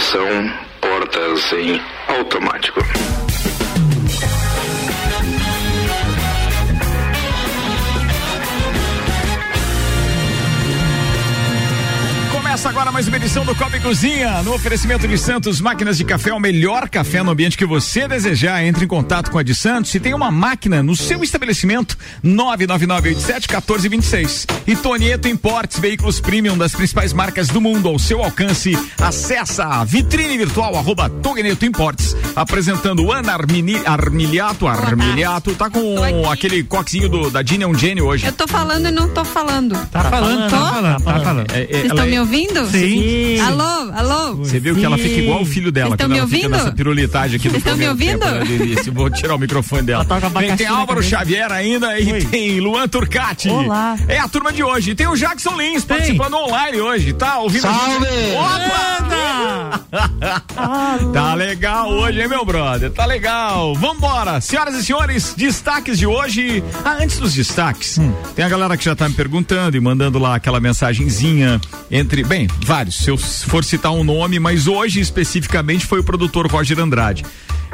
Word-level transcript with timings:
Estação 0.00 0.50
Portas 0.80 1.52
em 1.52 1.78
Automático. 2.08 2.80
Começa 12.60 12.78
agora 12.78 12.92
mais 12.92 13.08
uma 13.08 13.16
edição 13.16 13.42
do 13.42 13.54
Copa 13.54 13.78
e 13.78 13.80
Cozinha, 13.80 14.42
no 14.42 14.52
oferecimento 14.52 15.08
de 15.08 15.16
Santos 15.16 15.62
Máquinas 15.62 15.96
de 15.96 16.04
Café, 16.04 16.30
o 16.30 16.38
melhor 16.38 16.90
café 16.90 17.22
no 17.22 17.30
ambiente 17.30 17.56
que 17.56 17.64
você 17.64 18.06
desejar. 18.06 18.62
Entre 18.62 18.84
em 18.84 18.88
contato 18.88 19.30
com 19.30 19.38
a 19.38 19.42
de 19.42 19.54
Santos. 19.54 19.90
Se 19.90 19.98
tem 19.98 20.12
uma 20.12 20.30
máquina 20.30 20.82
no 20.82 20.94
seu 20.94 21.24
estabelecimento, 21.24 21.96
99987-1426. 22.22 24.44
E 24.66 24.76
Tonieto 24.76 25.26
Importes, 25.26 25.78
veículos 25.78 26.20
premium 26.20 26.58
das 26.58 26.72
principais 26.72 27.14
marcas 27.14 27.48
do 27.48 27.62
mundo 27.62 27.88
ao 27.88 27.98
seu 27.98 28.22
alcance. 28.22 28.78
Acessa 28.98 29.64
a 29.64 29.82
vitrine 29.82 30.36
virtual, 30.36 30.76
arroba 30.76 31.08
Tonieto 31.08 31.64
Importes, 31.64 32.14
apresentando 32.36 33.10
Ana 33.10 33.32
Armini, 33.32 33.80
Armiliato, 33.86 34.68
Armiliato, 34.68 35.54
tá 35.54 35.70
com 35.70 36.30
aquele 36.30 36.62
coquezinho 36.62 37.08
do, 37.08 37.30
da 37.30 37.42
Gina 37.42 37.72
Gênio 37.72 38.04
hoje. 38.04 38.26
Eu 38.26 38.32
tô 38.32 38.46
falando 38.46 38.86
e 38.86 38.90
não 38.90 39.08
tô 39.08 39.24
falando. 39.24 39.74
Tá, 39.86 40.04
falando, 40.04 40.50
tá 40.50 40.58
falando, 40.58 41.02
tá 41.02 41.20
falando. 41.20 41.50
É, 41.52 41.62
é, 41.62 41.66
Vocês 41.66 41.84
ela 41.84 41.86
estão 41.86 42.04
é- 42.04 42.10
me 42.10 42.20
ouvindo? 42.20 42.49
Sim. 42.70 43.40
Alô, 43.40 43.92
alô? 43.94 44.34
Você 44.36 44.58
viu 44.60 44.74
que 44.74 44.84
ela 44.84 44.98
fica 44.98 45.20
igual 45.20 45.42
o 45.42 45.46
filho 45.46 45.70
dela 45.72 45.90
Vocês 45.90 46.00
quando 46.00 46.16
ela 46.16 46.26
me 46.26 46.30
fica 46.30 46.46
ouvindo? 46.46 46.58
nessa 46.64 46.72
pirulitagem 46.76 47.36
aqui 47.36 47.48
Vocês 47.48 47.62
do 47.62 47.68
estão 47.70 47.76
me 47.78 47.88
ouvindo? 47.88 48.46
Denise? 48.46 48.90
Vou 48.90 49.08
tirar 49.10 49.34
o 49.34 49.38
microfone 49.38 49.82
dela. 49.82 50.04
Tem, 50.04 50.56
tem 50.56 50.66
Álvaro. 50.66 51.02
Xavier 51.02 51.50
ainda 51.52 51.98
e 51.98 52.12
Oi. 52.12 52.24
tem 52.24 52.60
Luan 52.60 52.88
Turcati. 52.88 53.48
Olá. 53.48 53.96
É 54.08 54.18
a 54.18 54.28
turma 54.28 54.52
de 54.52 54.62
hoje. 54.62 54.90
E 54.92 54.94
tem 54.94 55.06
o 55.06 55.16
Jackson 55.16 55.56
Lins 55.56 55.84
participando 55.84 56.34
online 56.34 56.80
hoje, 56.80 57.12
tá? 57.12 57.38
Ouvindo 57.38 57.62
gente? 57.66 58.34
Opa! 58.36 59.80
tá 61.12 61.34
legal 61.34 61.90
hoje, 61.90 62.20
hein, 62.20 62.28
meu 62.28 62.44
brother? 62.44 62.90
Tá 62.90 63.04
legal. 63.06 63.74
Vambora. 63.74 64.40
Senhoras 64.40 64.74
e 64.76 64.84
senhores, 64.84 65.34
destaques 65.36 65.98
de 65.98 66.06
hoje. 66.06 66.62
Ah, 66.84 66.98
antes 67.00 67.18
dos 67.18 67.34
destaques, 67.34 67.98
Hum. 67.98 68.12
tem 68.34 68.44
a 68.44 68.48
galera 68.48 68.76
que 68.76 68.84
já 68.84 68.94
tá 68.94 69.08
me 69.08 69.14
perguntando 69.14 69.76
e 69.76 69.80
mandando 69.80 70.18
lá 70.18 70.34
aquela 70.36 70.60
mensagenzinha 70.60 71.60
entre, 71.90 72.22
bem, 72.24 72.39
vários, 72.64 72.96
se 72.96 73.10
eu 73.10 73.16
for 73.16 73.64
citar 73.64 73.92
um 73.92 74.04
nome, 74.04 74.38
mas 74.38 74.66
hoje 74.66 75.00
especificamente 75.00 75.86
foi 75.86 76.00
o 76.00 76.04
produtor 76.04 76.46
Roger 76.46 76.78
Andrade. 76.78 77.24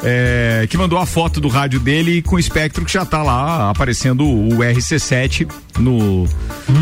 É, 0.03 0.67
que 0.69 0.77
mandou 0.77 0.99
a 0.99 1.07
foto 1.07 1.41
do 1.41 1.49
rádio 1.49 1.81
dele 1.81 2.23
com 2.23 2.37
o 2.37 2.39
espectro 2.39 2.85
que 2.85 2.93
já 2.93 3.05
tá 3.05 3.23
lá 3.23 3.71
aparecendo 3.71 4.25
o 4.25 4.59
RC7 4.59 5.51
no, 5.79 6.27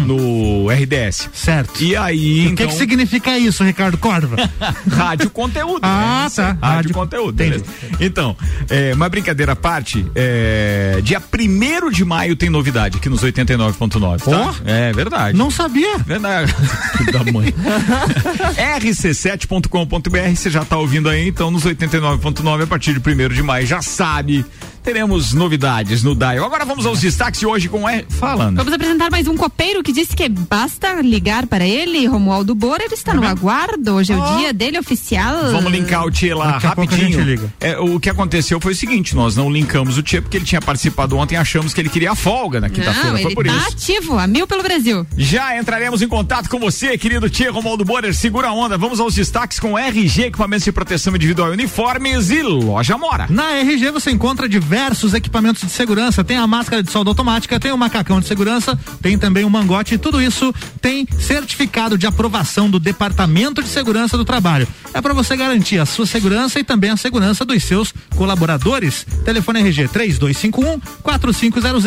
no 0.06 0.68
RDS. 0.70 1.28
Certo. 1.32 1.82
E 1.82 1.96
aí, 1.96 2.40
O 2.42 2.46
que, 2.46 2.52
então, 2.52 2.66
que 2.68 2.74
significa 2.74 3.36
isso, 3.38 3.64
Ricardo 3.64 3.98
Corva? 3.98 4.36
rádio 4.90 5.30
conteúdo. 5.30 5.80
Ah, 5.82 6.24
né? 6.24 6.30
tá. 6.34 6.46
Rádio, 6.46 6.58
Rádio- 6.60 6.94
conteúdo. 6.94 7.42
Entendi. 7.42 7.64
Então, 8.00 8.36
é, 8.68 8.92
uma 8.94 9.08
brincadeira 9.08 9.52
à 9.52 9.56
parte, 9.56 10.04
é, 10.14 11.00
dia 11.02 11.20
1 11.20 11.90
de 11.90 12.04
maio 12.04 12.36
tem 12.36 12.48
novidade 12.50 12.98
aqui 12.98 13.08
nos 13.08 13.22
89.9, 13.22 14.22
tá? 14.22 14.30
Ó. 14.30 14.54
É 14.64 14.92
verdade. 14.92 15.36
Não 15.36 15.50
sabia. 15.50 15.98
Verdade. 15.98 16.54
Da 17.12 17.22
mãe. 17.32 17.52
rc7.com.br, 18.80 20.34
você 20.34 20.50
já 20.50 20.64
tá 20.64 20.76
ouvindo 20.78 21.08
aí, 21.08 21.28
então 21.28 21.50
nos 21.50 21.64
89.9 21.64 22.62
a 22.62 22.66
partir 22.66 22.94
de 22.94 23.00
1 23.06 23.28
de 23.34 23.42
maio, 23.42 23.66
já 23.66 23.82
sabe. 23.82 24.44
Teremos 24.84 25.32
novidades 25.32 26.02
no 26.02 26.14
Dial. 26.14 26.44
Agora 26.44 26.66
vamos 26.66 26.84
aos 26.84 27.00
destaques 27.00 27.40
de 27.40 27.46
hoje 27.46 27.70
com 27.70 27.88
R. 27.88 28.04
Falando. 28.06 28.58
Vamos 28.58 28.70
apresentar 28.70 29.10
mais 29.10 29.26
um 29.26 29.34
copeiro 29.34 29.82
que 29.82 29.90
disse 29.90 30.14
que 30.14 30.28
basta 30.28 31.00
ligar 31.00 31.46
para 31.46 31.64
ele, 31.64 32.06
Romualdo 32.06 32.54
Bora, 32.54 32.84
ele 32.84 32.92
está 32.92 33.14
no 33.14 33.26
aguardo. 33.26 33.94
Hoje 33.94 34.12
é 34.12 34.16
o 34.16 34.36
dia 34.36 34.52
dele 34.52 34.78
oficial. 34.78 35.50
Vamos 35.52 35.72
linkar 35.72 36.04
o 36.04 36.10
Tchê 36.10 36.34
lá 36.34 36.52
Daqui 36.52 36.66
rapidinho. 36.66 37.50
É, 37.58 37.78
o 37.78 37.98
que 37.98 38.10
aconteceu 38.10 38.60
foi 38.60 38.72
o 38.72 38.76
seguinte: 38.76 39.16
nós 39.16 39.34
não 39.34 39.50
linkamos 39.50 39.96
o 39.96 40.02
Tchê 40.02 40.20
porque 40.20 40.36
ele 40.36 40.44
tinha 40.44 40.60
participado 40.60 41.16
ontem, 41.16 41.38
achamos 41.38 41.72
que 41.72 41.80
ele 41.80 41.88
queria 41.88 42.12
a 42.12 42.14
folga 42.14 42.60
na 42.60 42.68
quinta-feira. 42.68 43.16
Foi 43.22 43.34
por 43.34 43.46
tá 43.46 43.56
isso. 43.56 43.68
ativo, 43.68 44.18
a 44.18 44.26
mil 44.26 44.46
pelo 44.46 44.62
Brasil. 44.62 45.06
Já 45.16 45.58
entraremos 45.58 46.02
em 46.02 46.08
contato 46.08 46.50
com 46.50 46.58
você, 46.58 46.98
querido 46.98 47.30
Tchê 47.30 47.48
Romualdo 47.48 47.86
Borer. 47.86 48.14
Segura 48.14 48.48
a 48.48 48.52
onda. 48.52 48.76
Vamos 48.76 49.00
aos 49.00 49.14
destaques 49.14 49.58
com 49.58 49.78
RG, 49.78 50.24
equipamentos 50.24 50.64
de 50.64 50.72
proteção 50.72 51.16
individual 51.16 51.48
e 51.48 51.52
uniformes 51.52 52.28
e 52.28 52.42
loja 52.42 52.98
Mora. 52.98 53.26
Na 53.30 53.52
RG 53.52 53.90
você 53.90 54.10
encontra 54.10 54.46
diversos 54.46 54.73
equipamentos 55.14 55.62
de 55.62 55.70
segurança. 55.70 56.24
Tem 56.24 56.36
a 56.36 56.46
máscara 56.46 56.82
de 56.82 56.90
solda 56.90 57.10
automática, 57.10 57.58
tem 57.60 57.72
o 57.72 57.78
macacão 57.78 58.20
de 58.20 58.26
segurança, 58.26 58.78
tem 59.00 59.16
também 59.18 59.44
o 59.44 59.50
mangote. 59.50 59.96
Tudo 59.98 60.20
isso 60.20 60.52
tem 60.80 61.06
certificado 61.18 61.96
de 61.96 62.06
aprovação 62.06 62.68
do 62.68 62.78
Departamento 62.80 63.62
de 63.62 63.68
Segurança 63.68 64.16
do 64.16 64.24
Trabalho. 64.24 64.66
É 64.92 65.00
para 65.00 65.14
você 65.14 65.36
garantir 65.36 65.78
a 65.78 65.86
sua 65.86 66.06
segurança 66.06 66.58
e 66.58 66.64
também 66.64 66.90
a 66.90 66.96
segurança 66.96 67.44
dos 67.44 67.62
seus 67.62 67.92
colaboradores. 68.16 69.06
Telefone 69.24 69.60
RG 69.60 69.88
3251 69.88 70.80
4500 71.02 71.84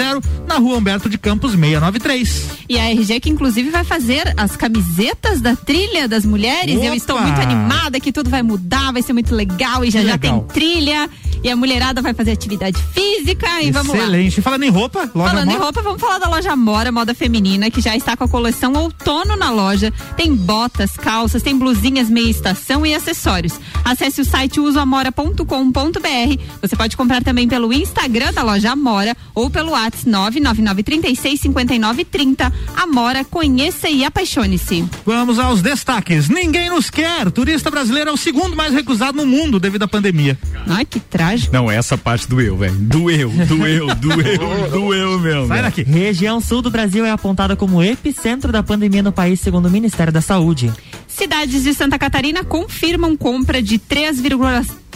na 0.48 0.56
Rua 0.56 0.78
Humberto 0.78 1.10
de 1.10 1.18
Campos 1.18 1.52
693. 1.52 2.46
E 2.70 2.78
a 2.78 2.90
RG 2.90 3.20
que 3.20 3.30
inclusive 3.30 3.70
vai 3.70 3.84
fazer 3.84 4.34
as 4.38 4.56
camisetas 4.56 5.42
da 5.42 5.56
trilha 5.56 6.08
das 6.08 6.26
mulheres. 6.26 6.76
Eu 6.76 6.82
Opa! 6.88 6.96
estou 6.96 7.22
muito 7.22 7.40
animada 7.42 8.00
que 8.00 8.12
tudo 8.12 8.30
vai 8.30 8.44
mudar, 8.44 8.92
vai 8.92 9.02
ser 9.02 9.14
muito 9.14 9.34
legal 9.34 9.84
e 9.84 9.92
já 9.92 10.00
Que 10.02 10.06
já 10.08 10.12
legal. 10.14 10.40
tem 10.42 10.48
trilha 10.54 11.10
e 11.44 11.50
a 11.50 11.56
mulherada 11.56 12.02
vai 12.02 12.14
fazer 12.14 12.32
atividade 12.32 12.77
física 12.94 13.62
e 13.62 13.72
vamos 13.72 13.94
lá. 13.94 14.04
Excelente. 14.04 14.42
Falando 14.42 14.64
em 14.64 14.70
roupa, 14.70 15.10
loja 15.14 15.30
Falando 15.30 15.52
em 15.52 15.58
roupa, 15.58 15.82
vamos 15.82 16.00
falar 16.00 16.20
da 16.20 16.30
loja 16.30 16.56
Mora, 16.56 16.90
moda 16.92 17.14
feminina, 17.14 17.70
que 17.70 17.82
já 17.82 17.94
está 17.96 18.16
com 18.16 18.24
a 18.24 18.28
coleção 18.28 18.74
outono 18.74 19.36
na 19.36 19.52
loja. 19.52 19.94
Tem 20.16 20.34
botas, 20.34 20.96
calças, 20.98 21.44
tem 21.44 21.58
blusinhas 21.58 22.10
meia 22.10 22.30
estação 22.30 22.86
e 22.86 22.94
acessórios. 22.94 23.60
Acesse 23.84 24.22
o 24.22 24.26
site 24.26 24.60
usoamora.com.br. 24.60 26.42
Você 26.62 26.76
pode 26.76 26.96
comprar 26.98 27.24
também 27.24 27.48
pelo 27.48 27.74
Instagram 27.74 28.34
da 28.34 28.44
loja 28.44 28.72
Amora 28.72 29.16
ou 29.34 29.50
pelo 29.50 29.72
WhatsApp 29.72 29.88
999365930. 30.06 32.52
Amora, 32.76 33.24
conheça 33.24 33.90
e 33.90 34.04
apaixone-se. 34.04 34.86
Vamos 35.06 35.40
aos 35.40 35.62
destaques. 35.62 36.28
Ninguém 36.30 36.70
nos 36.70 36.90
quer. 36.90 37.32
Turista 37.32 37.72
brasileiro 37.72 38.10
é 38.10 38.14
o 38.14 38.18
segundo 38.18 38.56
mais 38.56 38.74
recusado 38.74 39.18
no 39.18 39.26
mundo 39.26 39.60
devido 39.60 39.84
à 39.84 39.88
pandemia. 39.88 40.38
Ai, 40.68 40.86
que 40.86 41.00
trágico. 41.00 41.54
Não, 41.54 41.72
essa 41.72 41.98
parte 41.98 42.28
doeu, 42.28 42.58
velho. 42.58 42.67
Doeu, 42.72 43.30
doeu, 43.48 43.88
doeu, 43.96 44.70
doeu 44.72 45.20
mesmo. 45.20 45.48
Sai 45.48 45.58
velho. 45.58 45.62
daqui. 45.64 45.84
Região 45.84 46.40
sul 46.42 46.62
do 46.62 46.70
Brasil 46.72 47.06
é 47.06 47.12
apontada 47.12 47.56
como 47.56 47.82
epicentro 47.84 48.52
da 48.52 48.62
pandemia 48.64 49.02
no 49.04 49.12
país, 49.12 49.40
segundo 49.40 49.68
o 49.68 49.72
Ministério 49.72 50.12
da 50.14 50.22
Saúde. 50.22 50.72
Cidades 51.08 51.64
de 51.64 51.74
Santa 51.74 51.98
Catarina 51.98 52.44
confirmam 52.44 53.16
compra 53.18 53.62
de 53.62 53.80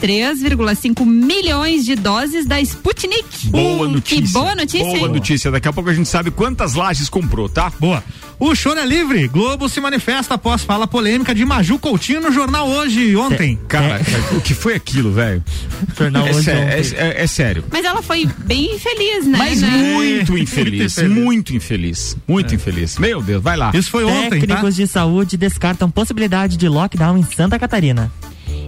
3,5 0.01 1.05
milhões 1.05 1.85
de 1.85 1.95
doses 1.95 2.45
da 2.45 2.59
Sputnik. 2.61 3.47
Boa 3.49 3.87
Hum, 3.87 3.91
notícia. 3.93 4.21
Que 4.25 4.27
boa 4.33 4.55
notícia, 4.55 4.85
Boa 4.85 4.97
hein? 4.99 5.07
notícia. 5.09 5.51
Daqui 5.51 5.67
a 5.67 5.73
pouco 5.73 5.89
a 5.89 5.93
gente 5.93 6.07
sabe 6.09 6.31
quantas 6.31 6.73
lajes 6.75 7.09
comprou, 7.09 7.47
tá? 7.49 7.71
Boa. 7.79 8.03
O 8.43 8.55
choro 8.55 8.79
é 8.79 8.85
livre. 8.87 9.27
Globo 9.27 9.69
se 9.69 9.79
manifesta 9.79 10.33
após 10.33 10.63
fala 10.63 10.87
polêmica 10.87 11.33
de 11.35 11.45
Maju 11.45 11.77
Coutinho 11.77 12.19
no 12.19 12.31
jornal 12.31 12.67
hoje, 12.67 13.15
ontem. 13.15 13.59
Cara, 13.67 14.01
o 14.35 14.41
que 14.41 14.55
foi 14.55 14.73
aquilo, 14.73 15.11
velho? 15.11 15.43
Jornal 15.95 16.25
É, 16.25 16.31
hoje 16.31 16.43
sé- 16.43 16.55
ontem. 16.55 16.97
é- 16.97 17.07
é- 17.19 17.23
é 17.23 17.27
sério. 17.27 17.63
Mas 17.71 17.85
ela 17.85 18.01
foi 18.01 18.27
bem 18.39 18.73
infeliz, 18.75 19.27
né? 19.27 19.37
Mas 19.37 19.61
né? 19.61 19.67
muito 19.69 20.31
Muito 20.31 20.37
infeliz, 20.39 20.97
muito 21.03 21.55
infeliz, 21.55 22.17
muito 22.27 22.55
infeliz. 22.55 22.97
Meu 22.97 23.21
Deus, 23.21 23.43
vai 23.43 23.55
lá. 23.55 23.69
Isso 23.75 23.91
foi 23.91 24.05
ontem, 24.05 24.29
tá? 24.39 24.47
Técnicos 24.47 24.75
de 24.75 24.87
saúde 24.87 25.37
descartam 25.37 25.91
possibilidade 25.91 26.57
de 26.57 26.67
lockdown 26.67 27.17
em 27.19 27.23
Santa 27.23 27.59
Catarina. 27.59 28.11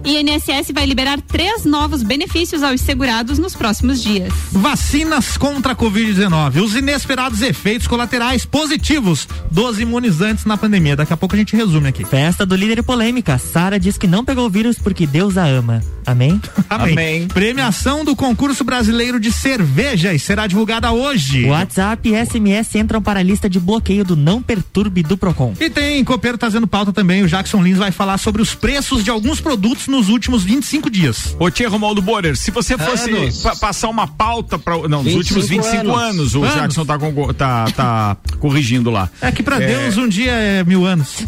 E 0.04 0.20
INSS 0.20 0.70
vai 0.72 0.84
liberar 0.84 1.20
três 1.20 1.64
novos 1.64 2.02
benefícios 2.02 2.62
aos 2.62 2.80
segurados 2.82 3.38
nos 3.38 3.54
próximos 3.54 4.02
dias. 4.02 4.32
Vacinas 4.52 5.38
contra 5.38 5.72
a 5.72 5.76
Covid-19. 5.76 6.62
Os 6.62 6.74
inesperados 6.74 7.40
efeitos 7.40 7.86
colaterais 7.86 8.44
positivos 8.44 9.26
dos 9.50 9.80
imunizantes 9.80 10.44
na 10.44 10.58
pandemia. 10.58 10.94
Daqui 10.94 11.12
a 11.12 11.16
pouco 11.16 11.34
a 11.34 11.38
gente 11.38 11.56
resume 11.56 11.88
aqui. 11.88 12.04
Festa 12.04 12.44
do 12.44 12.54
líder 12.54 12.82
polêmica. 12.82 13.38
Sara 13.38 13.80
diz 13.80 13.96
que 13.96 14.06
não 14.06 14.24
pegou 14.24 14.46
o 14.46 14.50
vírus 14.50 14.78
porque 14.78 15.06
Deus 15.06 15.38
a 15.38 15.46
ama. 15.46 15.82
Amém? 16.06 16.40
Amém. 16.68 17.26
Premiação 17.28 18.04
do 18.04 18.14
concurso 18.16 18.62
brasileiro 18.64 19.18
de 19.18 19.32
cervejas 19.32 20.22
será 20.22 20.46
divulgada 20.46 20.92
hoje. 20.92 21.46
WhatsApp 21.46 22.08
e 22.08 22.26
SMS 22.26 22.74
entram 22.76 23.00
para 23.02 23.20
a 23.20 23.22
lista 23.22 23.48
de 23.48 23.58
bloqueio 23.60 24.04
do 24.04 24.16
Não 24.16 24.42
Perturbe 24.42 25.02
do 25.02 25.16
Procon. 25.16 25.54
E 25.60 25.70
tem 25.70 26.02
Copeiro 26.04 26.36
trazendo 26.38 26.66
pauta 26.66 26.92
também. 26.92 27.22
O 27.22 27.28
Jackson 27.28 27.62
Lins 27.62 27.78
vai 27.78 27.90
falar 27.90 28.18
sobre 28.18 28.42
os 28.42 28.54
preços 28.54 29.02
de 29.04 29.10
alguns 29.10 29.40
produtos 29.40 29.86
nos 29.88 30.08
últimos 30.08 30.42
25 30.44 30.90
dias. 30.90 31.34
Ô 31.38 31.50
tia 31.50 31.68
Romualdo 31.68 32.02
Borer, 32.02 32.36
se 32.36 32.50
você 32.50 32.76
fosse 32.76 33.10
Anos. 33.10 33.42
pa- 33.42 33.56
passar 33.56 33.88
uma 33.88 34.06
pauta 34.06 34.58
para 34.58 34.76
não, 34.88 35.02
nos 35.02 35.12
25 35.14 35.18
últimos 35.18 35.48
25 35.48 35.94
anos, 35.96 36.18
anos. 36.20 36.34
o 36.34 36.42
Anos. 36.44 36.54
Jackson 36.54 36.84
tá, 36.84 36.98
tá, 37.36 37.64
tá 37.74 38.16
corrigindo 38.38 38.90
lá. 38.90 39.08
É 39.20 39.30
que 39.32 39.42
pra 39.42 39.62
É. 39.62 39.66
Deus 39.66 39.96
um 39.96 40.08
dia 40.08 40.32
é 40.32 40.64
mil 40.64 40.84
anos. 40.84 41.24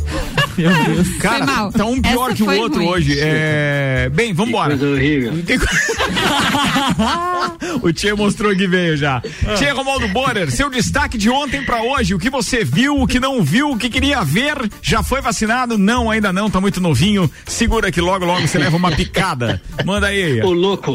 Meu 0.59 0.71
Deus. 0.85 1.09
Cara, 1.19 1.71
tá 1.71 1.85
um 1.85 2.01
pior 2.01 2.29
Essa 2.29 2.37
que 2.37 2.43
o 2.43 2.59
outro 2.61 2.79
ruim. 2.81 2.89
hoje. 2.89 3.17
É... 3.21 4.11
Bem, 4.15 4.33
vambora. 4.33 4.66
Coisa 4.69 4.89
horrível. 4.89 5.33
o 7.83 7.93
Tchê 7.93 8.15
mostrou 8.15 8.55
que 8.55 8.67
veio 8.67 8.97
já. 8.97 9.23
Tchê 9.57 9.71
Romualdo 9.71 10.09
Borer, 10.09 10.51
seu 10.51 10.71
destaque 10.71 11.19
de 11.19 11.31
ontem 11.31 11.65
pra 11.65 11.83
hoje, 11.83 12.15
o 12.15 12.19
que 12.19 12.31
você 12.31 12.65
viu, 12.65 13.01
o 13.01 13.07
que 13.07 13.21
não 13.21 13.43
viu, 13.43 13.71
o 13.71 13.79
que 13.79 13.89
queria 13.89 14.23
ver, 14.25 14.57
já 14.83 15.03
foi 15.03 15.21
vacinado? 15.21 15.79
Não, 15.79 16.11
ainda 16.11 16.33
não, 16.33 16.51
tá 16.51 16.61
muito 16.61 16.81
novinho. 16.81 17.31
Segura 17.47 17.91
que 17.91 18.01
logo, 18.01 18.25
logo 18.25 18.47
você 18.47 18.59
leva 18.59 18.77
uma 18.77 18.93
picada. 18.93 19.61
Manda 19.85 20.09
aí. 20.09 20.43
Ô, 20.43 20.53
louco. 20.53 20.95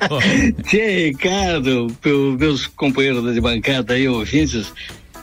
Tchê, 0.64 1.08
Ricardo, 1.08 1.88
meus 2.38 2.66
companheiros 2.66 3.32
de 3.32 3.40
bancada 3.40 3.94
aí, 3.94 4.08
ouvintes, 4.08 4.72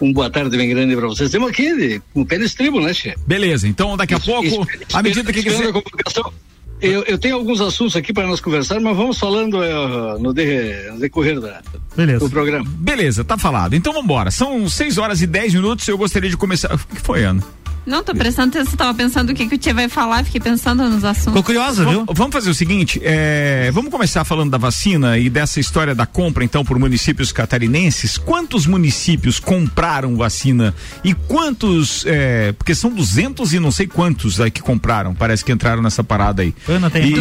um 0.01 0.11
boa 0.11 0.29
tarde 0.29 0.57
bem 0.57 0.69
grande 0.69 0.95
pra 0.95 1.07
vocês. 1.07 1.29
Estamos 1.29 1.49
aqui 1.49 2.01
com 2.13 2.21
o 2.21 2.25
pé 2.25 2.37
no 2.37 2.45
estribo, 2.45 2.81
né, 2.81 2.93
Tchê? 2.93 3.15
Beleza, 3.25 3.67
então 3.67 3.95
daqui 3.95 4.13
a 4.13 4.19
pouco, 4.19 4.67
à 4.93 5.01
medida 5.01 5.31
que 5.31 5.43
quiser. 5.43 5.69
a 5.69 5.73
comunicação. 5.73 6.33
Eu, 6.81 7.03
eu 7.03 7.17
tenho 7.17 7.35
alguns 7.35 7.61
assuntos 7.61 7.95
aqui 7.95 8.11
para 8.13 8.27
nós 8.27 8.39
conversar, 8.41 8.79
mas 8.81 8.95
vamos 8.95 9.17
falando 9.17 9.63
eh, 9.63 10.17
no, 10.19 10.33
de- 10.33 10.89
no 10.91 10.99
decorrer 10.99 11.39
da, 11.39 11.61
Beleza. 11.95 12.19
do 12.19 12.29
programa. 12.29 12.65
Beleza, 12.67 13.23
tá 13.23 13.37
falado. 13.37 13.73
Então 13.75 13.93
vambora. 13.93 14.29
São 14.29 14.67
6 14.67 14.97
horas 14.97 15.21
e 15.21 15.27
10 15.27 15.53
minutos. 15.55 15.87
Eu 15.87 15.97
gostaria 15.97 16.29
de 16.29 16.35
começar. 16.37 16.73
O 16.73 16.77
que 16.77 17.01
foi, 17.01 17.23
Ana? 17.23 17.41
Não, 17.85 18.03
tô 18.03 18.13
prestando 18.15 18.49
atenção, 18.57 18.75
tava 18.75 18.93
pensando 18.93 19.29
o 19.29 19.33
que, 19.35 19.47
que 19.47 19.55
o 19.55 19.57
Tia 19.57 19.73
vai 19.73 19.87
falar, 19.87 20.23
fiquei 20.25 20.41
pensando 20.41 20.83
nos 20.89 21.03
assuntos. 21.03 21.25
Ficou 21.25 21.43
curiosa, 21.43 21.85
viu? 21.85 22.05
Vamos 22.11 22.33
fazer 22.33 22.49
o 22.49 22.53
seguinte, 22.53 22.99
é, 23.03 23.69
vamos 23.73 23.91
começar 23.91 24.23
falando 24.25 24.49
da 24.51 24.57
vacina 24.57 25.17
e 25.19 25.29
dessa 25.29 25.59
história 25.59 25.93
da 25.93 26.05
compra, 26.05 26.43
então, 26.43 26.65
por 26.65 26.79
municípios 26.79 27.31
catarinenses. 27.31 28.17
Quantos 28.17 28.65
municípios 28.65 29.39
compraram 29.39 30.15
vacina 30.15 30.73
e 31.03 31.13
quantos, 31.13 32.03
é, 32.07 32.51
porque 32.53 32.73
são 32.73 32.89
200 32.91 33.53
e 33.53 33.59
não 33.59 33.71
sei 33.71 33.85
quantos 33.87 34.41
aí 34.41 34.49
que 34.49 34.61
compraram, 34.61 35.13
parece 35.13 35.45
que 35.45 35.51
entraram 35.51 35.81
nessa 35.81 36.03
parada 36.03 36.41
aí. 36.41 36.53
Ana, 36.67 36.89
tem- 36.89 37.05
E- 37.07 37.13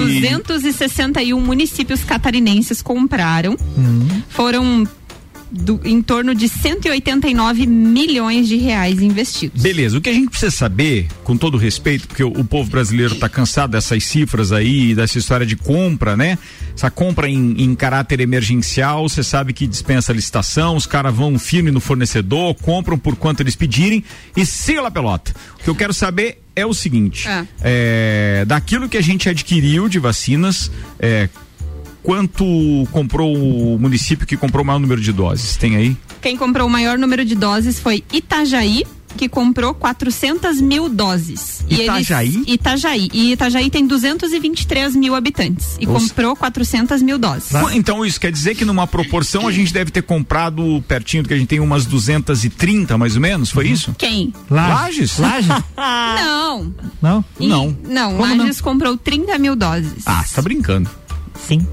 261 0.46 1.38
municípios 1.40 2.02
catarinenses 2.04 2.80
compraram. 2.80 3.56
Foram 4.30 4.86
do- 5.54 5.80
em 5.84 6.02
torno 6.02 6.34
de 6.34 6.48
189 6.48 7.66
milhões 7.66 8.48
de 8.48 8.56
reais 8.56 9.00
investidos. 9.00 9.62
Beleza, 9.62 9.96
o 9.96 10.00
que 10.00 10.08
a 10.08 10.12
gente 10.12 10.28
precisa 10.30 10.50
saber, 10.50 11.06
com 11.22 11.36
todo 11.36 11.56
respeito, 11.56 12.06
porque 12.08 12.22
o, 12.24 12.28
o 12.28 12.44
povo 12.44 12.68
brasileiro 12.70 13.14
está 13.14 13.28
cansado 13.28 13.70
dessas 13.72 14.04
cifras 14.04 14.52
aí, 14.52 14.94
dessa 14.94 15.18
história 15.18 15.46
de 15.46 15.56
compra, 15.56 16.16
né? 16.16 16.38
Essa 16.76 16.90
compra 16.90 17.28
em, 17.28 17.54
em 17.62 17.74
caráter 17.74 18.20
emergencial, 18.20 19.08
você 19.08 19.22
sabe 19.22 19.52
que 19.52 19.66
dispensa 19.66 20.12
licitação, 20.12 20.76
os 20.76 20.86
caras 20.86 21.14
vão 21.14 21.38
firme 21.38 21.70
no 21.70 21.80
fornecedor, 21.80 22.54
compram 22.56 22.98
por 22.98 23.16
quanto 23.16 23.40
eles 23.40 23.54
pedirem 23.56 24.02
e 24.36 24.44
siga 24.44 24.82
lá 24.82 24.90
pelota. 24.90 25.32
O 25.60 25.64
que 25.64 25.70
eu 25.70 25.74
quero 25.74 25.94
saber 25.94 26.42
é 26.56 26.66
o 26.66 26.74
seguinte: 26.74 27.28
Ah. 27.28 27.44
é, 27.62 28.44
daquilo 28.46 28.88
que 28.88 28.96
a 28.96 29.02
gente 29.02 29.28
adquiriu 29.28 29.88
de 29.88 29.98
vacinas, 29.98 30.70
é, 30.98 31.28
quanto 32.04 32.44
comprou 32.92 33.34
o 33.34 33.78
município 33.80 34.26
que 34.26 34.36
comprou 34.36 34.62
o 34.62 34.66
maior 34.66 34.78
número 34.78 35.00
de 35.00 35.10
doses? 35.12 35.56
Tem 35.56 35.74
aí? 35.74 35.96
Quem 36.20 36.36
comprou 36.36 36.68
o 36.68 36.70
maior 36.70 36.96
número 36.98 37.24
de 37.24 37.34
doses 37.34 37.80
foi 37.80 38.04
Itajaí, 38.12 38.84
que 39.16 39.28
comprou 39.28 39.72
400 39.74 40.60
mil 40.60 40.88
doses. 40.88 41.64
E 41.68 41.82
Itajaí? 41.82 42.34
eles- 42.34 42.44
Itajaí. 42.48 43.08
E 43.12 43.32
Itajaí 43.32 43.70
tem 43.70 43.86
223 43.86 44.94
mil 44.96 45.14
habitantes. 45.14 45.76
E 45.80 45.86
Nossa. 45.86 46.08
comprou 46.08 46.34
400 46.36 47.00
mil 47.00 47.16
doses. 47.18 47.50
Qu- 47.50 47.70
Então 47.72 48.04
isso 48.04 48.20
quer 48.20 48.32
dizer 48.32 48.54
que 48.54 48.64
numa 48.64 48.86
proporção 48.86 49.46
a 49.48 49.52
gente 49.52 49.72
deve 49.72 49.90
ter 49.90 50.02
comprado 50.02 50.82
pertinho 50.88 51.22
do 51.22 51.28
que 51.28 51.34
a 51.34 51.38
gente 51.38 51.46
tem 51.48 51.60
umas 51.60 51.86
230 51.86 52.98
mais 52.98 53.14
ou 53.14 53.22
menos, 53.22 53.50
foi 53.50 53.68
isso? 53.68 53.94
Quem? 53.96 54.32
Lages? 54.50 55.16
Lages? 55.18 55.48
Não. 55.76 56.74
Não? 57.00 57.24
E- 57.40 57.46
Não. 57.48 57.76
Não, 57.86 58.16
Como 58.16 58.36
Lages 58.36 58.60
comprou 58.60 58.96
30 58.96 59.38
mil 59.38 59.54
doses. 59.56 60.02
Ah, 60.06 60.22
você 60.24 60.34
tá 60.34 60.42
brincando. 60.42 60.90
Sim. 61.46 61.64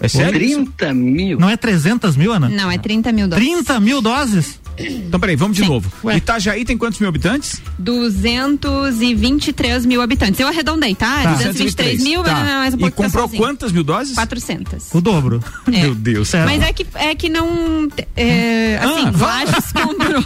É 0.00 0.08
sério? 0.08 0.40
isso? 0.42 0.64
30 0.64 0.94
mil. 0.94 1.38
Não 1.38 1.48
é 1.48 1.56
300 1.56 2.16
mil, 2.16 2.32
Ana? 2.32 2.48
Não, 2.48 2.70
é 2.70 2.78
30 2.78 3.12
mil 3.12 3.28
doses. 3.28 3.44
30 3.44 3.80
mil 3.80 4.00
doses? 4.00 4.60
Então 4.86 5.18
peraí, 5.20 5.36
vamos 5.36 5.56
de 5.56 5.62
Sim. 5.62 5.68
novo. 5.68 5.90
Ué. 6.04 6.16
Itajaí 6.16 6.64
tem 6.64 6.76
quantos 6.78 6.98
mil 7.00 7.08
habitantes? 7.08 7.60
223 7.78 9.84
mil 9.86 10.00
habitantes. 10.00 10.40
Eu 10.40 10.48
arredondei, 10.48 10.94
tá? 10.94 11.22
Tá. 11.22 11.32
223 11.34 12.02
mil, 12.02 12.22
Tá. 12.22 12.32
mas 12.34 12.44
mais 12.46 12.74
um 12.74 12.76
E 12.76 12.80
pouco 12.80 12.96
comprou 12.96 13.10
pessoalzinho. 13.28 13.42
quantas 13.42 13.72
mil 13.72 13.84
doses? 13.84 14.14
400. 14.14 14.88
O 14.92 15.00
dobro. 15.00 15.42
É. 15.66 15.70
Meu 15.82 15.94
Deus. 15.94 16.28
Certo. 16.28 16.48
Mas 16.48 16.62
é 16.62 16.72
que, 16.72 16.86
é 16.94 17.14
que 17.14 17.28
não. 17.28 17.88
É, 18.16 18.78
assim, 18.82 19.06
Ah, 19.06 19.12
Lages 19.26 19.72
comprou. 19.84 20.24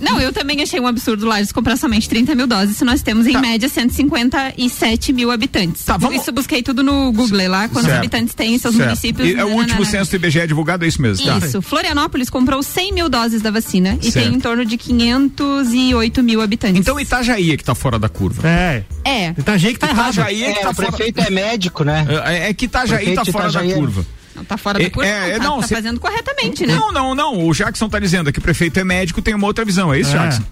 não, 0.00 0.20
eu 0.20 0.32
também 0.32 0.60
achei 0.62 0.80
um 0.80 0.86
absurdo 0.86 1.26
Lages 1.26 1.52
comprar 1.52 1.76
somente 1.76 2.08
30 2.08 2.34
mil 2.34 2.46
doses, 2.46 2.76
se 2.76 2.84
nós 2.84 3.02
temos 3.02 3.26
em 3.26 3.32
Tá. 3.32 3.40
média 3.40 3.68
157 3.68 5.12
mil 5.12 5.30
habitantes. 5.30 5.84
Tá, 5.84 5.96
vamos- 5.96 6.16
Isso 6.22 6.32
busquei 6.32 6.62
tudo 6.62 6.82
no 6.82 7.12
Google 7.12 7.48
lá, 7.48 7.68
quantos 7.68 7.84
Certo. 7.90 7.98
habitantes 7.98 8.34
tem 8.34 8.54
em 8.54 8.58
seus 8.58 8.74
Certo. 8.74 8.86
municípios. 8.88 9.28
E 9.28 9.34
é 9.34 9.44
o 9.44 9.48
último 9.48 9.84
censo 9.84 10.10
do 10.10 10.16
IBGE 10.16 10.46
divulgado, 10.46 10.84
é 10.84 10.88
isso 10.88 11.02
mesmo, 11.02 11.26
tá? 11.26 11.38
Isso. 11.38 11.60
Florianópolis 11.60 12.30
comprou 12.30 12.62
100 12.62 12.92
mil 12.92 13.08
doses 13.08 13.42
da 13.42 13.50
vacina 13.50 13.75
e 14.00 14.10
Certo. 14.10 14.24
tem 14.24 14.34
em 14.34 14.40
torno 14.40 14.64
de 14.64 14.76
508 14.76 16.22
mil 16.22 16.40
habitantes. 16.40 16.78
Então 16.80 16.98
Itajaí 16.98 17.52
é 17.52 17.56
que 17.56 17.64
tá 17.64 17.74
fora 17.74 17.98
da 17.98 18.08
curva. 18.08 18.46
É. 18.48 18.82
É. 19.04 19.30
Itajaí 19.36 19.72
que 19.74 19.78
tá 19.80 19.88
errado. 19.88 20.12
Itajaí 20.14 20.44
é 20.44 20.52
que 20.52 20.58
É, 20.58 20.62
tá 20.62 20.70
o 20.70 20.74
fora. 20.74 20.88
prefeito 20.92 21.20
é 21.20 21.30
médico, 21.30 21.84
né? 21.84 22.06
É, 22.26 22.50
é 22.50 22.54
que 22.54 22.64
Itajaí 22.66 23.14
tá 23.14 23.22
Prefeito 23.22 23.32
fora 23.32 23.44
da 23.44 23.50
Itajaí 23.50 23.70
é- 23.72 23.74
curva. 23.74 24.06
Não 24.34 24.44
tá 24.44 24.56
fora 24.58 24.78
da 24.78 24.84
É, 24.84 24.90
curva, 24.90 25.08
é, 25.08 25.32
não, 25.32 25.38
tá, 25.38 25.44
não, 25.44 25.60
tá 25.60 25.66
cê- 25.66 25.74
fazendo 25.76 25.98
corretamente, 25.98 26.66
né? 26.66 26.74
Não, 26.74 26.92
não, 26.92 27.14
não. 27.14 27.46
O 27.48 27.54
Jackson 27.54 27.88
tá 27.88 27.98
dizendo 27.98 28.30
que 28.32 28.38
o 28.38 28.42
prefeito 28.42 28.78
é 28.78 28.84
médico, 28.84 29.22
tem 29.22 29.34
uma 29.34 29.46
outra 29.46 29.64
visão, 29.64 29.92
é 29.94 30.00
isso, 30.00 30.10
É. 30.14 30.18
Jackson? 30.18 30.42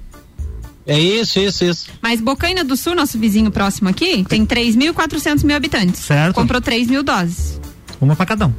É 0.87 0.99
isso, 0.99 1.39
isso, 1.39 1.65
isso. 1.65 1.87
Mas 2.03 2.21
Bocaina 2.21 2.63
do 2.65 2.77
Sul, 2.77 2.95
nosso 2.95 3.19
vizinho 3.19 3.51
próximo 3.51 3.89
aqui, 3.89 4.23
tem 4.29 4.45
3.400 4.47 5.43
mil 5.43 5.57
habitantes. 5.57 6.01
Certo. 6.01 6.35
Comprou 6.35 6.61
3 6.61 6.87
mil 6.89 7.03
doses, 7.03 7.61
Uma 8.01 8.15
pra 8.17 8.27
cada 8.27 8.47
um. 8.49 8.53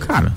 Cara, 0.00 0.34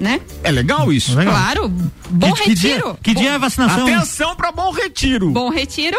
né? 0.00 0.20
é 0.42 0.50
legal 0.50 0.92
isso. 0.92 1.14
Legal. 1.16 1.34
Claro. 1.34 1.68
Bom 2.10 2.32
que, 2.32 2.44
que 2.44 2.54
dia, 2.54 2.74
retiro. 2.76 2.98
que 3.02 3.14
dia 3.14 3.30
é 3.30 3.34
a 3.34 3.38
vacinação? 3.38 3.86
Atenção 3.86 4.34
pra 4.34 4.50
Bom 4.50 4.72
Retiro. 4.72 5.30
Bom 5.30 5.50
retiro, 5.50 5.98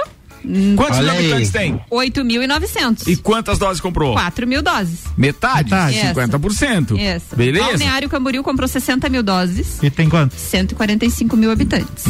Quantos 0.76 0.98
Olha 0.98 1.12
mil 1.14 1.22
aí. 1.22 1.26
habitantes 1.28 1.52
tem? 1.52 1.80
8.900. 1.92 3.08
E 3.08 3.16
quantas 3.16 3.60
doses 3.60 3.80
comprou? 3.80 4.14
4 4.14 4.48
mil 4.48 4.62
doses. 4.64 5.02
Metade? 5.16 5.70
Metade. 5.70 5.98
Isso. 5.98 6.06
50%. 6.08 6.98
Isso. 6.98 7.36
Beleza? 7.36 7.68
Balneário 7.68 8.10
Camboriú 8.10 8.44
comprou 8.44 8.68
60 8.68 9.08
mil 9.10 9.22
doses, 9.22 9.78
E 9.84 9.90
tem 9.90 10.10
quanto? 10.10 10.34
145 10.36 11.38
mil 11.38 11.52
habitantes. 11.52 12.06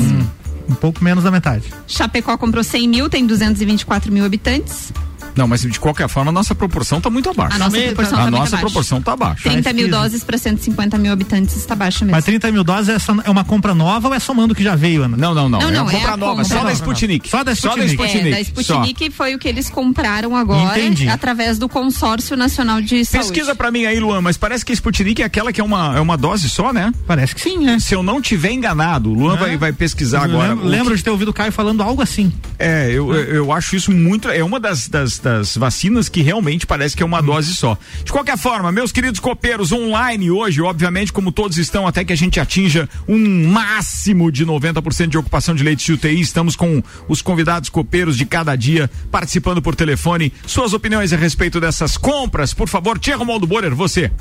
Um 0.70 0.76
pouco 0.76 1.04
menos 1.04 1.24
da 1.26 1.32
metade. 1.32 1.66
Chapecó 1.88 2.38
comprou 2.38 2.64
100 2.64 2.88
mil, 2.88 3.10
tem 3.10 3.26
224 3.28 4.12
mil 4.12 4.24
habitantes. 4.24 4.94
Não, 5.36 5.48
mas 5.48 5.62
de 5.62 5.80
qualquer 5.80 6.08
forma, 6.10 6.30
a 6.30 6.34
nossa 6.34 6.54
proporção 6.54 7.00
tá 7.02 7.10
muito 7.10 7.30
abaixo. 7.30 7.56
A 7.56 7.60
nossa 7.60 7.72
Também 7.72 7.88
proporção 7.88 8.14
a 8.20 8.24
tá 8.24 8.32
muito 8.32 8.38
abaixo. 8.48 8.58
proporção 8.60 9.02
tá 9.02 9.14
abaixo. 9.14 9.44
30 9.44 9.74
mil 9.74 9.86
Pesquisa. 9.86 10.04
doses 10.04 10.24
para 10.24 10.38
150 10.38 10.98
mil 10.98 11.12
habitantes 11.12 11.56
está 11.56 11.76
baixo 11.76 12.04
mesmo. 12.04 12.16
Mas 12.16 12.26
30 12.26 12.52
mil 12.52 12.64
doses 12.64 12.90
é, 12.90 12.94
essa- 12.96 13.16
é 13.24 13.30
uma 13.30 13.44
compra 13.44 13.74
nova 13.74 14.08
ou 14.10 14.14
é 14.14 14.20
somando 14.20 14.54
o 14.54 14.56
que 14.56 14.64
já 14.64 14.76
veio, 14.76 15.04
Ana? 15.04 15.16
Não, 15.18 15.34
não, 15.34 15.48
não. 15.50 15.60
Não, 15.60 15.70
é 15.70 15.72
não, 15.72 15.82
uma 15.84 15.92
é 15.92 15.96
compra 15.96 16.18
nova, 16.18 16.42
compra 16.44 16.58
só 16.58 16.64
da. 16.64 16.72
Sputnik. 16.74 17.30
Só 17.30 17.44
da 17.44 17.56
Só 17.56 17.70
Sputnik. 17.76 17.98
da 17.98 18.04
É, 18.04 18.08
Sputnik. 18.08 18.32
da 18.32 18.42
Sputnik 18.42 19.10
foi 19.12 19.36
o 19.36 19.40
que 19.40 19.48
eles 19.48 19.70
compraram 19.70 20.36
agora 20.36 20.78
Entendi. 20.80 21.08
através 21.08 21.58
do 21.58 21.68
consórcio 21.70 22.36
nacional 22.38 22.82
de 22.82 23.04
Só. 23.06 23.12
saúde. 23.14 23.28
Pesquisa 23.32 23.56
pra 23.56 23.72
mim 23.72 23.86
aí, 23.86 24.00
Luan, 24.00 24.22
mas 24.22 24.38
parece 24.38 24.66
que 24.66 24.72
a 24.72 24.76
Sputnik 24.76 25.22
é 25.22 25.26
aquela 25.26 25.52
que 25.54 25.62
é 25.62 25.64
uma, 25.64 25.96
é 25.98 26.00
uma 26.00 26.18
dose 26.18 26.50
só, 26.50 26.72
né? 26.74 26.94
Parece 27.08 27.34
que 27.36 27.42
sim, 27.42 27.58
né? 27.58 27.80
Se 27.80 27.94
eu 27.96 28.04
não 28.04 28.22
tiver 28.22 28.52
enganado, 28.52 29.10
o 29.10 29.14
Luan 29.14 29.36
vai, 29.38 29.58
vai 29.58 29.72
pesquisar 29.74 30.24
agora. 30.24 30.50
Lembro, 30.50 30.68
lembro 30.68 30.92
que- 30.92 30.98
de 30.98 31.04
ter 31.04 31.10
ouvido 31.10 31.30
o 31.30 31.34
Caio 31.34 31.52
falando 31.52 31.82
algo 31.82 32.02
assim. 32.02 32.32
É, 32.60 32.90
eu, 32.92 33.14
eu, 33.14 33.24
eu 33.36 33.52
acho 33.52 33.76
isso 33.76 33.92
muito. 33.92 34.30
É 34.30 34.44
uma 34.44 34.60
das, 34.60 34.88
das, 34.88 35.18
das 35.22 35.56
vacinas 35.56 36.10
que 36.10 36.22
realmente 36.22 36.66
parece 36.66 36.96
que 36.96 37.04
é 37.04 37.06
uma 37.06 37.22
dose 37.22 37.56
só. 37.56 37.78
De 38.04 38.12
qualquer 38.12 38.38
forma, 38.38 38.72
meus 38.72 38.92
queridos 38.92 39.20
copeiros, 39.20 39.72
online 39.72 40.32
hoje, 40.32 40.62
obviamente, 40.62 41.14
como 41.14 41.32
todos 41.32 41.58
estão, 41.58 41.88
até 41.88 42.04
que 42.04 42.14
a 42.14 42.18
gente 42.18 42.40
atinja 42.40 42.90
um 43.08 43.48
máximo 43.48 44.32
de 44.32 44.46
90% 44.46 45.08
de 45.08 45.18
ocupação 45.18 45.56
de 45.56 45.64
leitos 45.64 45.86
de 45.86 45.94
UTI, 45.94 46.20
estamos 46.20 46.56
com 46.56 46.84
os 47.08 47.22
convidados 47.22 47.70
copeiros 47.70 48.18
de 48.18 48.26
cada 48.26 48.56
dia 48.56 48.90
participando 49.12 49.62
por 49.62 49.76
telefone. 49.76 50.34
Suas 50.46 50.74
opiniões 50.74 51.14
a 51.14 51.18
respeito 51.18 51.60
dessas 51.60 51.98
compras, 51.98 52.54
por 52.54 52.68
favor, 52.68 53.00
Tia 53.00 53.16
Romualdo 53.16 53.48
Borer, 53.48 53.74
você. 53.74 54.12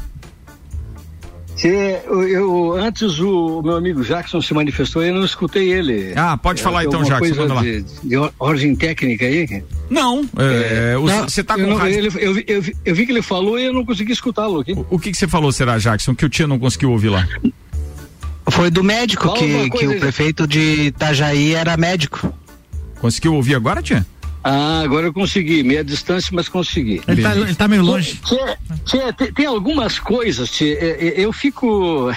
Tchê, 1.60 2.00
eu, 2.06 2.22
eu- 2.26 2.72
antes 2.72 3.18
o 3.18 3.60
meu 3.62 3.76
amigo 3.76 4.02
Jackson 4.02 4.40
se 4.40 4.54
manifestou 4.54 5.04
e 5.04 5.08
eu 5.08 5.14
não 5.14 5.24
escutei 5.26 5.70
ele. 5.70 6.14
Ah, 6.16 6.34
pode 6.34 6.62
falar 6.62 6.84
É, 6.84 6.86
então, 6.86 7.02
Jackson, 7.02 7.18
coisa 7.18 7.40
manda 7.42 7.52
lá. 7.54 7.60
De, 7.62 7.84
de 8.02 8.16
or- 8.16 8.32
ordem 8.38 8.74
técnica 8.74 9.26
aí? 9.26 9.62
Não, 9.90 10.24
é, 10.38 10.96
o- 10.96 11.04
Não, 11.04 11.28
você 11.28 11.44
tá 11.44 11.58
eu 11.58 11.64
com 11.66 11.70
não- 11.72 11.76
rádio. 11.76 11.98
ele- 11.98 12.06
eu, 12.18 12.32
vi- 12.34 12.44
eu 12.48 12.64
eu 12.86 12.94
vi 12.94 13.04
que 13.04 13.12
ele 13.12 13.20
falou 13.20 13.58
e 13.58 13.64
eu 13.66 13.74
não 13.74 13.84
consegui 13.84 14.10
escutá-lo 14.10 14.60
aqui. 14.60 14.74
O 14.88 14.98
que 14.98 15.10
que 15.10 15.18
você 15.18 15.28
falou, 15.28 15.52
será, 15.52 15.76
Jackson, 15.76 16.14
que 16.14 16.24
o 16.24 16.30
Tia 16.30 16.46
não 16.46 16.58
conseguiu 16.58 16.92
ouvir 16.92 17.10
lá? 17.10 17.28
Foi 18.48 18.70
do 18.70 18.82
médico 18.82 19.24
Fala 19.24 19.38
que, 19.38 19.70
que 19.70 19.86
o 19.86 20.00
prefeito 20.00 20.46
de 20.46 20.86
Itajaí 20.86 21.52
era 21.54 21.76
médico. 21.76 22.32
Conseguiu 23.02 23.34
ouvir 23.34 23.54
agora, 23.54 23.82
Tia? 23.82 24.06
Ah, 24.42 24.80
agora 24.80 25.06
eu 25.06 25.12
consegui, 25.12 25.62
meia 25.62 25.84
distância, 25.84 26.30
mas 26.32 26.48
consegui. 26.48 27.02
Ele 27.06 27.22
tá, 27.22 27.36
ele 27.36 27.54
tá 27.54 27.68
meio 27.68 27.82
longe. 27.82 28.18
Tchê, 28.24 28.56
tchê, 28.84 29.12
tem, 29.12 29.32
tem 29.32 29.46
algumas 29.46 29.98
coisas, 29.98 30.50
tchê, 30.50 30.78
é, 30.80 31.08
é, 31.08 31.24
eu 31.24 31.32
fico 31.32 32.10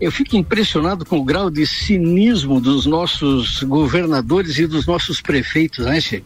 eu 0.00 0.12
fico 0.12 0.36
impressionado 0.36 1.04
com 1.04 1.18
o 1.18 1.24
grau 1.24 1.50
de 1.50 1.66
cinismo 1.66 2.60
dos 2.60 2.86
nossos 2.86 3.62
governadores 3.64 4.58
e 4.58 4.66
dos 4.66 4.86
nossos 4.86 5.20
prefeitos, 5.20 5.86
né, 5.86 6.00
Tchê? 6.00 6.22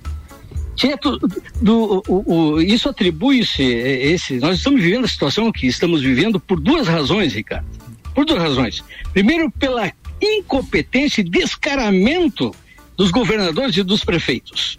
Tieto, 0.75 1.19
do, 1.61 2.03
o, 2.09 2.35
o, 2.55 2.61
isso 2.61 2.89
atribui-se, 2.89 3.63
é, 3.63 4.07
esse, 4.07 4.39
nós 4.39 4.59
estamos 4.59 4.83
vivendo 4.83 5.05
a 5.05 5.09
situação 5.09 5.53
que 5.53 5.67
estamos 5.67 6.03
vivendo 6.03 6.41
por 6.41 6.59
duas 6.59 6.89
razões, 6.89 7.35
Ricardo. 7.35 7.67
Por 8.15 8.25
duas 8.25 8.43
razões. 8.43 8.83
Primeiro, 9.13 9.51
pela 9.51 9.93
incompetência 10.21 11.21
e 11.21 11.25
descaramento 11.25 12.55
dos 12.97 13.11
governadores 13.11 13.77
e 13.77 13.83
dos 13.83 14.05
prefeitos. 14.05 14.77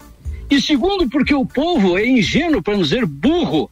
E 0.50 0.60
segundo, 0.60 1.08
porque 1.08 1.34
o 1.34 1.46
povo 1.46 1.98
é 1.98 2.06
ingênuo, 2.06 2.62
para 2.62 2.74
não 2.74 2.82
dizer 2.82 3.06
burro, 3.06 3.70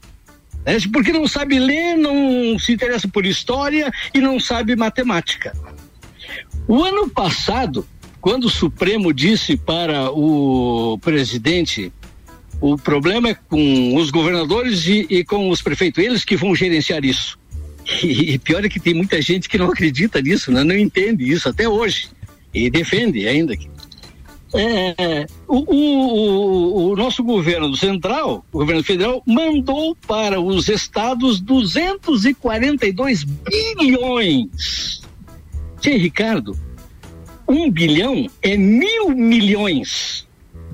né? 0.64 0.76
porque 0.92 1.12
não 1.12 1.28
sabe 1.28 1.58
ler, 1.58 1.96
não 1.96 2.58
se 2.58 2.72
interessa 2.72 3.08
por 3.08 3.26
história 3.26 3.90
e 4.14 4.20
não 4.20 4.40
sabe 4.40 4.74
matemática. 4.76 5.56
O 6.66 6.82
ano 6.82 7.08
passado, 7.08 7.86
quando 8.20 8.44
o 8.44 8.50
Supremo 8.50 9.12
disse 9.12 9.56
para 9.56 10.10
o 10.10 10.98
presidente 10.98 11.92
o 12.62 12.78
problema 12.78 13.30
é 13.30 13.34
com 13.34 13.96
os 13.96 14.10
governadores 14.10 14.86
e, 14.86 15.04
e, 15.10 15.24
com 15.24 15.50
os 15.50 15.60
prefeitos, 15.60 16.02
eles 16.02 16.24
que 16.24 16.36
vão 16.36 16.54
gerenciar 16.54 17.04
isso. 17.04 17.36
E, 18.00 18.34
e, 18.34 18.38
pior 18.38 18.64
é 18.64 18.68
que 18.68 18.78
tem 18.78 18.94
muita 18.94 19.20
gente 19.20 19.48
que 19.48 19.58
não 19.58 19.66
acredita 19.66 20.22
nisso, 20.22 20.52
né? 20.52 20.62
não 20.62 20.76
entende 20.76 21.28
isso 21.28 21.48
até 21.48 21.68
hoje 21.68 22.08
e 22.54 22.70
defende 22.70 23.26
ainda. 23.26 23.56
É, 24.54 25.26
o, 25.48 25.74
o, 25.74 26.90
o, 26.90 26.96
nosso 26.96 27.22
governo 27.24 27.74
central, 27.76 28.44
o 28.52 28.58
governo 28.58 28.84
federal, 28.84 29.22
mandou 29.26 29.96
para 30.06 30.40
os 30.40 30.68
estados 30.68 31.40
242 31.40 33.24
bilhões. 33.24 35.00
Sim, 35.80 35.96
Ricardo, 35.96 36.56
um 37.48 37.70
bilhão 37.70 38.26
é 38.42 38.56
mil 38.56 39.08
milhões 39.10 40.26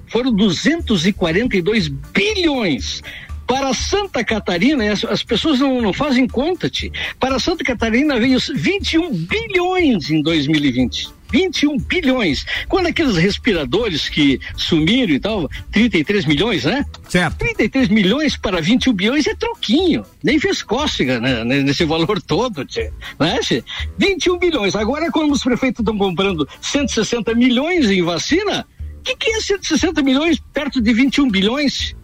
foram 0.09 0.33
242 0.33 1.89
bilhões. 1.89 3.03
Para 3.47 3.73
Santa 3.73 4.23
Catarina, 4.23 4.93
as, 4.93 5.05
as 5.05 5.23
pessoas 5.23 5.61
não, 5.61 5.81
não 5.81 5.93
fazem 5.93 6.27
conta, 6.27 6.69
-te. 6.69 6.93
para 7.19 7.39
Santa 7.39 7.65
Catarina 7.65 8.19
veio 8.21 8.39
21 8.55 9.11
bilhões 9.11 10.11
em 10.11 10.23
2020. 10.23 11.09
21 11.31 11.79
bilhões. 11.79 12.45
Quando 12.69 12.87
aqueles 12.87 13.17
respiradores 13.17 14.09
que 14.09 14.41
sumiram 14.57 15.13
e 15.13 15.21
tal, 15.21 15.49
33 15.73 16.27
milhões, 16.27 16.65
né? 16.65 16.85
Certo. 17.09 17.37
33 17.39 17.89
milhões 17.89 18.37
para 18.37 18.61
21 18.61 18.93
bilhões 18.93 19.27
é 19.27 19.35
troquinho. 19.35 20.05
Nem 20.23 20.39
fez 20.39 20.63
cócega 20.63 21.21
né? 21.21 21.45
nesse 21.45 21.85
valor 21.85 22.21
todo, 22.21 22.65
tchê. 22.65 22.91
né? 23.19 23.39
Tchê? 23.41 23.63
21 23.99 24.39
bilhões. 24.39 24.75
Agora, 24.75 25.11
quando 25.11 25.33
os 25.33 25.43
prefeitos 25.43 25.81
estão 25.81 25.97
comprando 25.97 26.49
160 26.61 27.35
milhões 27.35 27.91
em 27.91 28.03
vacina, 28.03 28.67
o 28.99 29.03
que, 29.03 29.17
que 29.17 29.31
é 29.31 29.41
160 29.41 30.03
milhões 30.03 30.41
perto 30.53 30.81
de 30.81 30.93
21 30.93 31.31
bilhões? 31.31 31.95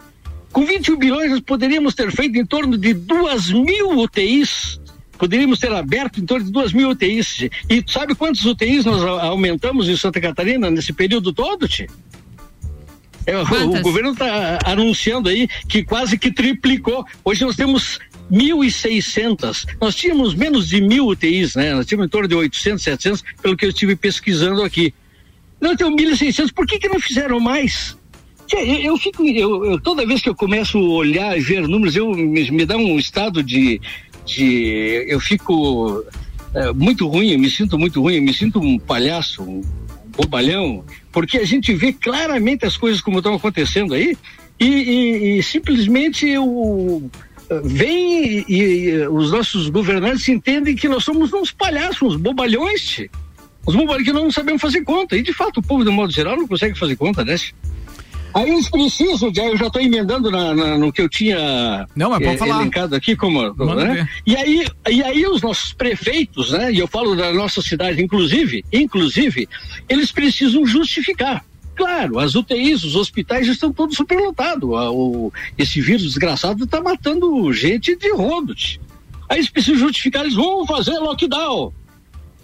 Com 0.53 0.65
21 0.65 0.97
bilhões 0.97 1.31
nós 1.33 1.41
poderíamos 1.41 1.95
ter 1.95 2.13
feito 2.13 2.39
em 2.39 2.47
torno 2.47 2.79
de 2.79 2.95
duas 2.95 3.51
mil 3.51 3.99
UTIs. 3.99 4.81
Poderíamos 5.19 5.59
ter 5.59 5.73
aberto 5.73 6.21
em 6.21 6.27
torno 6.27 6.45
de 6.45 6.53
duas 6.53 6.73
mil 6.73 6.91
UTIs. 6.91 7.49
E 7.69 7.85
sabe 7.87 8.15
quantos 8.15 8.45
UTIs 8.45 8.85
nós 8.85 9.03
aumentamos 9.03 9.89
em 9.89 9.97
Santa 9.97 10.21
Catarina 10.21 10.71
nesse 10.71 10.93
período 10.93 11.33
todo, 11.33 11.69
Tchê? 11.69 11.87
É, 13.27 13.39
o 13.39 13.81
governo 13.81 14.13
está 14.13 14.59
anunciando 14.65 15.29
aí 15.29 15.49
que 15.69 15.83
quase 15.83 16.19
que 16.19 16.31
triplicou. 16.31 17.07
Hoje 17.25 17.45
nós 17.45 17.57
temos 17.57 17.99
1.600. 18.31 19.67
Nós 19.81 19.95
tínhamos 19.95 20.35
menos 20.35 20.69
de 20.69 20.81
mil 20.81 21.07
UTIs, 21.07 21.55
né? 21.55 21.75
Nós 21.75 21.87
tínhamos 21.87 22.07
em 22.07 22.11
torno 22.11 22.29
de 22.29 22.35
800, 22.35 22.83
700, 22.83 23.25
pelo 23.41 23.57
que 23.57 23.65
eu 23.65 23.71
estive 23.71 23.97
pesquisando 23.97 24.63
aqui. 24.63 24.93
Não, 25.61 25.75
tem 25.75 25.87
1.600, 25.87 26.53
por 26.53 26.67
que, 26.67 26.79
que 26.79 26.89
não 26.89 27.01
fizeram 27.01 27.41
mais? 27.41 27.97
Eu, 28.53 28.59
eu 28.61 28.99
fico, 28.99 29.25
eu, 29.25 29.65
eu, 29.65 29.81
toda 29.81 30.07
vez 30.07 30.21
que 30.21 30.29
eu 30.29 30.35
começo 30.35 30.77
a 30.77 30.81
olhar 30.81 31.39
e 31.39 31.41
ver 31.41 31.67
números, 31.67 31.97
eu 31.97 32.11
me, 32.11 32.51
me 32.51 32.67
dá 32.67 32.77
um 32.77 32.99
estado 32.99 33.43
de, 33.43 33.81
de 34.25 35.05
eu 35.09 35.21
fico 35.21 36.05
é, 36.55 36.73
muito 36.73 37.07
ruim, 37.07 37.31
eu 37.31 37.39
me 37.39 37.51
sinto 37.51 37.79
muito 37.79 38.01
ruim, 38.01 38.17
eu 38.17 38.23
me 38.23 38.33
sinto 38.33 38.61
um 38.61 38.79
palhaço, 38.79 39.43
um 39.43 39.61
bobalhão, 40.17 40.85
porque 41.11 41.39
a 41.39 41.45
gente 41.45 41.75
vê 41.75 41.93
claramente 41.93 42.65
as 42.65 42.77
coisas 42.77 43.01
como 43.01 43.19
estão 43.19 43.35
acontecendo 43.35 43.95
aí 43.95 44.17
e, 44.59 44.67
e, 44.67 45.39
e 45.39 45.43
simplesmente 45.43 46.29
eu 46.29 47.11
vem 47.63 48.45
e, 48.49 48.89
e, 48.89 49.07
os 49.09 49.31
nossos 49.31 49.69
governantes 49.69 50.29
entendem 50.29 50.75
que 50.75 50.89
nós 50.89 51.05
somos 51.05 51.33
uns 51.33 51.53
palhaços, 51.53 52.15
uns 52.15 52.17
bobalhões. 52.17 53.07
Os 53.67 53.75
bombeiros 53.75 54.05
que 54.05 54.13
não 54.13 54.31
sabemos 54.31 54.61
fazer 54.61 54.83
conta. 54.83 55.17
E 55.17 55.23
de 55.23 55.33
fato 55.33 55.59
o 55.59 55.63
povo, 55.63 55.85
de 55.85 55.91
modo 55.91 56.13
geral, 56.13 56.37
não 56.37 56.47
consegue 56.47 56.79
fazer 56.79 56.97
conta, 56.97 57.25
né? 57.25 57.37
Aí 58.35 58.51
eles 58.51 58.69
precisam, 58.69 59.33
já, 59.33 59.45
eu 59.45 59.57
já 59.57 59.69
estou 59.69 59.81
emendando 59.81 60.29
na, 60.29 60.53
na, 60.53 60.77
no 60.77 60.93
que 60.93 61.01
eu 61.01 61.09
tinha 61.09 61.87
não, 61.95 62.11
mas 62.11 62.19
pode 62.19 62.35
é, 62.35 62.39
falar. 62.39 62.61
elencado 62.63 62.97
aqui, 62.97 63.15
como, 63.15 63.55
né? 63.77 64.09
E 64.27 64.37
aí, 64.37 64.67
e 64.91 65.03
aí 65.05 65.25
os 65.25 65.41
nossos 65.41 65.73
prefeitos, 65.73 66.51
né? 66.51 66.73
E 66.73 66.81
eu 66.81 66.89
falo 66.89 67.15
da 67.15 67.33
nossa 67.33 67.63
cidade, 67.63 68.03
inclusive, 68.03 68.65
inclusive, 68.73 69.49
eles 69.89 70.11
precisam 70.11 70.67
justificar. 70.67 71.45
Claro, 71.77 72.19
as 72.19 72.35
UTIs, 72.35 72.83
os 72.83 72.97
hospitais 72.97 73.47
estão 73.47 73.73
todos 73.73 73.97
superlotados. 73.97 74.69
O, 74.69 75.33
esse 75.57 75.81
vírus 75.81 76.03
desgraçado 76.03 76.65
está 76.65 76.81
matando 76.81 77.53
gente 77.53 77.97
de 77.97 78.13
rodo. 78.13 78.55
Aí 79.29 79.39
eles 79.39 79.51
precisam 79.51 79.79
justificar, 79.79 80.23
eles 80.23 80.35
vão 80.35 80.67
fazer 80.67 80.99
lockdown. 80.99 81.73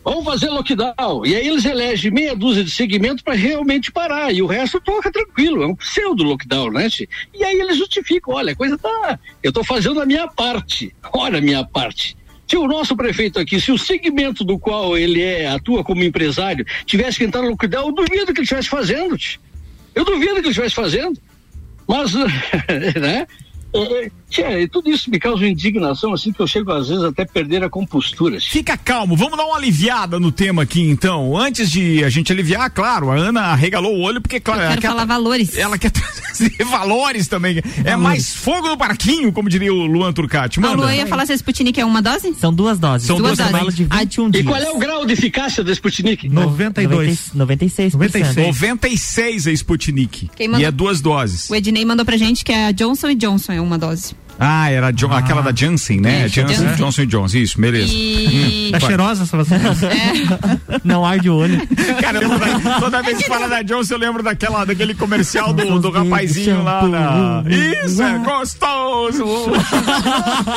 Vamos 0.02 0.24
fazer 0.24 0.48
lockdown. 0.48 1.26
E 1.26 1.34
aí 1.34 1.46
eles 1.46 1.64
elegem 1.64 2.10
meia 2.10 2.34
dúzia 2.34 2.64
de 2.64 2.70
segmentos 2.70 3.22
para 3.22 3.34
realmente 3.34 3.92
parar. 3.92 4.32
E 4.32 4.40
o 4.40 4.46
resto 4.46 4.80
toca 4.80 5.12
tranquilo. 5.12 5.62
É 5.62 5.66
um 5.66 5.74
pseudo 5.74 6.22
lockdown, 6.22 6.70
né? 6.70 6.88
E 7.34 7.44
aí 7.44 7.60
eles 7.60 7.76
justificam: 7.76 8.34
olha, 8.34 8.52
a 8.52 8.56
coisa 8.56 8.78
tá. 8.78 9.18
Eu 9.42 9.50
estou 9.50 9.62
fazendo 9.62 10.00
a 10.00 10.06
minha 10.06 10.26
parte. 10.26 10.94
Olha 11.12 11.38
a 11.38 11.42
minha 11.42 11.64
parte. 11.64 12.16
Se 12.48 12.56
o 12.56 12.66
nosso 12.66 12.96
prefeito 12.96 13.38
aqui, 13.38 13.60
se 13.60 13.70
o 13.70 13.78
segmento 13.78 14.42
do 14.42 14.58
qual 14.58 14.96
ele 14.96 15.22
é, 15.22 15.48
atua 15.48 15.84
como 15.84 16.02
empresário, 16.02 16.66
tivesse 16.84 17.18
que 17.18 17.24
entrar 17.24 17.42
no 17.42 17.50
lockdown, 17.50 17.88
eu 17.88 17.92
duvido 17.92 18.26
que 18.32 18.40
ele 18.40 18.42
estivesse 18.42 18.68
fazendo. 18.68 19.16
Eu 19.94 20.04
duvido 20.04 20.34
que 20.34 20.40
ele 20.40 20.48
estivesse 20.48 20.74
fazendo. 20.74 21.20
Mas, 21.86 22.12
né? 23.00 23.26
É, 24.38 24.62
é, 24.62 24.66
tudo 24.68 24.90
isso 24.90 25.10
me 25.10 25.18
causa 25.18 25.46
indignação, 25.46 26.12
assim, 26.12 26.32
que 26.32 26.40
eu 26.40 26.46
chego 26.46 26.72
às 26.72 26.88
vezes 26.88 27.02
até 27.02 27.24
perder 27.24 27.64
a 27.64 27.70
compostura. 27.70 28.38
Fica 28.40 28.76
calmo, 28.76 29.16
vamos 29.16 29.36
dar 29.36 29.44
uma 29.44 29.56
aliviada 29.56 30.20
no 30.20 30.30
tema 30.30 30.62
aqui, 30.62 30.82
então. 30.82 31.36
Antes 31.36 31.70
de 31.70 32.04
a 32.04 32.08
gente 32.10 32.32
aliviar, 32.32 32.70
claro, 32.70 33.10
a 33.10 33.16
Ana 33.16 33.40
arregalou 33.42 33.96
o 33.96 34.00
olho, 34.00 34.20
porque, 34.20 34.38
claro, 34.38 34.62
eu 34.62 34.68
quero 34.68 34.86
ela 34.86 34.92
falar 34.92 35.06
quer, 35.06 35.12
valores. 35.12 35.56
Ela 35.56 35.78
quer 35.78 35.90
trazer 35.92 36.64
valores 36.64 37.28
também. 37.28 37.60
Valores. 37.60 37.86
É 37.86 37.96
mais 37.96 38.34
fogo 38.34 38.68
no 38.68 38.76
parquinho, 38.76 39.32
como 39.32 39.48
diria 39.48 39.72
o 39.72 39.86
Luan 39.86 40.12
Turcati. 40.12 40.60
Manda. 40.60 40.74
A 40.74 40.76
Luan 40.76 40.94
ia 40.94 41.06
falar 41.06 41.26
se 41.26 41.32
a 41.32 41.34
Sputnik 41.34 41.80
é 41.80 41.84
uma 41.84 42.00
dose? 42.00 42.34
São 42.34 42.52
duas 42.52 42.78
doses. 42.78 43.06
São 43.06 43.18
duas, 43.18 43.36
duas 43.36 43.50
doses. 43.50 43.76
De 43.76 43.84
21 43.84 44.26
ah, 44.26 44.30
dias. 44.30 44.44
E 44.44 44.46
qual 44.46 44.60
é 44.60 44.70
o 44.70 44.78
grau 44.78 45.06
de 45.06 45.12
eficácia 45.12 45.64
da 45.64 45.72
Sputnik? 45.72 46.28
92. 46.28 47.32
96. 47.34 47.94
96. 47.94 48.46
96 48.46 49.46
a 49.46 49.52
Sputnik. 49.52 50.30
E 50.38 50.64
é 50.64 50.70
duas 50.70 51.00
doses. 51.00 51.48
O 51.50 51.54
Ednei 51.54 51.84
mandou 51.84 52.04
pra 52.04 52.16
gente 52.16 52.44
que 52.44 52.52
é 52.52 52.66
a 52.66 52.72
Johnson 52.72 53.14
Johnson 53.14 53.52
é 53.52 53.60
uma 53.60 53.78
dose. 53.78 54.14
Ah, 54.42 54.70
era 54.70 54.88
ah. 54.88 55.18
aquela 55.18 55.42
da 55.42 55.52
Janssen, 55.54 56.00
né? 56.00 56.24
Isso, 56.24 56.36
Janssen, 56.36 56.56
Janssen. 56.56 56.76
Johnson 56.76 57.04
Johnson, 57.04 57.36
isso, 57.36 57.60
beleza. 57.60 57.92
E... 57.92 58.70
Tá 58.72 58.78
cheirosa 58.78 59.24
essa 59.24 59.36
vacina? 59.36 59.58
É. 59.90 60.80
Não 60.84 61.04
arde 61.04 61.28
o 61.28 61.34
olho. 61.34 61.60
Cara, 62.00 62.20
toda, 62.20 62.80
toda 62.80 63.02
vez 63.02 63.18
que 63.18 63.24
fala 63.24 63.48
da 63.48 63.62
Johnson, 63.62 63.94
eu 63.94 63.98
lembro 63.98 64.22
daquela, 64.22 64.64
daquele 64.64 64.94
comercial 64.94 65.52
do, 65.52 65.78
do 65.80 65.90
rapazinho 65.90 66.62
lá 66.62 66.86
na... 66.86 67.44
Isso, 67.84 68.00
é 68.00 68.18
gostoso! 68.18 69.24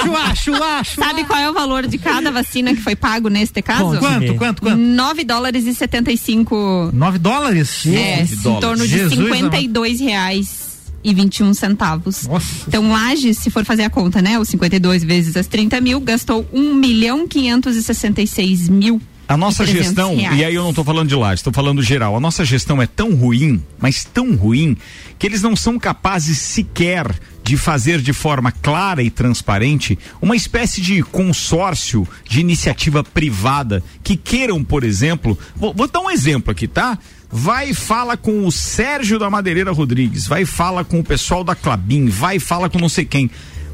chua, 0.03 0.35
chua, 0.35 0.83
chua. 0.83 1.05
Sabe 1.05 1.23
qual 1.25 1.39
é 1.39 1.49
o 1.49 1.53
valor 1.53 1.87
de 1.87 1.97
cada 1.97 2.31
vacina 2.31 2.73
que 2.73 2.81
foi 2.81 2.95
pago 2.95 3.29
neste 3.29 3.61
caso? 3.61 3.97
Quanto, 3.97 4.35
quanto, 4.35 4.61
quanto? 4.61 4.77
9 4.77 5.23
dólares 5.23 5.65
e 5.65 5.73
75... 5.73 6.91
9 6.93 7.17
dólares? 7.17 7.85
É, 7.87 8.21
em 8.21 8.59
torno 8.59 8.83
de 8.87 8.93
Jesus 8.93 9.19
52 9.19 9.99
amado. 9.99 10.09
reais 10.09 10.72
e 11.03 11.13
21 11.13 11.53
centavos. 11.53 12.27
Nossa. 12.27 12.65
Então, 12.67 12.91
Lages, 12.91 13.37
se 13.37 13.49
for 13.49 13.65
fazer 13.65 13.83
a 13.83 13.89
conta, 13.89 14.21
né? 14.21 14.39
Os 14.39 14.49
52 14.49 15.03
vezes 15.03 15.35
as 15.35 15.47
30 15.47 15.81
mil, 15.81 15.99
gastou 15.99 16.47
1 16.53 16.73
milhão 16.75 17.27
566 17.27 18.69
mil. 18.69 19.01
A 19.27 19.37
nossa 19.37 19.65
gestão, 19.65 20.15
reais. 20.17 20.37
e 20.37 20.43
aí 20.43 20.53
eu 20.53 20.61
não 20.61 20.71
estou 20.71 20.83
falando 20.83 21.07
de 21.07 21.15
Lages, 21.15 21.39
estou 21.39 21.53
falando 21.53 21.81
geral, 21.81 22.15
a 22.15 22.19
nossa 22.19 22.43
gestão 22.43 22.81
é 22.81 22.85
tão 22.85 23.15
ruim, 23.15 23.63
mas 23.79 24.03
tão 24.03 24.35
ruim, 24.35 24.75
que 25.17 25.25
eles 25.25 25.41
não 25.41 25.55
são 25.55 25.79
capazes 25.79 26.37
sequer 26.39 27.07
de 27.41 27.57
fazer 27.57 28.01
de 28.01 28.11
forma 28.11 28.51
clara 28.51 29.01
e 29.01 29.09
transparente 29.09 29.97
uma 30.21 30.35
espécie 30.35 30.81
de 30.81 31.01
consórcio 31.03 32.07
de 32.27 32.41
iniciativa 32.41 33.03
privada 33.03 33.81
que 34.03 34.15
queiram, 34.15 34.63
por 34.63 34.83
exemplo, 34.83 35.37
vou, 35.55 35.73
vou 35.73 35.87
dar 35.87 36.01
um 36.01 36.11
exemplo 36.11 36.51
aqui, 36.51 36.67
tá? 36.67 36.99
Vai 37.33 37.71
e 37.71 37.73
fala 37.73 38.15
com 38.15 38.45
o 38.45 38.51
Sérgio 38.51 39.17
da 39.17 39.27
Madeireira 39.27 39.71
Rodrigues, 39.71 40.27
vai 40.27 40.43
e 40.43 40.45
fala 40.45 40.85
com 40.85 40.99
o 40.99 41.03
pessoal 41.03 41.43
da 41.43 41.55
Clabin, 41.55 42.05
vai 42.05 42.35
e 42.35 42.39
fala 42.39 42.69
com 42.69 42.77
não 42.77 42.87
sei 42.87 43.05
quem. 43.05 43.29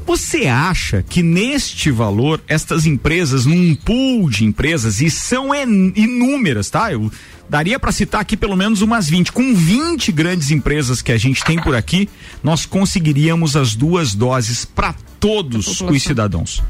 Você 0.06 0.46
acha 0.46 1.04
que 1.06 1.22
neste 1.22 1.90
valor, 1.90 2.40
estas 2.48 2.86
empresas, 2.86 3.44
num 3.44 3.74
pool 3.74 4.30
de 4.30 4.46
empresas, 4.46 5.02
e 5.02 5.10
são 5.10 5.54
inúmeras, 5.54 6.70
tá? 6.70 6.90
Eu 6.90 7.12
daria 7.50 7.78
para 7.78 7.92
citar 7.92 8.22
aqui 8.22 8.34
pelo 8.34 8.56
menos 8.56 8.80
umas 8.80 9.08
20. 9.10 9.30
Com 9.30 9.54
20 9.54 10.10
grandes 10.10 10.50
empresas 10.50 11.02
que 11.02 11.12
a 11.12 11.18
gente 11.18 11.44
tem 11.44 11.60
por 11.60 11.76
aqui, 11.76 12.08
nós 12.42 12.64
conseguiríamos 12.64 13.56
as 13.56 13.74
duas 13.74 14.14
doses 14.14 14.64
para 14.64 14.94
todos 15.20 15.80
os 15.82 16.02
cidadãos 16.02 16.62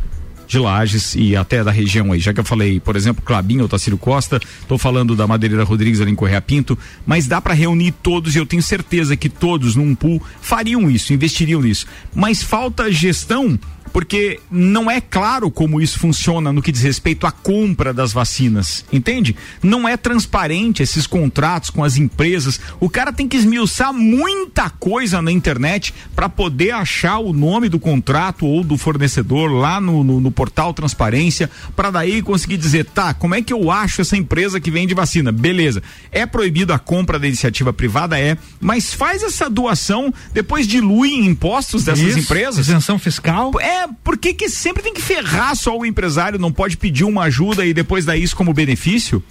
de 0.50 0.58
Lages 0.58 1.14
e 1.14 1.36
até 1.36 1.62
da 1.62 1.70
região 1.70 2.10
aí. 2.10 2.18
Já 2.18 2.34
que 2.34 2.40
eu 2.40 2.44
falei, 2.44 2.80
por 2.80 2.96
exemplo, 2.96 3.22
Clabinho, 3.24 3.64
Otacílio 3.64 3.96
Costa, 3.96 4.40
tô 4.66 4.76
falando 4.76 5.14
da 5.14 5.24
Madeireira 5.24 5.62
Rodrigues 5.62 6.00
ali 6.00 6.10
em 6.10 6.16
Correia 6.16 6.40
Pinto, 6.40 6.76
mas 7.06 7.28
dá 7.28 7.40
para 7.40 7.54
reunir 7.54 7.92
todos 7.92 8.34
e 8.34 8.38
eu 8.38 8.44
tenho 8.44 8.62
certeza 8.62 9.16
que 9.16 9.28
todos 9.28 9.76
num 9.76 9.94
pool 9.94 10.20
fariam 10.40 10.90
isso, 10.90 11.12
investiriam 11.12 11.62
nisso. 11.62 11.86
Mas 12.12 12.42
falta 12.42 12.90
gestão 12.90 13.56
porque 13.92 14.40
não 14.50 14.90
é 14.90 15.00
claro 15.00 15.50
como 15.50 15.80
isso 15.80 15.98
funciona 15.98 16.52
no 16.52 16.62
que 16.62 16.72
diz 16.72 16.82
respeito 16.82 17.26
à 17.26 17.32
compra 17.32 17.92
das 17.92 18.12
vacinas, 18.12 18.84
entende? 18.92 19.36
Não 19.62 19.88
é 19.88 19.96
transparente 19.96 20.82
esses 20.82 21.06
contratos 21.06 21.70
com 21.70 21.82
as 21.82 21.96
empresas. 21.96 22.60
O 22.78 22.88
cara 22.88 23.12
tem 23.12 23.28
que 23.28 23.36
esmiuçar 23.36 23.92
muita 23.92 24.70
coisa 24.70 25.20
na 25.20 25.32
internet 25.32 25.94
para 26.14 26.28
poder 26.28 26.72
achar 26.72 27.18
o 27.18 27.32
nome 27.32 27.68
do 27.68 27.78
contrato 27.78 28.46
ou 28.46 28.62
do 28.62 28.76
fornecedor 28.76 29.50
lá 29.50 29.80
no, 29.80 30.04
no, 30.04 30.20
no 30.20 30.30
portal 30.40 30.72
Transparência, 30.72 31.50
para 31.76 31.90
daí 31.90 32.22
conseguir 32.22 32.56
dizer, 32.56 32.86
tá, 32.86 33.12
como 33.12 33.34
é 33.34 33.42
que 33.42 33.52
eu 33.52 33.70
acho 33.70 34.00
essa 34.00 34.16
empresa 34.16 34.58
que 34.58 34.70
vende 34.70 34.94
vacina? 34.94 35.30
Beleza. 35.30 35.82
É 36.10 36.24
proibido 36.24 36.72
a 36.72 36.78
compra 36.78 37.18
da 37.18 37.26
iniciativa 37.26 37.74
privada? 37.74 38.18
É, 38.18 38.38
mas 38.58 38.94
faz 38.94 39.22
essa 39.22 39.50
doação, 39.50 40.14
depois 40.32 40.66
dilui 40.66 41.10
em 41.10 41.26
impostos 41.26 41.84
dessas 41.84 42.02
Isso, 42.02 42.20
empresas. 42.20 42.66
Isenção 42.66 42.98
fiscal. 42.98 43.52
É, 43.60 43.86
por 44.02 44.16
que 44.16 44.32
que 44.32 44.48
sempre 44.48 44.82
tem 44.82 44.94
que 44.94 45.02
ferrar 45.02 45.54
só 45.54 45.76
o 45.76 45.84
empresário, 45.84 46.38
não 46.38 46.50
pode 46.50 46.78
pedir 46.78 47.04
uma 47.04 47.24
ajuda 47.24 47.66
e 47.66 47.74
depois 47.74 48.06
dar 48.06 48.16
isso 48.16 48.34
como 48.34 48.54
benefício? 48.54 49.22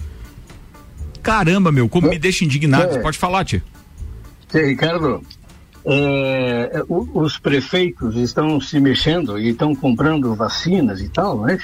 Caramba, 1.23 1.71
meu, 1.71 1.89
como 1.89 2.07
me 2.07 2.19
deixa 2.19 2.45
indignado. 2.45 2.97
É. 2.97 2.99
Pode 2.99 3.17
falar, 3.17 3.45
tia. 3.45 3.63
Sim, 4.49 4.63
Ricardo, 4.63 5.23
é, 5.91 6.83
o- 6.87 7.07
os 7.21 7.37
prefeitos 7.37 8.15
estão 8.15 8.59
se 8.61 8.79
mexendo 8.79 9.37
e 9.39 9.49
estão 9.49 9.73
comprando 9.75 10.33
vacinas 10.35 11.01
e 11.01 11.09
tal, 11.09 11.41
né? 11.41 11.57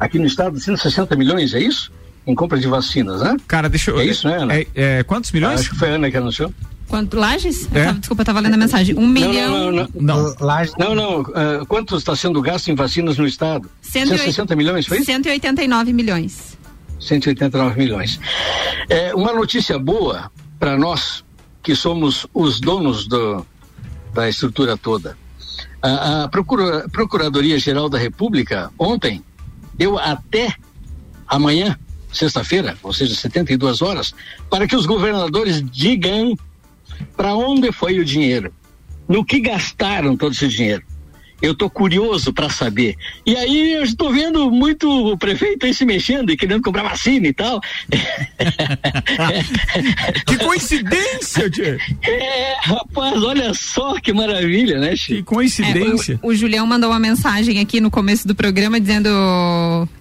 Aqui 0.00 0.18
no 0.18 0.26
estado, 0.26 0.58
160 0.58 1.14
milhões, 1.16 1.54
é 1.54 1.60
isso? 1.60 1.92
Em 2.26 2.34
compra 2.34 2.58
de 2.58 2.66
vacinas, 2.66 3.22
né? 3.22 3.36
Cara, 3.46 3.68
deixa 3.68 3.90
eu. 3.90 3.98
É 4.00 4.04
isso, 4.04 4.28
né, 4.28 4.36
Ana? 4.42 4.54
É, 4.54 4.66
é, 4.74 5.02
quantos 5.02 5.32
milhões? 5.32 5.60
Acho 5.60 5.70
que 5.70 5.76
foi 5.76 5.90
a 5.90 5.94
Ana 5.94 6.10
que 6.10 6.16
anunciou. 6.16 6.52
Quanto? 6.86 7.16
Lages? 7.18 7.68
É. 7.74 7.84
Tava- 7.86 7.98
desculpa, 7.98 8.22
eu 8.22 8.26
tava 8.26 8.40
lendo 8.40 8.54
a 8.54 8.56
mensagem. 8.56 8.94
Um 8.98 9.06
milhão. 9.06 9.32
Não, 9.32 9.72
não, 9.72 9.88
não. 10.00 10.24
Não. 10.24 10.34
Laje- 10.40 10.72
Não, 10.78 10.94
não. 10.94 11.20
ah, 11.34 11.64
quanto 11.68 11.96
está 11.96 12.14
sendo 12.16 12.40
gasto 12.42 12.68
em 12.68 12.74
vacinas 12.74 13.16
no 13.18 13.26
estado? 13.26 13.70
160 13.82 14.54
milhões, 14.56 14.86
foi 14.86 14.98
isso? 14.98 15.06
189 15.06 15.92
milhões. 15.92 16.56
189 16.98 17.78
milhões. 17.78 18.18
É, 18.88 19.14
uma 19.14 19.32
notícia 19.32 19.78
boa 19.78 20.30
para 20.58 20.76
nós 20.78 21.24
que 21.62 21.74
somos 21.74 22.26
os 22.34 22.58
donos 22.60 23.06
do, 23.06 23.44
da 24.18 24.28
estrutura 24.28 24.76
toda. 24.76 25.16
A, 25.80 26.24
a 26.24 26.28
Procura- 26.28 26.88
Procuradoria-Geral 26.88 27.88
da 27.88 27.98
República 27.98 28.70
ontem 28.76 29.22
deu 29.74 29.96
até 29.96 30.52
amanhã, 31.26 31.78
sexta-feira, 32.12 32.76
ou 32.82 32.92
seja, 32.92 33.14
72 33.14 33.80
horas, 33.80 34.12
para 34.50 34.66
que 34.66 34.74
os 34.74 34.86
governadores 34.86 35.62
digam 35.70 36.36
para 37.16 37.34
onde 37.36 37.70
foi 37.70 38.00
o 38.00 38.04
dinheiro, 38.04 38.52
no 39.06 39.24
que 39.24 39.38
gastaram 39.40 40.16
todo 40.16 40.32
esse 40.32 40.48
dinheiro. 40.48 40.82
Eu 41.40 41.54
tô 41.54 41.70
curioso 41.70 42.32
para 42.32 42.48
saber. 42.48 42.96
E 43.24 43.36
aí 43.36 43.74
eu 43.74 43.84
estou 43.84 44.12
vendo 44.12 44.50
muito 44.50 44.90
o 44.90 45.16
prefeito 45.16 45.66
aí 45.66 45.72
se 45.72 45.84
mexendo 45.84 46.30
e 46.30 46.36
querendo 46.36 46.62
comprar 46.62 46.82
vacina 46.82 47.28
e 47.28 47.32
tal. 47.32 47.60
Que 50.26 50.36
coincidência, 50.38 51.48
tia. 51.50 51.78
É, 52.02 52.56
rapaz, 52.62 53.22
olha 53.22 53.52
só 53.54 54.00
que 54.00 54.12
maravilha, 54.12 54.78
né, 54.78 54.90
Que 54.90 54.96
Chico? 54.96 55.34
É, 55.34 55.36
coincidência. 55.36 56.18
o, 56.22 56.28
o 56.28 56.34
Julião 56.34 56.66
mandou 56.66 56.90
uma 56.90 56.98
mensagem 56.98 57.60
aqui 57.60 57.80
no 57.80 57.90
começo 57.90 58.26
do 58.26 58.34
programa 58.34 58.80
dizendo: 58.80 59.08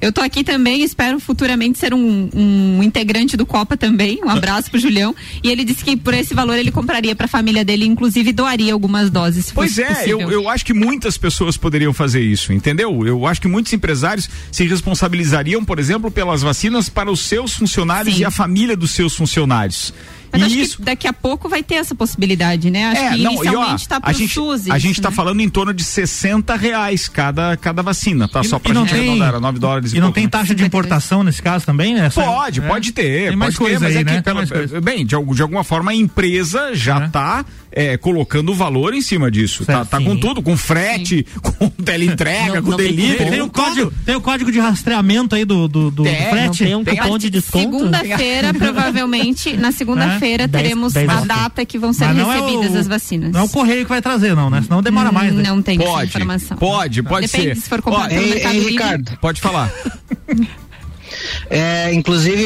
Eu 0.02 0.12
tô 0.12 0.22
aqui 0.22 0.44
também, 0.44 0.84
espero 0.84 1.20
futuramente 1.20 1.78
ser 1.78 1.94
um, 1.94 2.30
um 2.34 2.84
integrante 2.84 3.38
do 3.38 3.46
Copa 3.46 3.78
também. 3.78 4.20
Um 4.24 4.30
abraço 4.30 4.70
pro 4.70 4.80
Julião. 4.80 5.16
E 5.44 5.50
ele 5.50 5.64
disse 5.64 5.84
que 5.84 5.96
por 5.96 6.14
esse 6.14 6.34
valor 6.34 6.58
ele 6.58 6.72
compraria 6.72 7.16
pra 7.16 7.28
família 7.28 7.64
dele, 7.64 7.86
inclusive 7.86 8.34
doaria 8.34 8.74
algumas 8.74 9.10
doses. 9.10 9.48
Se 9.48 9.54
Pois 9.54 9.78
é, 9.78 10.06
eu, 10.08 10.20
eu 10.32 10.50
acho 10.50 10.66
que 10.66 10.74
muitas 10.74 11.18
pessoas 11.18 11.27
poderiam 11.58 11.94
fazer 11.94 12.22
isso, 12.22 12.54
entendeu? 12.54 13.06
Eu 13.06 13.26
acho 13.26 13.42
que 13.42 13.48
muitos 13.48 13.74
empresários 13.74 14.30
se 14.52 14.66
responsabilizariam, 14.66 15.66
por 15.66 15.80
exemplo, 15.80 16.10
pelas 16.10 16.42
vacinas 16.42 16.88
para 16.88 17.12
os 17.12 17.22
seus 17.22 17.54
funcionários 17.54 18.16
Sim. 18.16 18.22
e 18.22 18.26
a 18.26 18.32
família 18.32 18.78
dos 18.78 18.92
seus 18.92 19.16
funcionários. 19.16 19.94
Mas 20.32 20.42
e 20.42 20.46
acho 20.46 20.56
isso 20.58 20.78
que 20.78 20.84
daqui 20.84 21.08
a 21.08 21.14
pouco 21.14 21.48
vai 21.50 21.64
ter 21.64 21.76
essa 21.76 21.94
possibilidade, 21.96 22.70
né? 22.72 22.86
Acho 22.86 23.02
que 23.16 23.24
não, 23.24 23.32
e 23.32 23.36
inicialmente 23.36 23.88
tá 23.88 24.00
pro 24.02 24.10
a 24.10 24.14
gente, 24.14 24.34
SUS. 24.34 24.70
a 24.70 24.78
isso, 24.78 24.88
gente 24.88 25.02
tá 25.02 25.10
né? 25.10 25.16
falando 25.16 25.40
em 25.42 25.50
torno 25.50 25.74
de 25.74 25.84
60 25.84 26.56
reais 26.56 27.08
cada, 27.08 27.56
cada 27.58 27.82
vacina, 27.82 28.28
tá? 28.28 28.42
E- 28.42 28.48
Só 28.48 28.58
e 28.58 28.60
pra 28.60 28.74
não 28.74 28.82
gente 28.86 28.92
tem- 28.92 29.00
arredondar, 29.02 29.28
era 29.30 29.40
9 29.40 29.60
dólares 29.60 29.92
E 29.94 29.96
não 29.96 30.04
pouco, 30.08 30.16
tem 30.16 30.24
né? 30.26 30.30
taxa 30.30 30.54
de 30.56 30.64
importação 30.64 31.24
nesse 31.24 31.42
caso 31.42 31.66
também, 31.66 31.94
né? 31.94 32.06
Essa- 32.08 32.22
Pode, 32.22 32.60
é. 32.60 32.68
pode 32.68 32.92
ter. 32.92 33.28
Tem 33.30 33.36
mais 33.36 33.56
pode 33.56 33.70
ter, 33.70 33.78
coisa 33.80 33.86
mas 33.86 33.96
aí, 33.96 34.02
é 34.02 34.06
né? 34.06 34.22
Pela- 34.22 34.82
bem, 34.82 35.06
de, 35.06 35.16
de 35.36 35.42
alguma 35.42 35.64
forma 35.64 35.92
a 35.92 35.96
empresa 35.96 36.72
já 36.74 37.04
É. 37.04 37.08
tá 37.10 37.46
é, 37.72 37.96
colocando 37.96 38.52
o 38.52 38.56
valor 38.56 38.94
em 38.94 39.02
cima 39.02 39.30
disso. 39.30 39.64
Tá, 39.64 39.74
Certo. 39.78 39.90
tá 39.90 39.98
com 40.02 40.14
Sim. 40.14 40.20
tudo, 40.20 40.42
com 40.42 40.58
frete, 40.58 41.26
com 41.44 41.70
teleentrega, 41.70 42.56
Não- 42.56 42.64
com 42.64 42.70
não 42.72 42.78
tem 42.78 42.88
delivery. 42.88 43.30
Tem 43.30 43.42
o, 43.42 43.50
com 43.50 43.62
código, 43.62 43.94
tem 44.06 44.16
o 44.16 44.22
código 44.22 44.52
de 44.52 44.60
rastreamento 44.60 45.36
aí 45.36 45.46
do, 45.46 45.68
do, 45.68 45.92
do, 45.92 45.92
do 45.92 46.04
Tem, 46.04 46.22
Não 46.24 46.30
frete. 46.30 46.64
tem 46.64 46.76
um 46.76 46.84
cupom 46.84 47.18
de 47.20 47.30
desconto? 47.30 47.64
Segunda-feira, 47.78 48.54
provavelmente, 48.54 49.56
na 49.58 49.72
segunda-feira, 50.20 50.48
Dez- 50.48 50.64
teremos 50.64 50.94
dez 50.94 51.10
a 51.10 51.14
desconto. 51.14 51.28
data 51.40 51.66
que 51.66 51.78
vão 51.80 51.94
ser 51.94 52.06
Mas 52.06 52.18
não 52.18 52.32
é 52.34 52.40
recebidas 52.40 52.76
o- 52.76 52.78
as 52.80 52.88
vacinas. 52.88 53.32
Não 53.32 53.40
é 53.42 53.44
o 53.44 53.50
correio 53.50 53.84
que 53.84 53.90
vai 53.90 54.02
trazer, 54.02 54.36
não, 54.36 54.50
né? 54.50 54.62
Senão 54.62 54.82
demora 54.82 55.12
mais. 55.12 55.34
né? 55.34 55.44
Não 55.44 55.62
tem 55.62 55.78
Pode, 55.78 56.08
informação. 56.10 56.58
pode, 56.58 57.04
pode 57.04 57.28
Depende 57.28 57.56
ser. 57.56 57.62
se 57.62 57.70
for 57.70 57.82
comprado 57.82 58.12
Ó. 58.14 58.50
Ricardo, 58.52 59.18
Pode 59.22 59.42
falar. 59.42 59.72
é, 61.50 61.94
inclusive 61.94 62.44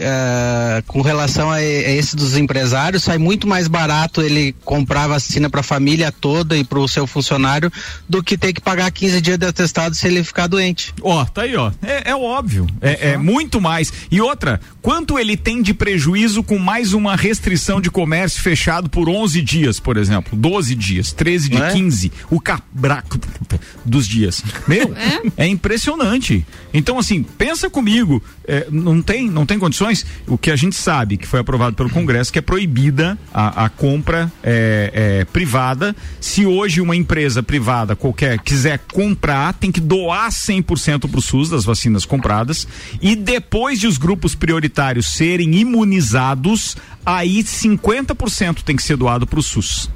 é, 0.00 0.82
com 0.86 1.00
relação 1.02 1.50
a, 1.50 1.56
a 1.56 1.62
esse 1.62 2.16
dos 2.16 2.36
empresários, 2.36 3.04
sai 3.04 3.18
muito 3.18 3.46
mais 3.46 3.68
barato 3.68 4.22
ele 4.22 4.54
comprar 4.64 5.06
vacina 5.06 5.48
para 5.48 5.60
a 5.60 5.64
família 5.64 6.12
toda 6.12 6.56
e 6.56 6.64
para 6.64 6.78
o 6.78 6.88
seu 6.88 7.06
funcionário 7.06 7.70
do 8.08 8.22
que 8.22 8.36
ter 8.36 8.52
que 8.52 8.60
pagar 8.60 8.90
15 8.90 9.20
dias 9.20 9.38
de 9.38 9.46
atestado 9.46 9.94
se 9.94 10.06
ele 10.06 10.22
ficar 10.24 10.46
doente. 10.46 10.94
Ó, 11.02 11.24
tá 11.24 11.42
aí, 11.42 11.56
ó. 11.56 11.70
É, 11.82 12.10
é 12.10 12.16
óbvio. 12.16 12.66
É, 12.80 13.10
é 13.10 13.16
muito 13.16 13.60
mais. 13.60 13.92
E 14.10 14.20
outra, 14.20 14.60
quanto 14.80 15.18
ele 15.18 15.36
tem 15.36 15.62
de 15.62 15.74
prejuízo 15.74 16.42
com 16.42 16.58
mais 16.58 16.92
uma 16.92 17.16
restrição 17.16 17.80
de 17.80 17.90
comércio 17.90 18.40
fechado 18.40 18.88
por 18.88 19.08
11 19.08 19.42
dias, 19.42 19.80
por 19.80 19.96
exemplo? 19.96 20.36
12 20.36 20.74
dias, 20.74 21.12
13 21.12 21.48
de 21.48 21.62
é? 21.62 21.72
15. 21.72 22.12
O 22.30 22.40
cabraco 22.40 23.18
dos 23.84 24.06
dias. 24.06 24.42
Meu, 24.66 24.94
é? 25.36 25.46
impressionante. 25.46 26.46
Então, 26.72 26.98
assim, 26.98 27.22
pensa 27.22 27.68
comigo. 27.68 28.21
É, 28.46 28.66
não, 28.70 29.00
tem, 29.00 29.30
não 29.30 29.46
tem 29.46 29.58
condições. 29.58 30.04
O 30.26 30.36
que 30.36 30.50
a 30.50 30.56
gente 30.56 30.76
sabe 30.76 31.16
que 31.16 31.26
foi 31.26 31.40
aprovado 31.40 31.76
pelo 31.76 31.90
Congresso 31.90 32.32
que 32.32 32.38
é 32.38 32.42
proibida 32.42 33.18
a, 33.32 33.64
a 33.64 33.68
compra 33.68 34.32
é, 34.42 34.90
é, 34.92 35.24
privada. 35.26 35.94
Se 36.20 36.44
hoje 36.46 36.80
uma 36.80 36.96
empresa 36.96 37.42
privada 37.42 37.94
qualquer 37.94 38.38
quiser 38.38 38.80
comprar, 38.92 39.52
tem 39.54 39.70
que 39.70 39.80
doar 39.80 40.30
100% 40.30 41.08
para 41.08 41.18
o 41.18 41.22
SUS 41.22 41.50
das 41.50 41.64
vacinas 41.64 42.04
compradas. 42.04 42.66
E 43.00 43.14
depois 43.14 43.78
de 43.78 43.86
os 43.86 43.98
grupos 43.98 44.34
prioritários 44.34 45.06
serem 45.12 45.54
imunizados, 45.54 46.76
aí 47.04 47.42
50% 47.42 48.62
tem 48.62 48.76
que 48.76 48.82
ser 48.82 48.96
doado 48.96 49.26
para 49.26 49.38
o 49.38 49.42
SUS 49.42 49.88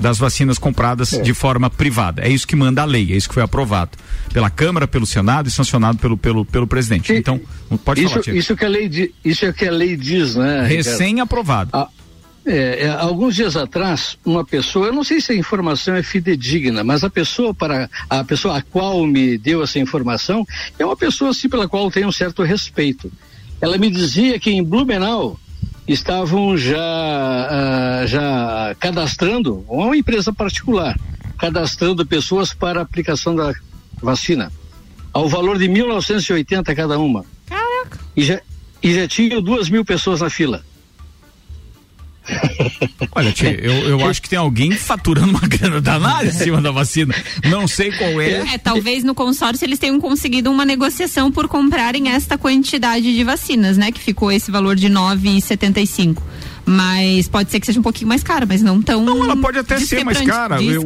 das 0.00 0.16
vacinas 0.18 0.58
compradas 0.58 1.10
de 1.10 1.34
forma 1.34 1.68
privada. 1.68 2.22
É 2.22 2.28
isso 2.30 2.46
que 2.46 2.54
manda 2.56 2.82
a 2.82 2.84
lei, 2.84 3.12
é 3.12 3.16
isso 3.16 3.28
que 3.28 3.34
foi 3.34 3.42
aprovado 3.42 3.92
pela 4.32 4.48
Câmara, 4.48 4.86
pelo 4.86 5.06
Senado 5.06 5.48
e 5.48 5.50
sancionado 5.50 5.98
pelo, 5.98 6.16
pelo, 6.16 6.44
pelo 6.44 6.66
presidente. 6.66 7.12
E- 7.12 7.16
Então, 7.18 7.40
pode 7.84 8.00
isso, 8.00 8.10
falar, 8.10 8.22
Tiago. 8.22 8.38
isso 8.38 8.56
que 8.56 8.64
a 8.64 8.68
lei 8.68 8.88
di- 8.88 9.12
isso 9.24 9.44
é 9.44 9.52
que 9.52 9.66
a 9.66 9.72
lei 9.72 9.96
diz, 9.96 10.36
né? 10.36 10.66
Recém-aprovado. 10.66 11.70
Ah, 11.72 11.88
é, 12.46 12.84
é, 12.84 12.88
alguns 12.90 13.34
dias 13.34 13.56
atrás, 13.56 14.16
uma 14.24 14.44
pessoa, 14.44 14.86
eu 14.86 14.92
não 14.92 15.04
sei 15.04 15.20
se 15.20 15.32
a 15.32 15.34
informação 15.36 15.94
é 15.94 16.02
fidedigna, 16.02 16.82
mas 16.84 17.04
a 17.04 17.10
pessoa 17.10 17.52
para 17.52 17.90
a 18.08 18.24
pessoa 18.24 18.56
a 18.58 18.62
qual 18.62 19.04
me 19.06 19.36
deu 19.36 19.62
essa 19.62 19.78
informação 19.78 20.46
é 20.78 20.84
uma 20.86 20.96
pessoa 20.96 21.30
assim 21.30 21.48
pela 21.48 21.68
qual 21.68 21.84
eu 21.84 21.90
tenho 21.90 22.08
um 22.08 22.12
certo 22.12 22.42
respeito. 22.42 23.10
Ela 23.60 23.76
me 23.76 23.90
dizia 23.90 24.38
que 24.38 24.50
em 24.50 24.62
Blumenau 24.62 25.38
estavam 25.88 26.56
já 26.56 26.78
ah, 26.78 28.06
já 28.06 28.76
cadastrando 28.78 29.64
uma 29.68 29.96
empresa 29.96 30.32
particular, 30.32 30.98
cadastrando 31.38 32.06
pessoas 32.06 32.52
para 32.52 32.80
aplicação 32.80 33.34
da 33.34 33.54
vacina 34.00 34.52
ao 35.12 35.28
valor 35.28 35.58
de 35.58 35.68
1980 35.68 36.74
cada 36.74 36.98
uma. 36.98 37.24
Caraca. 37.46 37.98
E 38.16 38.22
já, 38.22 38.40
e 38.82 38.94
já 38.94 39.08
tinham 39.08 39.42
duas 39.42 39.68
mil 39.68 39.84
pessoas 39.84 40.20
na 40.20 40.30
fila. 40.30 40.62
Olha, 43.14 43.32
tia, 43.32 43.58
eu, 43.60 43.72
eu 43.88 44.06
acho 44.06 44.20
que 44.20 44.28
tem 44.28 44.38
alguém 44.38 44.72
faturando 44.72 45.30
uma 45.30 45.40
grana 45.40 45.80
danada 45.80 46.26
em 46.26 46.32
cima 46.32 46.60
da 46.60 46.70
vacina. 46.70 47.14
Não 47.44 47.66
sei 47.66 47.92
qual 47.92 48.20
é. 48.20 48.54
É, 48.54 48.58
talvez 48.58 49.04
no 49.04 49.14
consórcio 49.14 49.64
eles 49.64 49.78
tenham 49.78 50.00
conseguido 50.00 50.50
uma 50.50 50.64
negociação 50.64 51.30
por 51.30 51.48
comprarem 51.48 52.10
esta 52.10 52.36
quantidade 52.36 53.14
de 53.14 53.24
vacinas, 53.24 53.76
né? 53.76 53.90
Que 53.92 54.00
ficou 54.00 54.30
esse 54.30 54.50
valor 54.50 54.76
de 54.76 54.88
9,75. 54.88 56.22
Mas 56.68 57.26
pode 57.26 57.50
ser 57.50 57.58
que 57.58 57.64
seja 57.64 57.80
um 57.80 57.82
pouquinho 57.82 58.08
mais 58.08 58.22
cara, 58.22 58.44
mas 58.44 58.60
não 58.60 58.82
tão. 58.82 59.02
Não, 59.02 59.24
ela 59.24 59.36
pode 59.36 59.58
até 59.58 59.80
ser 59.80 60.04
mais 60.04 60.20
cara. 60.20 60.62
Eu, 60.62 60.84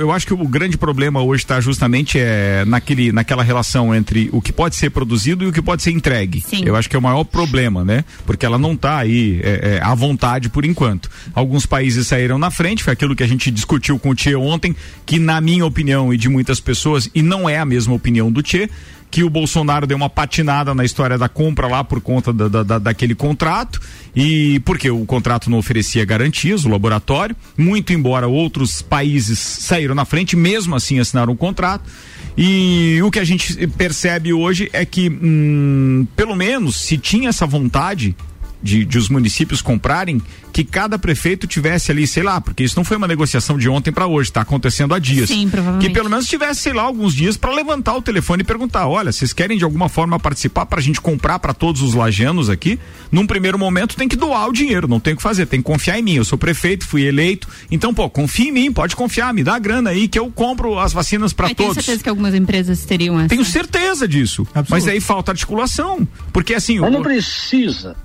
eu 0.00 0.10
acho 0.10 0.26
que 0.26 0.32
o 0.32 0.48
grande 0.48 0.78
problema 0.78 1.22
hoje 1.22 1.42
está 1.42 1.60
justamente 1.60 2.18
é 2.18 2.64
naquele, 2.66 3.12
naquela 3.12 3.42
relação 3.42 3.94
entre 3.94 4.30
o 4.32 4.40
que 4.40 4.50
pode 4.50 4.76
ser 4.76 4.88
produzido 4.90 5.44
e 5.44 5.48
o 5.48 5.52
que 5.52 5.60
pode 5.60 5.82
ser 5.82 5.90
entregue. 5.90 6.40
Sim. 6.40 6.62
Eu 6.64 6.74
acho 6.74 6.88
que 6.88 6.96
é 6.96 6.98
o 6.98 7.02
maior 7.02 7.24
problema, 7.24 7.84
né? 7.84 8.02
Porque 8.24 8.46
ela 8.46 8.56
não 8.56 8.72
está 8.72 8.96
aí 8.96 9.40
é, 9.42 9.76
é, 9.76 9.84
à 9.84 9.94
vontade 9.94 10.48
por 10.48 10.64
enquanto. 10.64 11.10
Alguns 11.34 11.66
países 11.66 12.06
saíram 12.06 12.38
na 12.38 12.50
frente, 12.50 12.82
foi 12.82 12.94
aquilo 12.94 13.14
que 13.14 13.22
a 13.22 13.28
gente 13.28 13.50
discutiu 13.50 13.98
com 13.98 14.08
o 14.08 14.14
Tchê 14.14 14.34
ontem, 14.34 14.74
que 15.04 15.18
na 15.18 15.38
minha 15.38 15.66
opinião 15.66 16.14
e 16.14 16.16
de 16.16 16.30
muitas 16.30 16.60
pessoas, 16.60 17.10
e 17.14 17.20
não 17.20 17.46
é 17.46 17.58
a 17.58 17.64
mesma 17.66 17.92
opinião 17.92 18.32
do 18.32 18.42
Tchê, 18.42 18.70
que 19.10 19.24
o 19.24 19.30
Bolsonaro 19.30 19.86
deu 19.86 19.96
uma 19.96 20.08
patinada 20.08 20.74
na 20.74 20.84
história 20.84 21.18
da 21.18 21.28
compra 21.28 21.66
lá 21.66 21.82
por 21.82 22.00
conta 22.00 22.32
da, 22.32 22.62
da, 22.62 22.78
daquele 22.78 23.14
contrato 23.14 23.80
e 24.14 24.60
porque 24.60 24.90
o 24.90 25.04
contrato 25.04 25.50
não 25.50 25.58
oferecia 25.58 26.04
garantias, 26.04 26.64
o 26.64 26.68
laboratório, 26.68 27.34
muito 27.56 27.92
embora 27.92 28.28
outros 28.28 28.80
países 28.80 29.38
saíram 29.38 29.94
na 29.94 30.04
frente, 30.04 30.36
mesmo 30.36 30.76
assim 30.76 30.98
assinaram 31.00 31.32
o 31.32 31.36
contrato. 31.36 31.90
E 32.38 33.00
o 33.02 33.10
que 33.10 33.18
a 33.18 33.24
gente 33.24 33.66
percebe 33.68 34.32
hoje 34.32 34.70
é 34.72 34.84
que, 34.84 35.08
hum, 35.10 36.06
pelo 36.14 36.36
menos, 36.36 36.76
se 36.76 36.96
tinha 36.96 37.28
essa 37.28 37.46
vontade 37.46 38.14
de, 38.62 38.84
de 38.84 38.98
os 38.98 39.08
municípios 39.08 39.62
comprarem, 39.62 40.20
que 40.52 40.64
cada 40.64 40.98
prefeito 40.98 41.46
tivesse 41.46 41.90
ali, 41.90 42.06
sei 42.06 42.22
lá, 42.22 42.40
porque 42.40 42.62
isso 42.64 42.76
não 42.76 42.84
foi 42.84 42.96
uma 42.96 43.06
negociação 43.06 43.56
de 43.56 43.68
ontem 43.68 43.92
para 43.92 44.06
hoje, 44.06 44.30
está 44.30 44.40
acontecendo 44.40 44.94
há 44.94 44.98
dias. 44.98 45.28
Sim, 45.28 45.48
provavelmente. 45.48 45.86
Que 45.86 45.94
pelo 45.94 46.10
menos 46.10 46.26
tivesse, 46.26 46.60
sei 46.60 46.72
lá, 46.72 46.82
alguns 46.82 47.14
dias 47.14 47.36
para 47.36 47.52
levantar 47.52 47.96
o 47.96 48.02
telefone 48.02 48.42
e 48.42 48.44
perguntar: 48.44 48.86
olha, 48.86 49.12
vocês 49.12 49.32
querem 49.32 49.56
de 49.56 49.64
alguma 49.64 49.88
forma 49.88 50.18
participar 50.18 50.66
para 50.66 50.80
a 50.80 50.82
gente 50.82 51.00
comprar 51.00 51.38
para 51.38 51.54
todos 51.54 51.82
os 51.82 51.94
lajanos 51.94 52.50
aqui? 52.50 52.78
Num 53.10 53.26
primeiro 53.26 53.58
momento 53.58 53.96
tem 53.96 54.08
que 54.08 54.16
doar 54.16 54.48
o 54.48 54.52
dinheiro, 54.52 54.88
não 54.88 55.00
tem 55.00 55.14
o 55.14 55.16
que 55.16 55.22
fazer, 55.22 55.46
tem 55.46 55.60
que 55.60 55.66
confiar 55.66 55.98
em 55.98 56.02
mim. 56.02 56.14
Eu 56.14 56.24
sou 56.24 56.38
prefeito, 56.38 56.86
fui 56.86 57.02
eleito, 57.02 57.48
então, 57.70 57.94
pô, 57.94 58.08
confia 58.10 58.48
em 58.48 58.52
mim, 58.52 58.72
pode 58.72 58.96
confiar, 58.96 59.32
me 59.32 59.42
dá 59.42 59.58
grana 59.58 59.90
aí 59.90 60.08
que 60.08 60.18
eu 60.18 60.30
compro 60.30 60.78
as 60.78 60.92
vacinas 60.92 61.32
para 61.32 61.48
todos. 61.48 61.56
Tenho 61.56 61.74
certeza 61.74 62.02
que 62.02 62.08
algumas 62.08 62.34
empresas 62.34 62.84
teriam 62.84 63.18
essa. 63.18 63.28
Tenho 63.28 63.44
certeza 63.44 64.06
disso. 64.06 64.42
Absoluto. 64.54 64.70
Mas 64.70 64.88
aí 64.88 65.00
falta 65.00 65.32
articulação. 65.32 66.06
Porque 66.32 66.54
assim. 66.54 66.78
Mas 66.78 66.92
não 66.92 67.02
precisa. 67.02 67.96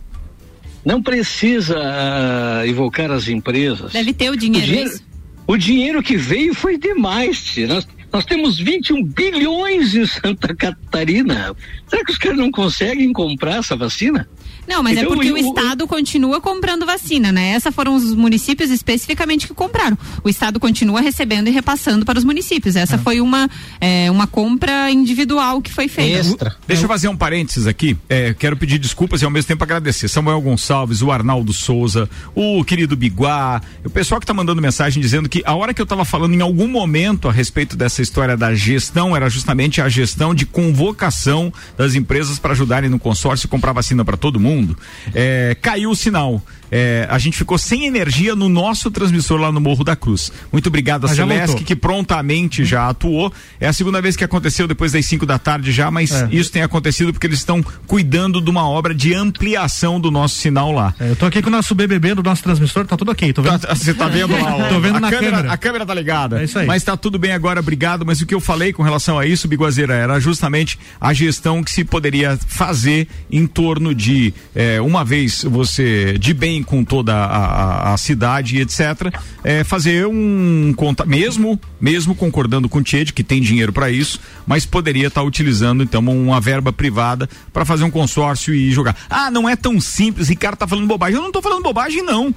Não 0.85 1.01
precisa 1.01 1.79
uh, 1.79 2.67
invocar 2.67 3.11
as 3.11 3.27
empresas. 3.27 3.91
Deve 3.91 4.13
ter 4.13 4.29
o 4.29 4.37
dinheiro. 4.37 4.63
O 4.63 4.69
dinheiro, 4.69 4.91
é 4.91 5.51
o 5.51 5.57
dinheiro 5.57 6.03
que 6.03 6.15
veio 6.15 6.53
foi 6.53 6.77
demais. 6.77 7.55
Nós, 7.67 7.87
nós 8.13 8.23
temos 8.23 8.59
21 8.59 9.03
bilhões 9.03 9.95
em 9.95 10.05
Santa 10.05 10.55
Catarina. 10.55 11.55
Será 11.87 12.05
que 12.05 12.11
os 12.11 12.17
caras 12.17 12.37
não 12.37 12.51
conseguem 12.51 13.11
comprar 13.11 13.57
essa 13.57 13.75
vacina? 13.75 14.29
Não, 14.67 14.82
mas 14.82 14.97
é 14.97 15.01
então, 15.01 15.13
é 15.13 15.15
porque 15.15 15.32
o, 15.32 15.36
o, 15.36 15.38
Estado 15.38 15.88
continua 15.88 16.41
comprando 16.41 16.86
vacina, 16.86 17.32
né? 17.32 17.51
Essas 17.51 17.73
foram 17.73 17.95
os 17.95 18.15
municípios 18.15 18.71
especificamente 18.71 19.47
que 19.47 19.54
compraram. 19.54 19.97
O 20.23 20.30
Estado 20.30 20.60
continua 20.60 21.01
recebendo 21.01 21.47
e 21.47 21.51
repassando 21.51 22.06
para 22.06 22.17
os 22.17 22.23
municípios. 22.23 22.75
Essa 22.75 22.95
é. 22.95 22.97
foi 22.97 23.21
uma, 23.21 23.49
é, 23.80 24.10
uma 24.10 24.28
compra 24.28 24.89
individual 24.91 25.62
que 25.62 25.71
foi 25.71 25.88
feita. 25.88 26.19
Extra. 26.19 26.56
Deixa 26.67 26.84
eu 26.84 26.88
fazer 26.88 27.08
um 27.08 27.15
parênteses 27.15 27.67
aqui. 27.67 27.97
É, 28.10 28.34
quero 28.34 28.58
pedir 28.58 28.80
desculpas 28.80 29.21
e 29.21 29.25
ao 29.25 29.32
mesmo 29.32 29.47
tempo 29.47 29.63
agradecer. 29.63 30.08
Samuel 30.08 30.41
Gonçalves, 30.41 31.01
o 31.01 31.12
Arnaldo 31.12 31.54
Souza, 31.54 32.10
o 32.34 32.63
querido 32.63 32.95
Biguá, 32.95 33.62
o 33.84 33.89
pessoal 33.89 34.19
que 34.19 34.23
está 34.23 34.34
mandando 34.34 34.62
mensagem 34.62 35.01
dizendo 35.01 35.30
que 35.30 35.43
a 35.45 35.54
hora 35.54 35.73
que 35.73 35.82
eu 35.82 35.84
estava 35.84 36.04
falando 36.04 36.34
em 36.34 36.41
algum 36.41 36.67
momento 36.67 37.30
a 37.30 37.32
respeito 37.32 37.75
dessa 37.78 38.01
história 38.01 38.36
da 38.36 38.54
gestão 38.56 39.15
era 39.15 39.30
justamente 39.30 39.82
a 39.82 39.89
gestão 39.89 40.34
de 40.34 40.45
convocação 40.45 41.54
das 41.78 41.95
empresas 41.95 42.39
para 42.39 42.54
ajudarem 42.54 42.89
no 42.89 42.97
consórcio 42.97 43.45
e 43.45 43.49
comprar 43.49 43.71
vacina 43.71 44.04
para 44.04 44.17
todo 44.17 44.39
mundo 44.39 44.54
mundo. 44.55 44.77
É, 45.13 45.55
caiu 45.61 45.91
o 45.91 45.95
sinal. 45.95 46.41
É, 46.77 47.07
a 47.09 47.17
gente 47.17 47.38
ficou 47.38 47.57
sem 47.57 47.85
energia 47.85 48.35
no 48.35 48.49
nosso 48.49 48.91
transmissor 48.91 49.39
lá 49.39 49.49
no 49.49 49.61
Morro 49.61 49.81
da 49.81 49.95
Cruz. 49.95 50.29
Muito 50.51 50.67
obrigado 50.67 51.05
a 51.05 51.07
Celeste, 51.07 51.63
que 51.63 51.73
prontamente 51.73 52.65
já 52.65 52.89
atuou. 52.89 53.31
É 53.61 53.67
a 53.67 53.71
segunda 53.71 54.01
vez 54.01 54.17
que 54.17 54.25
aconteceu 54.25 54.67
depois 54.67 54.91
das 54.91 55.05
5 55.05 55.25
da 55.25 55.39
tarde 55.39 55.71
já, 55.71 55.89
mas 55.89 56.11
é. 56.11 56.27
isso 56.31 56.51
tem 56.51 56.63
acontecido 56.63 57.13
porque 57.13 57.27
eles 57.27 57.39
estão 57.39 57.63
cuidando 57.88 58.41
de 58.41 58.49
uma 58.49 58.67
obra 58.67 58.93
de 58.93 59.13
ampliação 59.13 60.01
do 60.01 60.11
nosso 60.11 60.35
sinal 60.35 60.73
lá. 60.73 60.93
É, 60.99 61.11
eu 61.11 61.15
tô 61.15 61.25
aqui 61.25 61.41
com 61.41 61.47
o 61.47 61.51
nosso 61.51 61.73
BBB 61.73 62.13
do 62.13 62.21
nosso 62.21 62.43
transmissor, 62.43 62.85
tá 62.85 62.97
tudo 62.97 63.09
ok. 63.09 63.31
Tô 63.31 63.41
vendo... 63.41 63.57
Tá, 63.57 63.73
você 63.73 63.93
tá 63.93 64.09
vendo 64.09 64.33
lá? 64.33 64.57
Ó, 64.57 64.67
tô 64.67 64.81
vendo 64.81 64.97
a 64.97 64.99
na 64.99 65.09
câmera, 65.09 65.38
câmera, 65.38 65.53
A 65.53 65.57
câmera 65.57 65.85
tá 65.85 65.93
ligada. 65.93 66.41
É 66.41 66.43
isso 66.43 66.59
aí. 66.59 66.67
Mas 66.67 66.83
tá 66.83 66.97
tudo 66.97 67.17
bem 67.17 67.31
agora, 67.31 67.61
obrigado. 67.61 68.05
Mas 68.05 68.19
o 68.19 68.25
que 68.25 68.35
eu 68.35 68.41
falei 68.41 68.73
com 68.73 68.83
relação 68.83 69.17
a 69.17 69.25
isso, 69.25 69.47
Biguazeira, 69.47 69.93
era 69.93 70.19
justamente 70.19 70.77
a 70.99 71.13
gestão 71.13 71.63
que 71.63 71.71
se 71.71 71.85
poderia 71.85 72.38
fazer 72.45 73.07
em 73.31 73.47
torno 73.47 73.95
de 73.95 74.33
é, 74.53 74.81
uma 74.81 75.05
vez 75.05 75.45
você 75.45 76.17
de 76.17 76.33
bem 76.33 76.64
com 76.65 76.84
toda 76.84 77.13
a, 77.13 77.93
a, 77.93 77.97
cidade, 77.97 78.60
etc., 78.60 79.13
é, 79.43 79.63
fazer 79.63 80.06
um 80.08 80.73
conta 80.75 81.06
mesmo, 81.06 81.60
mesmo 81.80 82.15
concordando 82.15 82.67
com 82.67 82.80
o 82.80 82.84
Tchê, 82.84 83.06
que 83.06 83.23
tem 83.23 83.41
dinheiro 83.41 83.71
para 83.71 83.89
isso, 83.89 84.19
mas 84.45 84.65
poderia 84.65 85.08
estar 85.08 85.21
tá 85.21 85.28
utilizando 85.28 85.84
então 85.84 86.01
uma 86.01 86.41
verba 86.41 86.73
privada 86.73 87.30
para 87.54 87.65
fazer 87.65 87.84
um 87.84 87.91
consórcio 87.91 88.54
e 88.54 88.71
jogar. 88.71 88.95
Ah, 89.10 89.30
não 89.30 89.47
é 89.47 89.56
tão 89.56 89.80
simples, 89.80 90.30
Ricardo 90.30 90.58
tá 90.58 90.67
falando 90.67 90.88
bobagem. 90.88 91.15
Eu 91.15 91.21
não 91.21 91.32
tô 91.32 91.41
falando 91.41 91.63
bobagem, 91.63 92.04
não. 92.04 92.34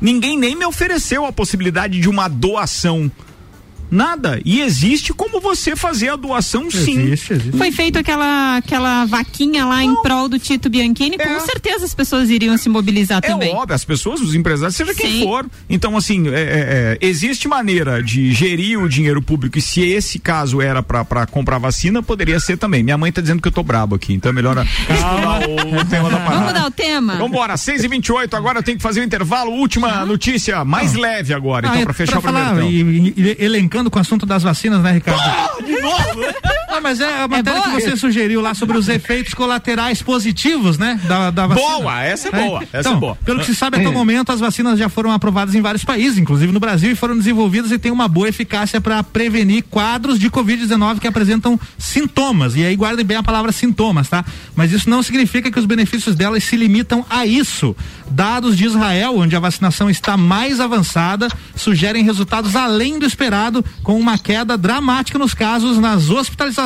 Ninguém 0.00 0.36
nem 0.36 0.56
me 0.56 0.64
ofereceu 0.64 1.24
a 1.24 1.32
possibilidade 1.32 2.00
de 2.00 2.08
uma 2.08 2.28
doação 2.28 3.10
Nada. 3.92 4.40
E 4.42 4.62
existe 4.62 5.12
como 5.12 5.38
você 5.38 5.76
fazer 5.76 6.08
a 6.08 6.16
doação 6.16 6.70
sim. 6.70 6.98
Existe, 6.98 7.34
existe. 7.34 7.58
Foi 7.58 7.70
feito 7.70 7.98
aquela, 7.98 8.56
aquela 8.56 9.04
vaquinha 9.04 9.66
lá 9.66 9.82
Não. 9.82 9.92
em 9.92 10.02
prol 10.02 10.30
do 10.30 10.38
Tito 10.38 10.70
Bianchini, 10.70 11.16
é. 11.18 11.26
com 11.26 11.40
certeza 11.40 11.84
as 11.84 11.94
pessoas 11.94 12.30
iriam 12.30 12.56
se 12.56 12.70
mobilizar 12.70 13.18
é 13.18 13.28
também. 13.28 13.52
É 13.52 13.54
óbvio, 13.54 13.74
as 13.74 13.84
pessoas, 13.84 14.22
os 14.22 14.34
empresários, 14.34 14.76
seja 14.76 14.94
sim. 14.94 15.02
quem 15.02 15.22
for. 15.24 15.44
Então, 15.68 15.94
assim, 15.94 16.26
é, 16.28 16.30
é, 16.30 16.98
é, 17.02 17.06
existe 17.06 17.46
maneira 17.46 18.02
de 18.02 18.32
gerir 18.32 18.78
o 18.82 18.88
dinheiro 18.88 19.20
público 19.20 19.58
e 19.58 19.60
se 19.60 19.82
esse 19.82 20.18
caso 20.18 20.62
era 20.62 20.82
para 20.82 21.26
comprar 21.26 21.58
vacina, 21.58 22.02
poderia 22.02 22.40
ser 22.40 22.56
também. 22.56 22.82
Minha 22.82 22.96
mãe 22.96 23.12
tá 23.12 23.20
dizendo 23.20 23.42
que 23.42 23.48
eu 23.48 23.52
tô 23.52 23.62
brabo 23.62 23.94
aqui, 23.94 24.14
então 24.14 24.30
é 24.30 24.32
melhor 24.32 24.56
Calma. 24.86 25.40
o 25.40 25.84
tema 25.84 26.08
da 26.08 26.16
parada. 26.24 26.30
Vamos 26.30 26.46
mudar 26.46 26.66
o 26.66 26.70
tema? 26.70 27.16
Vambora, 27.16 27.58
6 27.58 27.84
e 27.84 27.88
28 27.88 28.34
agora 28.34 28.60
eu 28.60 28.62
tenho 28.62 28.78
que 28.78 28.82
fazer 28.82 29.00
o 29.00 29.02
um 29.02 29.06
intervalo. 29.06 29.50
Última 29.52 30.06
notícia, 30.06 30.64
mais 30.64 30.94
leve 30.94 31.34
agora, 31.34 31.68
então, 31.68 31.82
ah, 31.82 31.84
para 31.84 31.92
fechar 31.92 32.20
pra 32.22 32.30
o 32.30 32.34
primeiro. 32.34 32.56
Falar, 32.56 32.70
e, 32.70 33.14
e, 33.16 33.36
elencando 33.44 33.81
com 33.90 33.98
o 33.98 34.02
assunto 34.02 34.26
das 34.26 34.42
vacinas, 34.42 34.82
né, 34.82 34.92
Ricardo? 34.92 35.20
Ah, 35.20 35.62
de 35.64 35.80
novo? 35.80 36.61
Não, 36.72 36.80
mas 36.80 37.00
é 37.00 37.22
a 37.22 37.28
matéria 37.28 37.58
é 37.58 37.62
que 37.62 37.70
você 37.70 37.96
sugeriu 37.96 38.40
lá 38.40 38.54
sobre 38.54 38.78
os 38.78 38.88
efeitos 38.88 39.34
colaterais 39.34 40.00
positivos, 40.00 40.78
né? 40.78 40.98
Da, 41.06 41.30
da 41.30 41.46
vacina. 41.46 41.68
Boa, 41.68 42.02
essa 42.02 42.28
é 42.28 42.30
boa. 42.30 42.62
Essa 42.72 42.88
então, 42.88 42.92
é 42.94 42.96
boa. 42.96 43.18
Pelo 43.24 43.40
que 43.40 43.46
se 43.46 43.54
sabe 43.54 43.76
até 43.76 43.88
o 43.88 43.92
momento, 43.92 44.32
as 44.32 44.40
vacinas 44.40 44.78
já 44.78 44.88
foram 44.88 45.12
aprovadas 45.12 45.54
em 45.54 45.60
vários 45.60 45.84
países, 45.84 46.16
inclusive 46.16 46.50
no 46.50 46.58
Brasil, 46.58 46.90
e 46.90 46.94
foram 46.94 47.16
desenvolvidas 47.16 47.70
e 47.72 47.78
têm 47.78 47.92
uma 47.92 48.08
boa 48.08 48.26
eficácia 48.28 48.80
para 48.80 49.02
prevenir 49.02 49.64
quadros 49.64 50.18
de 50.18 50.30
Covid-19 50.30 50.98
que 50.98 51.06
apresentam 51.06 51.60
sintomas. 51.76 52.56
E 52.56 52.64
aí 52.64 52.74
guardem 52.74 53.04
bem 53.04 53.18
a 53.18 53.22
palavra 53.22 53.52
sintomas, 53.52 54.08
tá? 54.08 54.24
Mas 54.56 54.72
isso 54.72 54.88
não 54.88 55.02
significa 55.02 55.50
que 55.50 55.58
os 55.58 55.66
benefícios 55.66 56.16
delas 56.16 56.42
se 56.42 56.56
limitam 56.56 57.04
a 57.10 57.26
isso. 57.26 57.76
Dados 58.10 58.56
de 58.56 58.64
Israel, 58.64 59.18
onde 59.18 59.36
a 59.36 59.40
vacinação 59.40 59.90
está 59.90 60.16
mais 60.16 60.58
avançada, 60.58 61.28
sugerem 61.54 62.02
resultados 62.02 62.56
além 62.56 62.98
do 62.98 63.04
esperado, 63.04 63.64
com 63.82 63.98
uma 64.00 64.16
queda 64.16 64.56
dramática 64.56 65.18
nos 65.18 65.34
casos, 65.34 65.78
nas 65.78 66.08
hospitalizações 66.08 66.61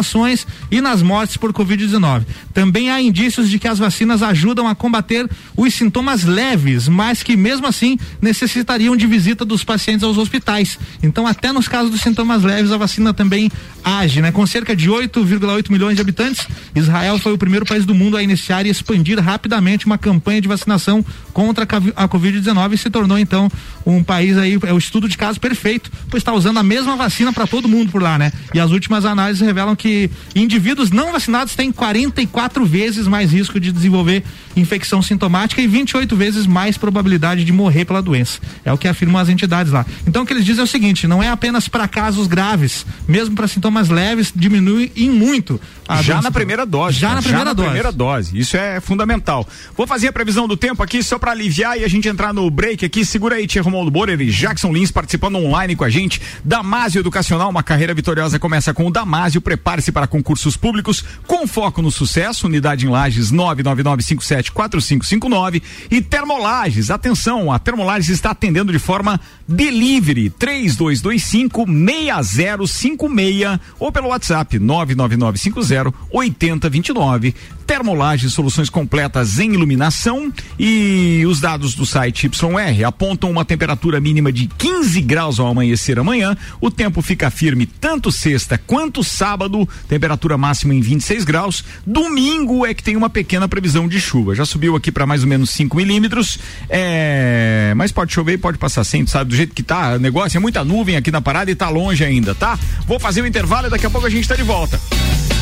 e 0.70 0.80
nas 0.80 1.02
mortes 1.02 1.36
por 1.36 1.52
Covid-19. 1.52 2.24
Também 2.52 2.90
há 2.90 3.00
indícios 3.00 3.48
de 3.48 3.58
que 3.58 3.68
as 3.68 3.78
vacinas 3.78 4.22
ajudam 4.22 4.66
a 4.66 4.74
combater 4.74 5.28
os 5.56 5.74
sintomas 5.74 6.24
leves, 6.24 6.88
mas 6.88 7.22
que 7.22 7.36
mesmo 7.36 7.66
assim 7.66 7.98
necessitariam 8.20 8.96
de 8.96 9.06
visita 9.06 9.44
dos 9.44 9.64
pacientes 9.64 10.02
aos 10.02 10.18
hospitais. 10.18 10.78
Então, 11.02 11.26
até 11.26 11.52
nos 11.52 11.68
casos 11.68 11.90
dos 11.90 12.00
sintomas 12.00 12.42
leves, 12.42 12.72
a 12.72 12.76
vacina 12.76 13.14
também 13.14 13.50
age, 13.86 14.20
né? 14.20 14.32
Com 14.32 14.44
cerca 14.44 14.74
de 14.74 14.90
8,8 14.90 15.70
milhões 15.70 15.94
de 15.94 16.02
habitantes, 16.02 16.48
Israel 16.74 17.18
foi 17.18 17.32
o 17.32 17.38
primeiro 17.38 17.64
país 17.64 17.84
do 17.84 17.94
mundo 17.94 18.16
a 18.16 18.22
iniciar 18.22 18.66
e 18.66 18.68
expandir 18.68 19.20
rapidamente 19.20 19.86
uma 19.86 19.96
campanha 19.96 20.40
de 20.40 20.48
vacinação 20.48 21.04
contra 21.32 21.64
a 21.94 22.08
Covid-19 22.08 22.72
e 22.72 22.78
se 22.78 22.90
tornou 22.90 23.16
então 23.16 23.48
um 23.86 24.02
país 24.02 24.36
aí, 24.36 24.58
é 24.66 24.72
o 24.72 24.78
estudo 24.78 25.08
de 25.08 25.16
caso 25.16 25.38
perfeito, 25.38 25.92
pois 26.10 26.20
está 26.20 26.32
usando 26.32 26.58
a 26.58 26.62
mesma 26.64 26.96
vacina 26.96 27.32
para 27.32 27.46
todo 27.46 27.68
mundo 27.68 27.92
por 27.92 28.02
lá, 28.02 28.18
né? 28.18 28.32
E 28.52 28.58
as 28.58 28.72
últimas 28.72 29.04
análises 29.04 29.40
revelam 29.40 29.76
que 29.76 30.10
indivíduos 30.34 30.90
não 30.90 31.12
vacinados 31.12 31.54
têm 31.54 31.70
44 31.70 32.66
vezes 32.66 33.06
mais 33.06 33.32
risco 33.32 33.60
de 33.60 33.70
desenvolver 33.70 34.24
infecção 34.56 35.00
sintomática 35.00 35.62
e 35.62 35.68
28 35.68 36.16
vezes 36.16 36.46
mais 36.46 36.76
probabilidade 36.76 37.44
de 37.44 37.52
morrer 37.52 37.84
pela 37.84 38.02
doença. 38.02 38.40
É 38.64 38.72
o 38.72 38.78
que 38.78 38.88
afirmam 38.88 39.20
as 39.20 39.28
entidades 39.28 39.70
lá. 39.70 39.86
Então 40.06 40.24
o 40.24 40.26
que 40.26 40.32
eles 40.32 40.44
dizem 40.44 40.62
é 40.62 40.64
o 40.64 40.66
seguinte: 40.66 41.06
não 41.06 41.22
é 41.22 41.28
apenas 41.28 41.68
para 41.68 41.86
casos 41.86 42.26
graves, 42.26 42.84
mesmo 43.06 43.36
para 43.36 43.46
sintomas 43.46 43.75
sintomas 43.76 43.88
leves 43.88 44.32
diminuem 44.34 44.90
em 44.96 45.08
muito. 45.10 45.60
Já 46.02 46.22
na 46.22 46.32
primeira 46.32 46.66
dose. 46.66 46.98
Já 46.98 47.10
né? 47.10 47.16
na 47.16 47.22
primeira 47.22 47.54
dose. 47.54 47.68
primeira 47.68 47.92
dose. 47.92 48.38
Isso 48.38 48.56
é 48.56 48.80
fundamental. 48.80 49.46
Vou 49.76 49.86
fazer 49.86 50.08
a 50.08 50.12
previsão 50.12 50.48
do 50.48 50.56
tempo 50.56 50.82
aqui 50.82 51.02
só 51.02 51.18
para 51.18 51.30
aliviar 51.30 51.78
e 51.78 51.84
a 51.84 51.88
gente 51.88 52.08
entrar 52.08 52.32
no 52.32 52.50
break 52.50 52.82
aqui. 52.84 53.04
Segura 53.04 53.36
aí, 53.36 53.46
Tia 53.46 53.62
Romualdo 53.62 53.88
Borer 53.90 54.20
e 54.20 54.30
Jackson 54.30 54.72
Lins 54.72 54.90
participando 54.90 55.36
online 55.36 55.76
com 55.76 55.84
a 55.84 55.90
gente. 55.90 56.20
Damásio 56.44 56.98
Educacional, 57.00 57.50
uma 57.50 57.62
carreira 57.62 57.94
vitoriosa 57.94 58.38
começa 58.38 58.72
com 58.74 58.86
o 58.86 58.90
Damásio. 58.90 59.40
Prepare-se 59.40 59.92
para 59.92 60.08
concursos 60.08 60.56
públicos 60.56 61.04
com 61.26 61.46
foco 61.46 61.82
no 61.82 61.90
sucesso. 61.90 62.46
Unidade 62.46 62.86
em 62.86 62.88
Lages 62.88 63.30
999574559 63.32 65.62
e 65.90 66.00
Termolages. 66.00 66.90
Atenção, 66.90 67.52
a 67.52 67.58
Termolages 67.58 68.08
está 68.08 68.30
atendendo 68.30 68.72
de 68.72 68.78
forma 68.78 69.20
delivery 69.46 70.30
3225 70.30 71.66
6056 71.66 73.65
ou 73.78 73.92
pelo 73.92 74.08
WhatsApp 74.08 74.58
99950 74.58 75.94
8029. 76.10 77.34
Termolages, 77.66 78.32
soluções 78.32 78.70
completas 78.70 79.40
em 79.40 79.52
iluminação 79.52 80.32
e 80.56 81.24
os 81.26 81.40
dados 81.40 81.74
do 81.74 81.84
site 81.84 82.26
YR 82.26 82.86
apontam 82.86 83.28
uma 83.28 83.44
temperatura 83.44 83.98
mínima 83.98 84.30
de 84.30 84.46
15 84.46 85.00
graus 85.00 85.40
ao 85.40 85.48
amanhecer 85.48 85.98
amanhã. 85.98 86.36
O 86.60 86.70
tempo 86.70 87.02
fica 87.02 87.28
firme 87.28 87.66
tanto 87.66 88.12
sexta 88.12 88.56
quanto 88.56 89.02
sábado, 89.02 89.68
temperatura 89.88 90.38
máxima 90.38 90.74
em 90.74 90.80
26 90.80 91.24
graus. 91.24 91.64
Domingo 91.84 92.64
é 92.64 92.72
que 92.72 92.84
tem 92.84 92.96
uma 92.96 93.10
pequena 93.10 93.48
previsão 93.48 93.88
de 93.88 94.00
chuva. 94.00 94.34
Já 94.36 94.44
subiu 94.44 94.76
aqui 94.76 94.92
para 94.92 95.04
mais 95.04 95.22
ou 95.22 95.28
menos 95.28 95.50
5 95.50 95.76
milímetros. 95.76 96.38
É, 96.68 97.72
mas 97.76 97.90
pode 97.90 98.12
chover 98.12 98.38
pode 98.38 98.58
passar 98.58 98.84
sem, 98.84 99.04
sabe? 99.06 99.30
Do 99.30 99.36
jeito 99.36 99.52
que 99.54 99.62
tá, 99.62 99.94
o 99.94 99.98
negócio 99.98 100.36
é 100.36 100.40
muita 100.40 100.62
nuvem 100.62 100.96
aqui 100.96 101.10
na 101.10 101.20
parada 101.20 101.50
e 101.50 101.54
tá 101.54 101.68
longe 101.68 102.04
ainda, 102.04 102.32
tá? 102.32 102.56
Vou 102.86 103.00
fazer 103.00 103.22
o 103.22 103.26
intervalo 103.26 103.55
e 103.64 103.70
daqui 103.70 103.86
a 103.86 103.90
pouco 103.90 104.06
a 104.06 104.10
gente 104.10 104.28
tá 104.28 104.34
de 104.34 104.42
volta. 104.42 104.95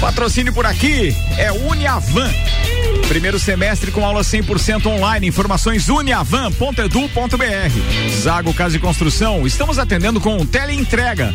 Patrocínio 0.05 0.53
por 0.53 0.67
aqui 0.67 1.17
é 1.38 1.51
Uniavan. 1.51 2.31
Primeiro 3.09 3.38
semestre 3.38 3.90
com 3.90 4.05
aula 4.05 4.21
100% 4.21 4.85
online. 4.85 5.27
Informações 5.27 5.88
uniavan.edu.br. 5.88 8.11
Zago 8.21 8.53
Casa 8.53 8.77
e 8.77 8.81
Construção. 8.81 9.47
Estamos 9.47 9.79
atendendo 9.79 10.21
com 10.21 10.45
teleentrega. 10.45 11.33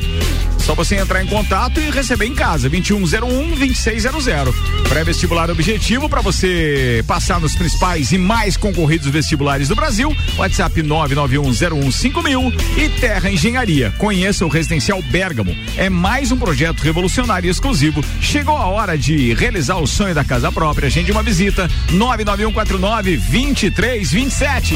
Só 0.69 0.75
você 0.75 0.97
entrar 0.97 1.23
em 1.23 1.25
contato 1.25 1.79
e 1.79 1.89
receber 1.89 2.27
em 2.27 2.36
casa. 2.36 2.69
2101 2.69 3.55
2600. 3.55 4.53
Pré-vestibular 4.88 5.49
objetivo 5.49 6.08
para 6.08 6.21
você 6.21 7.03
passar 7.08 7.39
nos 7.39 7.55
principais 7.55 8.12
e 8.12 8.19
mais 8.19 8.55
concorridos 8.55 9.08
vestibulares 9.08 9.67
do 9.67 9.75
Brasil. 9.75 10.15
WhatsApp 10.38 10.84
991015000 10.84 12.53
e 12.77 12.88
Terra 12.99 13.32
Engenharia. 13.32 13.91
Conheça 13.97 14.45
o 14.45 14.49
Residencial 14.49 15.01
Bergamo. 15.01 15.58
É 15.75 15.89
mais 15.89 16.32
um 16.32 16.38
projeto 16.38 16.82
revolucionário 16.82 17.47
e 17.47 17.49
exclusivo. 17.49 18.05
Chegou 18.21 18.55
a 18.59 18.67
hora 18.67 18.97
de 18.97 19.33
realizar 19.33 19.77
o 19.77 19.87
sonho 19.87 20.13
da 20.13 20.23
casa 20.23 20.51
própria. 20.51 20.87
Agende 20.87 21.11
uma 21.11 21.23
visita 21.23 21.69
99149 21.91 23.17
2327. 23.17 24.75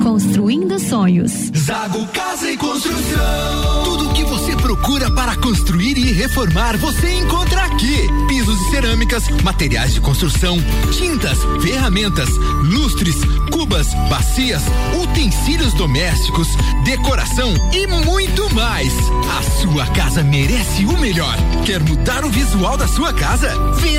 construindo 0.01 0.79
sonhos. 0.79 1.31
Zago 1.55 2.05
Casa 2.07 2.51
e 2.51 2.57
Construção. 2.57 3.83
Tudo 3.83 4.09
o 4.09 4.13
que 4.13 4.23
você 4.23 4.55
procura 4.55 5.11
para 5.11 5.35
construir 5.37 5.97
e 5.97 6.11
reformar, 6.11 6.77
você 6.77 7.19
encontra 7.19 7.65
aqui. 7.65 8.07
Pisos 8.27 8.59
e 8.59 8.71
cerâmicas, 8.71 9.29
materiais 9.43 9.93
de 9.93 10.01
construção, 10.01 10.57
tintas, 10.91 11.37
ferramentas, 11.61 12.29
lustres, 12.63 13.15
cubas, 13.51 13.87
bacias, 14.09 14.63
utensílios 15.01 15.73
domésticos, 15.73 16.47
decoração 16.83 17.53
e 17.71 17.85
muito 17.87 18.53
mais. 18.53 18.91
A 19.37 19.43
sua 19.61 19.85
casa 19.87 20.23
merece 20.23 20.85
o 20.85 20.97
melhor. 20.97 21.37
Quer 21.65 21.81
mudar 21.81 22.25
o 22.25 22.29
visual 22.29 22.75
da 22.75 22.87
sua 22.87 23.13
casa? 23.13 23.51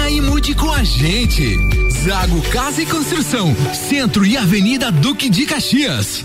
Aí 0.03 0.17
e 0.17 0.21
mude 0.21 0.55
com 0.55 0.71
a 0.73 0.83
gente. 0.83 1.91
Zago 1.92 2.40
Casa 2.50 2.83
e 2.83 2.87
Construção, 2.87 3.55
Centro 3.88 4.24
e 4.24 4.37
Avenida 4.37 4.90
Duque 4.90 5.28
de 5.28 5.44
Caxias. 5.44 6.24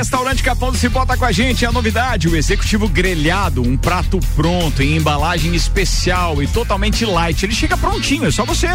Restaurante 0.00 0.42
Capão 0.42 0.72
do 0.72 0.78
Cipó 0.78 1.04
tá 1.04 1.14
com 1.14 1.26
a 1.26 1.30
gente. 1.30 1.66
A 1.66 1.70
novidade, 1.70 2.26
o 2.26 2.34
executivo 2.34 2.88
grelhado, 2.88 3.60
um 3.60 3.76
prato 3.76 4.18
pronto, 4.34 4.82
em 4.82 4.96
embalagem 4.96 5.54
especial 5.54 6.42
e 6.42 6.46
totalmente 6.46 7.04
light. 7.04 7.42
Ele 7.42 7.52
chega 7.52 7.76
prontinho, 7.76 8.26
é 8.26 8.30
só 8.30 8.46
você 8.46 8.66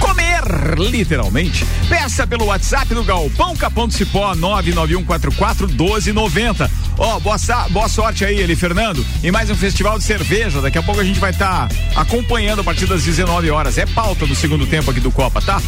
comer, 0.00 0.42
literalmente. 0.76 1.64
Peça 1.88 2.26
pelo 2.26 2.46
WhatsApp 2.46 2.92
do 2.96 3.04
Galpão 3.04 3.54
Capão 3.54 3.86
do 3.86 3.94
Cipó 3.94 4.34
99144 4.34 5.68
1290. 5.68 6.68
Ó, 7.04 7.18
boa, 7.18 7.36
sa- 7.36 7.66
boa 7.68 7.88
sorte 7.88 8.24
aí, 8.24 8.38
ele, 8.38 8.54
Fernando. 8.54 9.04
E 9.24 9.30
mais 9.32 9.50
um 9.50 9.56
festival 9.56 9.98
de 9.98 10.04
cerveja. 10.04 10.60
Daqui 10.60 10.78
a 10.78 10.82
pouco 10.82 11.00
a 11.00 11.04
gente 11.04 11.18
vai 11.18 11.32
estar 11.32 11.66
acompanhando 11.96 12.60
a 12.60 12.64
partir 12.64 12.86
das 12.86 13.02
19 13.02 13.50
horas. 13.50 13.76
É 13.76 13.84
pauta 13.84 14.24
do 14.24 14.36
segundo 14.36 14.64
tempo 14.68 14.88
aqui 14.88 15.00
do 15.00 15.10
Copa, 15.10 15.42
tá? 15.42 15.58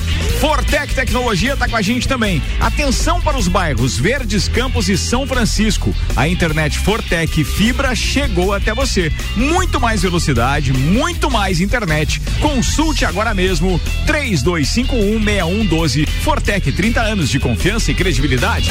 Fortec 0.41 0.95
Tecnologia 0.95 1.57
tá 1.57 1.69
com 1.69 1.75
a 1.75 1.83
gente 1.83 2.07
também. 2.07 2.41
Atenção 2.61 3.21
para 3.21 3.37
os 3.37 3.49
bairros 3.49 3.99
Verdes 3.99 4.47
Campos 4.47 4.89
e 4.89 4.97
São 4.97 5.27
Francisco. 5.27 5.93
A 6.15 6.29
internet 6.29 6.79
Fortec 6.79 7.43
Fibra 7.43 7.97
chegou 7.97 8.53
até 8.53 8.73
você. 8.73 9.11
Muito 9.35 9.81
mais 9.81 10.03
velocidade, 10.03 10.73
muito 10.73 11.29
mais 11.29 11.61
internet. 11.61 12.23
Consulte 12.41 13.05
agora 13.05 13.35
mesmo 13.35 13.81
32516112. 14.07 16.07
Fortec 16.23 16.71
30 16.71 17.01
anos 17.03 17.29
de 17.29 17.41
confiança 17.41 17.91
e 17.91 17.95
credibilidade. 17.95 18.71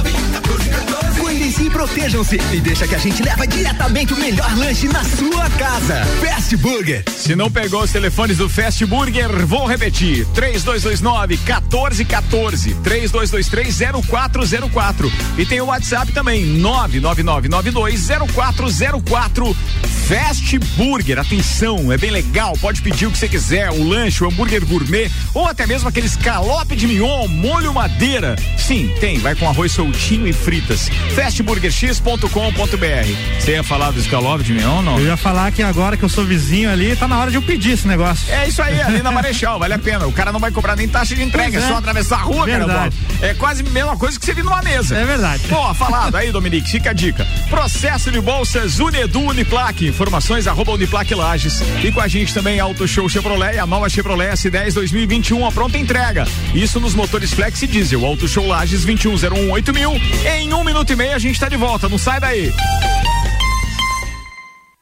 E 1.61 1.69
protejam-se 1.69 2.39
e 2.51 2.59
deixa 2.59 2.87
que 2.87 2.95
a 2.95 2.97
gente 2.97 3.21
leva 3.21 3.45
diretamente 3.45 4.13
o 4.13 4.17
melhor 4.17 4.57
lanche 4.57 4.87
na 4.87 5.03
sua 5.03 5.47
casa. 5.51 6.03
Fast 6.19 6.57
Burger. 6.57 7.03
Se 7.15 7.35
não 7.35 7.51
pegou 7.51 7.83
os 7.83 7.91
telefones 7.91 8.37
do 8.37 8.49
Fast 8.49 8.83
Burger, 8.87 9.45
vou 9.45 9.67
repetir: 9.67 10.25
3229 10.33 11.37
1414 11.37 12.73
3223 12.83 13.77
0404. 14.09 15.13
E 15.37 15.45
tem 15.45 15.61
o 15.61 15.65
WhatsApp 15.65 16.11
também: 16.11 16.45
99992 16.45 18.07
0404. 18.33 19.55
Fast 20.07 20.59
Burger, 20.75 21.19
atenção, 21.19 21.91
é 21.91 21.97
bem 21.97 22.09
legal. 22.09 22.57
Pode 22.59 22.81
pedir 22.81 23.05
o 23.05 23.11
que 23.11 23.19
você 23.19 23.29
quiser: 23.29 23.69
o 23.69 23.83
lanche, 23.83 24.23
o 24.23 24.27
hambúrguer 24.27 24.65
gourmet 24.65 25.11
ou 25.33 25.45
até 25.45 25.67
mesmo 25.67 25.87
aquele 25.87 26.07
escalope 26.07 26.75
de 26.75 26.87
mignon, 26.87 27.27
molho 27.27 27.71
madeira. 27.71 28.35
Sim, 28.57 28.91
tem, 28.99 29.19
vai 29.19 29.35
com 29.35 29.47
arroz 29.47 29.71
soltinho 29.71 30.27
e 30.27 30.33
fritas. 30.33 30.89
Fastburgerx.com.br. 31.51 33.39
Você 33.39 33.51
ia 33.51 33.63
falar 33.63 33.91
do 33.91 33.99
escalope 33.99 34.43
de 34.43 34.53
mignon, 34.53 34.81
não? 34.81 34.97
Eu 34.97 35.07
ia 35.07 35.17
falar 35.17 35.51
que 35.51 35.61
agora 35.61 35.97
que 35.97 36.03
eu 36.03 36.07
sou 36.07 36.23
vizinho 36.23 36.71
ali, 36.71 36.95
tá 36.95 37.07
na 37.07 37.19
hora 37.19 37.29
de 37.29 37.35
eu 37.35 37.41
pedir 37.41 37.71
esse 37.71 37.85
negócio. 37.85 38.31
É 38.31 38.47
isso 38.47 38.61
aí, 38.61 38.79
ali 38.81 39.01
na 39.01 39.11
Marechal, 39.11 39.59
vale 39.59 39.73
a 39.73 39.79
pena. 39.79 40.07
O 40.07 40.13
cara 40.13 40.31
não 40.31 40.39
vai 40.39 40.51
cobrar 40.51 40.77
nem 40.77 40.87
taxa 40.87 41.13
de 41.13 41.23
entrega, 41.23 41.59
é. 41.59 41.61
é 41.61 41.67
só 41.67 41.75
atravessar 41.75 42.19
a 42.19 42.23
rua, 42.23 42.45
verdade. 42.45 42.95
cara. 42.95 43.31
É 43.31 43.33
quase 43.33 43.63
a 43.67 43.69
mesma 43.69 43.97
coisa 43.97 44.17
que 44.17 44.25
você 44.25 44.33
vir 44.33 44.45
numa 44.45 44.61
mesa. 44.61 44.95
É 44.95 45.05
verdade. 45.05 45.43
Pô, 45.49 45.73
falado 45.73 46.15
aí, 46.15 46.31
Dominique, 46.31 46.69
fica 46.69 46.91
a 46.91 46.93
dica. 46.93 47.27
Processo 47.49 48.09
de 48.11 48.21
bolsas 48.21 48.79
Unedu 48.79 49.19
Uniplaque. 49.19 49.87
Informações 49.87 50.47
arroba 50.47 50.71
Uniplaque 50.71 51.13
Lages. 51.13 51.61
E 51.83 51.91
com 51.91 51.99
a 51.99 52.07
gente 52.07 52.33
também 52.33 52.59
Auto 52.61 52.87
Show 52.87 53.09
Chevrolet, 53.09 53.57
a 53.59 53.65
nova 53.65 53.89
Chevrolet 53.89 54.31
S10 54.31 54.73
2021, 54.73 55.45
a 55.45 55.51
pronta 55.51 55.77
entrega. 55.77 56.25
Isso 56.53 56.79
nos 56.79 56.95
motores 56.95 57.33
Flex 57.33 57.61
e 57.61 57.67
Diesel. 57.67 58.05
Auto 58.05 58.27
Show 58.27 58.47
Lages 58.47 58.85
21018 58.85 59.73
mil. 59.73 59.91
Em 60.25 60.53
um 60.53 60.63
minuto 60.63 60.93
e 60.93 60.95
meio 60.95 61.13
a 61.13 61.19
gente 61.19 61.40
tá 61.41 61.49
de 61.49 61.57
volta. 61.57 61.89
Não 61.89 61.97
sai 61.97 62.19
daí. 62.19 62.53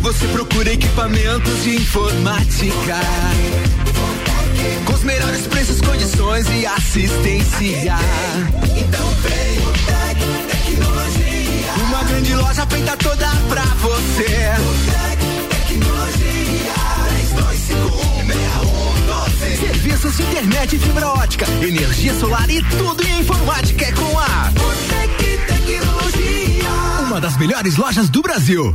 Você 0.00 0.26
procura 0.28 0.72
equipamentos 0.72 1.62
de 1.62 1.76
informática. 1.76 2.96
Com 4.84 4.92
os 4.92 5.02
melhores 5.04 5.46
preços, 5.46 5.80
condições 5.80 6.46
e 6.50 6.66
assistência. 6.66 7.94
Então 8.76 9.08
vem 9.22 9.58
o 9.66 9.72
Tec 9.86 10.18
Tecnologia. 10.50 11.72
Uma 11.88 12.04
grande 12.04 12.34
loja 12.34 12.66
feita 12.66 12.96
toda 12.96 13.28
pra 13.48 13.62
você. 13.62 14.24
Tec 14.90 15.18
Tecnologia. 15.68 16.74
32516112. 19.46 19.58
Serviços 19.60 20.16
de 20.16 20.22
internet 20.22 20.76
e 20.76 20.78
fibra 20.78 21.08
ótica, 21.08 21.46
energia 21.62 22.14
solar 22.18 22.50
e 22.50 22.62
tudo 22.62 23.06
em 23.06 23.20
informática 23.20 23.84
é 23.86 23.92
com 23.92 24.18
a 24.18 24.52
Tec 24.88 25.46
Tecnologia. 25.46 26.70
Uma 27.06 27.20
das 27.20 27.36
melhores 27.36 27.76
lojas 27.76 28.08
do 28.08 28.20
Brasil. 28.20 28.74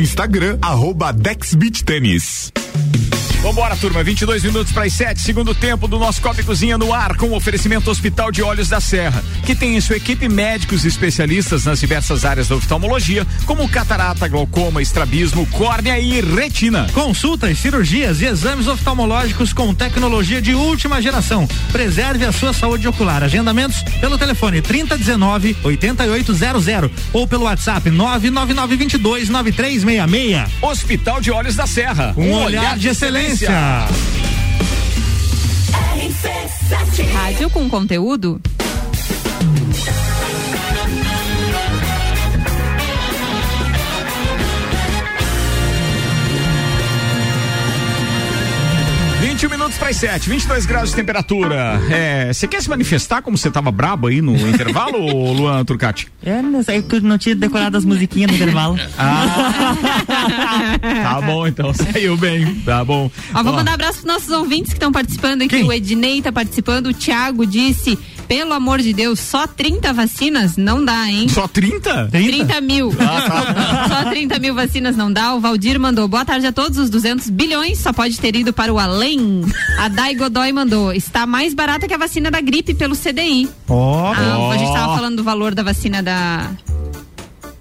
Instagram, 0.00 0.56
arroba 0.62 1.12
Dex 1.12 1.54
Beach 1.54 1.84
Tênis. 1.84 2.50
Vambora, 3.42 3.74
turma. 3.74 4.04
22 4.04 4.44
minutos 4.44 4.70
para 4.70 4.84
as 4.84 4.92
7, 4.92 5.18
segundo 5.18 5.54
tempo 5.54 5.88
do 5.88 5.98
nosso 5.98 6.20
Copa 6.20 6.42
Cozinha 6.42 6.76
no 6.76 6.92
ar, 6.92 7.16
com 7.16 7.28
o 7.28 7.34
oferecimento 7.34 7.90
Hospital 7.90 8.30
de 8.30 8.42
Olhos 8.42 8.68
da 8.68 8.80
Serra, 8.80 9.24
que 9.46 9.54
tem 9.54 9.76
em 9.76 9.80
sua 9.80 9.96
equipe 9.96 10.28
médicos 10.28 10.84
especialistas 10.84 11.64
nas 11.64 11.80
diversas 11.80 12.26
áreas 12.26 12.48
da 12.48 12.56
oftalmologia, 12.56 13.26
como 13.46 13.66
catarata, 13.68 14.28
glaucoma, 14.28 14.82
estrabismo, 14.82 15.46
córnea 15.46 15.98
e 15.98 16.20
retina. 16.20 16.86
Consultas, 16.92 17.58
cirurgias 17.58 18.20
e 18.20 18.26
exames 18.26 18.66
oftalmológicos 18.66 19.54
com 19.54 19.72
tecnologia 19.72 20.42
de 20.42 20.54
última 20.54 21.00
geração. 21.00 21.48
Preserve 21.72 22.26
a 22.26 22.32
sua 22.32 22.52
saúde 22.52 22.86
ocular. 22.86 23.22
Agendamentos 23.22 23.82
pelo 24.00 24.18
telefone 24.18 24.60
3019 24.60 25.56
8800 25.64 26.90
ou 27.12 27.26
pelo 27.26 27.44
WhatsApp 27.44 27.88
99922 27.88 29.30
9366. 29.30 30.62
Hospital 30.62 31.20
de 31.22 31.30
Olhos 31.30 31.56
da 31.56 31.66
Serra. 31.66 32.12
Um, 32.16 32.22
um 32.22 32.32
olhar, 32.34 32.60
olhar 32.60 32.78
de 32.78 32.88
excelência. 32.88 33.29
Rádio 37.12 37.50
com 37.50 37.68
conteúdo. 37.68 38.40
Minutos 49.48 49.78
para 49.78 49.88
as 49.88 49.96
7, 49.96 50.28
22 50.28 50.66
graus 50.66 50.90
de 50.90 50.96
temperatura. 50.96 51.80
É, 51.90 52.32
você 52.32 52.46
quer 52.46 52.60
se 52.62 52.68
manifestar 52.68 53.22
como 53.22 53.38
você 53.38 53.48
estava 53.48 53.70
brabo 53.70 54.08
aí 54.08 54.20
no 54.20 54.36
intervalo, 54.48 54.98
Luan 55.32 55.64
Turcati? 55.64 56.08
É, 56.22 56.42
não 56.42 56.62
sei, 56.62 56.84
eu 56.92 57.00
não 57.00 57.16
tinha 57.16 57.34
decorado 57.34 57.76
as 57.76 57.84
musiquinhas 57.84 58.30
no 58.30 58.36
intervalo. 58.36 58.76
Ah, 58.98 60.78
tá 60.80 61.20
bom, 61.22 61.46
então, 61.46 61.72
saiu 61.72 62.16
bem, 62.16 62.54
tá 62.64 62.84
bom. 62.84 63.10
Ó, 63.34 63.42
vou 63.42 63.52
mandar 63.52 63.72
um 63.72 63.74
abraço 63.74 64.02
para 64.02 64.14
nossos 64.14 64.30
ouvintes 64.30 64.72
que 64.72 64.76
estão 64.76 64.92
participando 64.92 65.42
aqui. 65.42 65.56
Quem? 65.56 65.64
O 65.64 65.72
Ednei 65.72 66.18
está 66.18 66.32
participando, 66.32 66.86
o 66.86 66.94
Thiago 66.94 67.46
disse 67.46 67.98
Pelo 68.30 68.52
amor 68.52 68.80
de 68.80 68.92
Deus, 68.92 69.18
só 69.18 69.44
30 69.44 69.92
vacinas 69.92 70.56
não 70.56 70.84
dá, 70.84 71.04
hein? 71.08 71.28
Só 71.28 71.48
30? 71.48 72.10
30 72.12 72.60
mil. 72.60 72.92
Só 72.94 74.08
30 74.08 74.38
mil 74.38 74.54
vacinas 74.54 74.96
não 74.96 75.12
dá. 75.12 75.34
O 75.34 75.40
Valdir 75.40 75.80
mandou. 75.80 76.06
Boa 76.06 76.24
tarde 76.24 76.46
a 76.46 76.52
todos. 76.52 76.78
Os 76.78 76.88
200 76.88 77.28
bilhões 77.28 77.78
só 77.78 77.92
pode 77.92 78.20
ter 78.20 78.36
ido 78.36 78.52
para 78.52 78.72
o 78.72 78.78
além. 78.78 79.42
A 79.80 79.88
Dai 79.88 80.14
Godoy 80.14 80.52
mandou. 80.52 80.92
Está 80.92 81.26
mais 81.26 81.54
barata 81.54 81.88
que 81.88 81.94
a 81.94 81.98
vacina 81.98 82.30
da 82.30 82.40
gripe 82.40 82.72
pelo 82.72 82.94
CDI. 82.94 83.48
Ó. 83.68 84.12
Ah, 84.12 84.52
A 84.52 84.56
gente 84.56 84.68
estava 84.68 84.94
falando 84.94 85.16
do 85.16 85.24
valor 85.24 85.52
da 85.52 85.64
vacina 85.64 86.00
da 86.00 86.50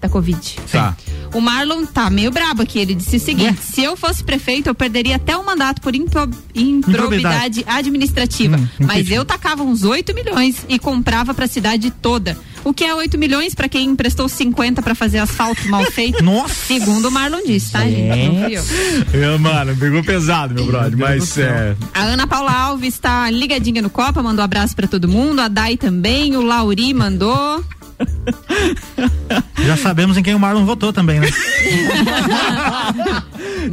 da 0.02 0.08
Covid. 0.10 0.56
Tá. 0.72 0.96
O 1.34 1.42
Marlon 1.42 1.86
tá 1.86 2.10
meio 2.10 2.32
brabo 2.32 2.62
aqui. 2.64 2.80
Ele 2.80 2.96
disse 2.96 3.18
o 3.18 3.20
seguinte: 3.20 3.60
se 3.62 3.84
eu 3.84 3.96
fosse 3.98 4.24
prefeito, 4.24 4.68
eu 4.68 4.76
perderia 4.76 5.18
até 5.18 5.36
o 5.38 5.46
mandato 5.46 5.82
por 5.82 5.94
impro- 5.96 6.30
improbidade 6.56 7.64
administrativa. 7.68 8.58
Hum, 8.58 8.68
Mas 8.80 9.10
eu 9.12 9.24
tacava 9.26 9.64
uns 9.64 9.84
8 9.84 10.14
milhões 10.14 10.66
e 10.68 10.80
comprava 10.80 11.34
pra 11.34 11.48
cidade 11.48 11.92
toda. 11.92 12.38
O 12.64 12.74
que 12.74 12.84
é 12.84 12.94
8 12.94 13.18
milhões 13.18 13.56
pra 13.56 13.70
quem 13.70 13.86
emprestou 13.90 14.28
50 14.28 14.82
pra 14.82 14.94
fazer 14.94 15.20
asfalto 15.20 15.68
mal 15.70 15.84
feito? 15.86 16.22
Nossa! 16.24 16.54
Segundo 16.54 17.08
o 17.08 17.12
Marlon 17.12 17.40
disse, 17.46 17.72
tá, 17.72 17.82
gente? 17.82 18.28
Não 18.28 18.44
fui 18.44 18.58
eu. 18.58 19.24
É, 19.34 19.38
mano, 19.38 19.78
pegou 19.78 20.04
pesado, 20.04 20.54
meu 20.54 20.66
brother. 20.66 20.98
Mas 20.98 21.38
é. 21.38 21.76
A 21.94 22.02
Ana 22.04 22.28
Paula 22.28 22.52
Alves 22.52 22.98
tá 23.00 23.30
ligadinha 23.32 23.82
no 23.82 23.90
Copa, 23.90 24.22
mandou 24.22 24.44
abraço 24.44 24.76
pra 24.76 24.88
todo 24.88 25.08
mundo. 25.08 25.40
A 25.40 25.48
Dai 25.48 25.78
também, 25.78 26.36
o 26.36 26.42
Lauri 26.42 26.94
mandou. 26.94 27.64
Já 29.66 29.78
sabemos 29.78 30.18
em 30.18 30.24
quem 30.24 30.34
o 30.34 30.40
Marlon 30.40 30.66
votou 30.66 30.92
também, 30.92 31.20
né? 31.20 31.28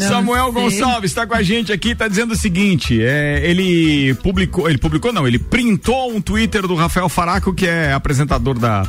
Samuel 0.00 0.52
sei. 0.52 0.62
Gonçalves 0.62 1.10
está 1.10 1.26
com 1.26 1.34
a 1.34 1.42
gente 1.42 1.72
aqui, 1.72 1.90
está 1.90 2.08
dizendo 2.08 2.32
o 2.32 2.36
seguinte: 2.36 3.00
é, 3.00 3.40
ele 3.44 4.14
publicou, 4.14 4.68
ele 4.68 4.78
publicou 4.78 5.12
não, 5.12 5.26
ele 5.26 5.38
printou 5.38 6.14
um 6.14 6.20
Twitter 6.20 6.66
do 6.66 6.74
Rafael 6.74 7.08
Faraco, 7.08 7.54
que 7.54 7.66
é 7.66 7.92
apresentador 7.92 8.58
da 8.58 8.86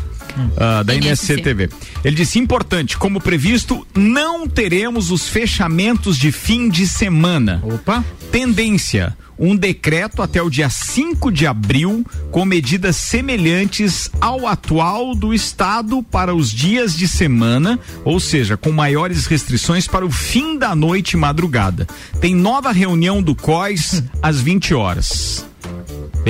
ah, 0.58 0.84
da 0.84 0.94
NSC. 0.94 1.34
NSC 1.34 1.42
TV. 1.42 1.70
Ele 2.04 2.16
disse: 2.16 2.40
importante, 2.40 2.98
como 2.98 3.22
previsto, 3.22 3.86
não 3.96 4.48
teremos 4.48 5.12
os 5.12 5.28
fechamentos 5.28 6.18
de 6.18 6.32
fim 6.32 6.70
de 6.70 6.88
semana. 6.88 7.62
Opa! 7.64 8.04
Tendência. 8.32 9.16
Um 9.40 9.56
decreto 9.56 10.22
até 10.22 10.42
o 10.42 10.50
dia 10.50 10.70
5 10.70 11.32
de 11.32 11.46
abril 11.46 12.06
com 12.32 12.46
medidas 12.46 12.96
semelhantes 12.96 14.10
ao 14.20 14.48
atual 14.48 15.14
do 15.16 15.34
Estado 15.34 16.02
para 16.04 16.34
os 16.34 16.52
dias 16.52 16.96
de 16.96 17.08
semana, 17.08 17.80
ou 18.04 18.20
seja, 18.20 18.58
com 18.58 18.72
maiores 18.72 19.26
restrições 19.26 19.88
para 19.88 20.06
o 20.06 20.12
fim 20.12 20.58
da 20.58 20.76
noite 20.76 21.12
e 21.12 21.18
madrugada. 21.18 21.88
Tem 22.20 22.36
nova 22.36 22.72
reunião 22.72 23.22
do 23.22 23.36
COIS 23.36 24.04
às 24.22 24.42
20 24.42 24.74
horas. 24.74 25.46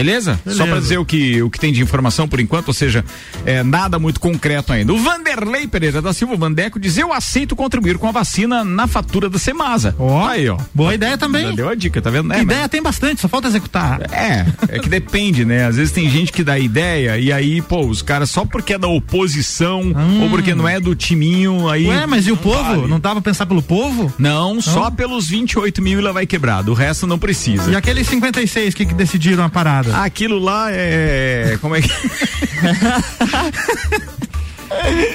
Beleza? 0.04 0.39
Beleza. 0.43 0.64
Só 0.64 0.68
para 0.70 0.80
dizer 0.80 0.98
o 0.98 1.06
que, 1.06 1.41
o 1.41 1.50
que 1.50 1.60
tem 1.60 1.72
de 1.74 1.82
informação 1.82 2.28
por 2.28 2.39
enquanto, 2.39 2.70
ou 2.70 2.74
seja, 2.74 3.04
é, 3.45 3.64
nada 3.64 3.98
muito 4.00 4.20
concreto 4.20 4.72
ainda. 4.74 4.93
O 4.93 4.98
Vanderlei 4.98 5.68
Pereira 5.68 6.02
da 6.02 6.14
Silva 6.14 6.36
Vandeco 6.36 6.80
diz: 6.80 6.98
Eu 6.98 7.14
aceito 7.14 7.56
contribuir 7.56 7.98
com 7.98 8.08
a 8.08 8.12
vacina 8.12 8.64
na 8.64 8.88
fatura 8.88 9.30
da 9.30 9.38
Semasa. 9.39 9.95
Ó. 10.00 10.28
Aí, 10.28 10.48
ó. 10.50 10.58
Boa 10.74 10.93
ideia 10.93 11.18
também. 11.18 11.48
Já 11.50 11.52
deu 11.52 11.70
a 11.70 11.76
dica, 11.76 12.02
tá 12.02 12.10
vendo? 12.10 12.32
É, 12.34 12.38
mas- 12.38 12.41
ideia 12.43 12.70
tem 12.70 12.82
bastante, 12.82 13.22
só 13.22 13.28
falta 13.28 13.48
executar. 13.48 14.02
é, 14.12 14.45
é 14.70 14.80
que 14.80 14.89
depende, 14.89 15.45
né? 15.45 15.66
Às 15.66 15.76
vezes 15.78 15.91
tem 15.91 16.10
gente 16.10 16.32
que 16.32 16.43
dá 16.43 16.58
ideia 16.60 17.18
e 17.18 17.32
aí, 17.32 17.62
pô, 17.62 17.86
os 17.86 18.02
caras 18.02 18.30
só 18.30 18.45
porque 18.45 18.74
é 18.74 18.78
da 18.78 18.88
oposição 18.88 19.93
ou 20.22 20.30
porque 20.30 20.54
não 20.54 20.68
é 20.68 20.80
do 20.80 20.95
timinho, 20.95 21.70
aí. 21.70 21.86
Hum. 21.88 21.89
Ué, 21.89 22.06
mas 22.06 22.28
e 22.28 22.32
o 22.32 22.36
não 22.36 22.41
povo? 22.41 22.64
vale. 22.64 22.88
Não 22.88 23.00
dava 23.00 23.22
pra 23.22 23.32
pensar 23.32 23.45
pelo 23.45 23.62
povo? 23.62 24.14
Não, 24.18 24.62
só 24.62 24.89
pelos 24.91 25.28
28 25.28 25.82
mil 25.82 26.00
ela 26.00 26.14
vai 26.14 26.26
quebrado. 26.26 26.72
O 26.72 26.74
resto 26.74 27.06
não 27.08 27.18
precisa. 27.20 27.72
E 27.72 27.76
aqueles 27.76 28.08
56 28.08 28.74
que, 28.74 28.86
que 28.86 28.93
decidiram 28.93 29.43
a 29.43 29.50
parada? 29.50 29.87
Aquilo 29.96 30.40
lá 30.40 30.68
é. 30.72 31.58
Como 31.62 31.76
é 31.76 31.82
que. 31.82 31.90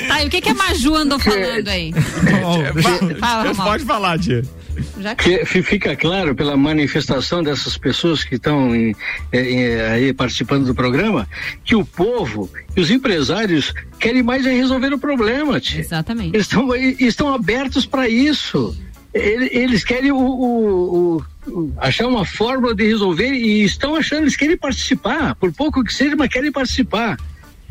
Tá, 0.09 0.23
e 0.23 0.27
o 0.27 0.31
que, 0.31 0.41
que 0.41 0.49
a 0.49 0.55
Maju 0.55 0.95
andou 0.95 1.19
falando 1.19 1.69
aí? 1.69 1.93
Fala, 3.21 3.43
Romualdo. 3.49 3.63
Pode 3.63 3.85
falar, 3.85 4.19
tia. 4.19 4.43
Que... 5.19 5.39
Que 5.39 5.45
fi- 5.45 5.63
fica 5.63 5.95
claro 5.95 6.35
pela 6.35 6.57
manifestação 6.57 7.43
dessas 7.43 7.77
pessoas 7.77 8.25
que 8.25 8.37
estão 8.37 8.75
em- 8.75 8.95
aí 9.93 10.13
participando 10.15 10.65
do 10.65 10.75
programa 10.75 11.29
que 11.65 11.75
o 11.77 11.85
povo 11.85 12.51
e 12.75 12.81
os 12.81 12.91
empresários 12.91 13.75
querem 13.99 14.23
mais 14.23 14.47
é 14.47 14.53
resolver 14.53 14.93
o 14.95 14.99
problema. 14.99 15.61
tia. 15.61 15.81
Exatamente. 15.81 16.35
Eles 16.35 16.47
estão, 16.47 16.75
estão 16.75 17.35
abertos 17.35 17.85
para 17.85 18.09
isso. 18.09 18.75
Ele- 19.13 19.51
Eles 19.53 19.85
querem 19.85 20.11
o- 20.11 20.17
o- 20.17 21.17
o- 21.19 21.25
achar 21.79 22.07
uma 22.07 22.25
fórmula 22.25 22.75
de 22.75 22.85
resolver 22.87 23.33
e 23.33 23.63
estão 23.65 23.97
achando, 23.97 24.23
eles 24.23 24.37
querem 24.37 24.57
participar, 24.57 25.35
por 25.35 25.53
pouco 25.53 25.83
que 25.85 25.93
seja, 25.93 26.15
mas 26.17 26.29
querem 26.29 26.53
participar. 26.53 27.19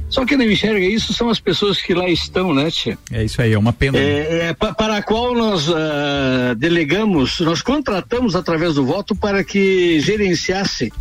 Só 0.10 0.26
que 0.26 0.36
não 0.36 0.44
enxerga 0.44 0.86
isso 0.86 1.14
são 1.14 1.30
as 1.30 1.40
pessoas 1.40 1.82
que 1.82 1.94
lá 1.94 2.10
estão, 2.10 2.54
né, 2.54 2.70
tia? 2.70 2.98
É 3.14 3.24
isso 3.24 3.42
aí, 3.42 3.54
é 3.54 3.58
uma 3.58 3.72
pena. 3.72 3.98
É, 3.98 4.48
é, 4.50 4.54
pa- 4.54 4.74
para 4.74 4.98
a 4.98 5.02
qual 5.02 5.34
nós 5.34 5.70
ah, 5.70 6.54
delegamos, 6.58 7.40
nós 7.40 7.62
contratamos 7.62 8.36
através 8.36 8.76
do 8.76 8.86
voto 8.86 9.16
para 9.16 9.42
que 9.42 10.02
gerenciasse 10.02 10.92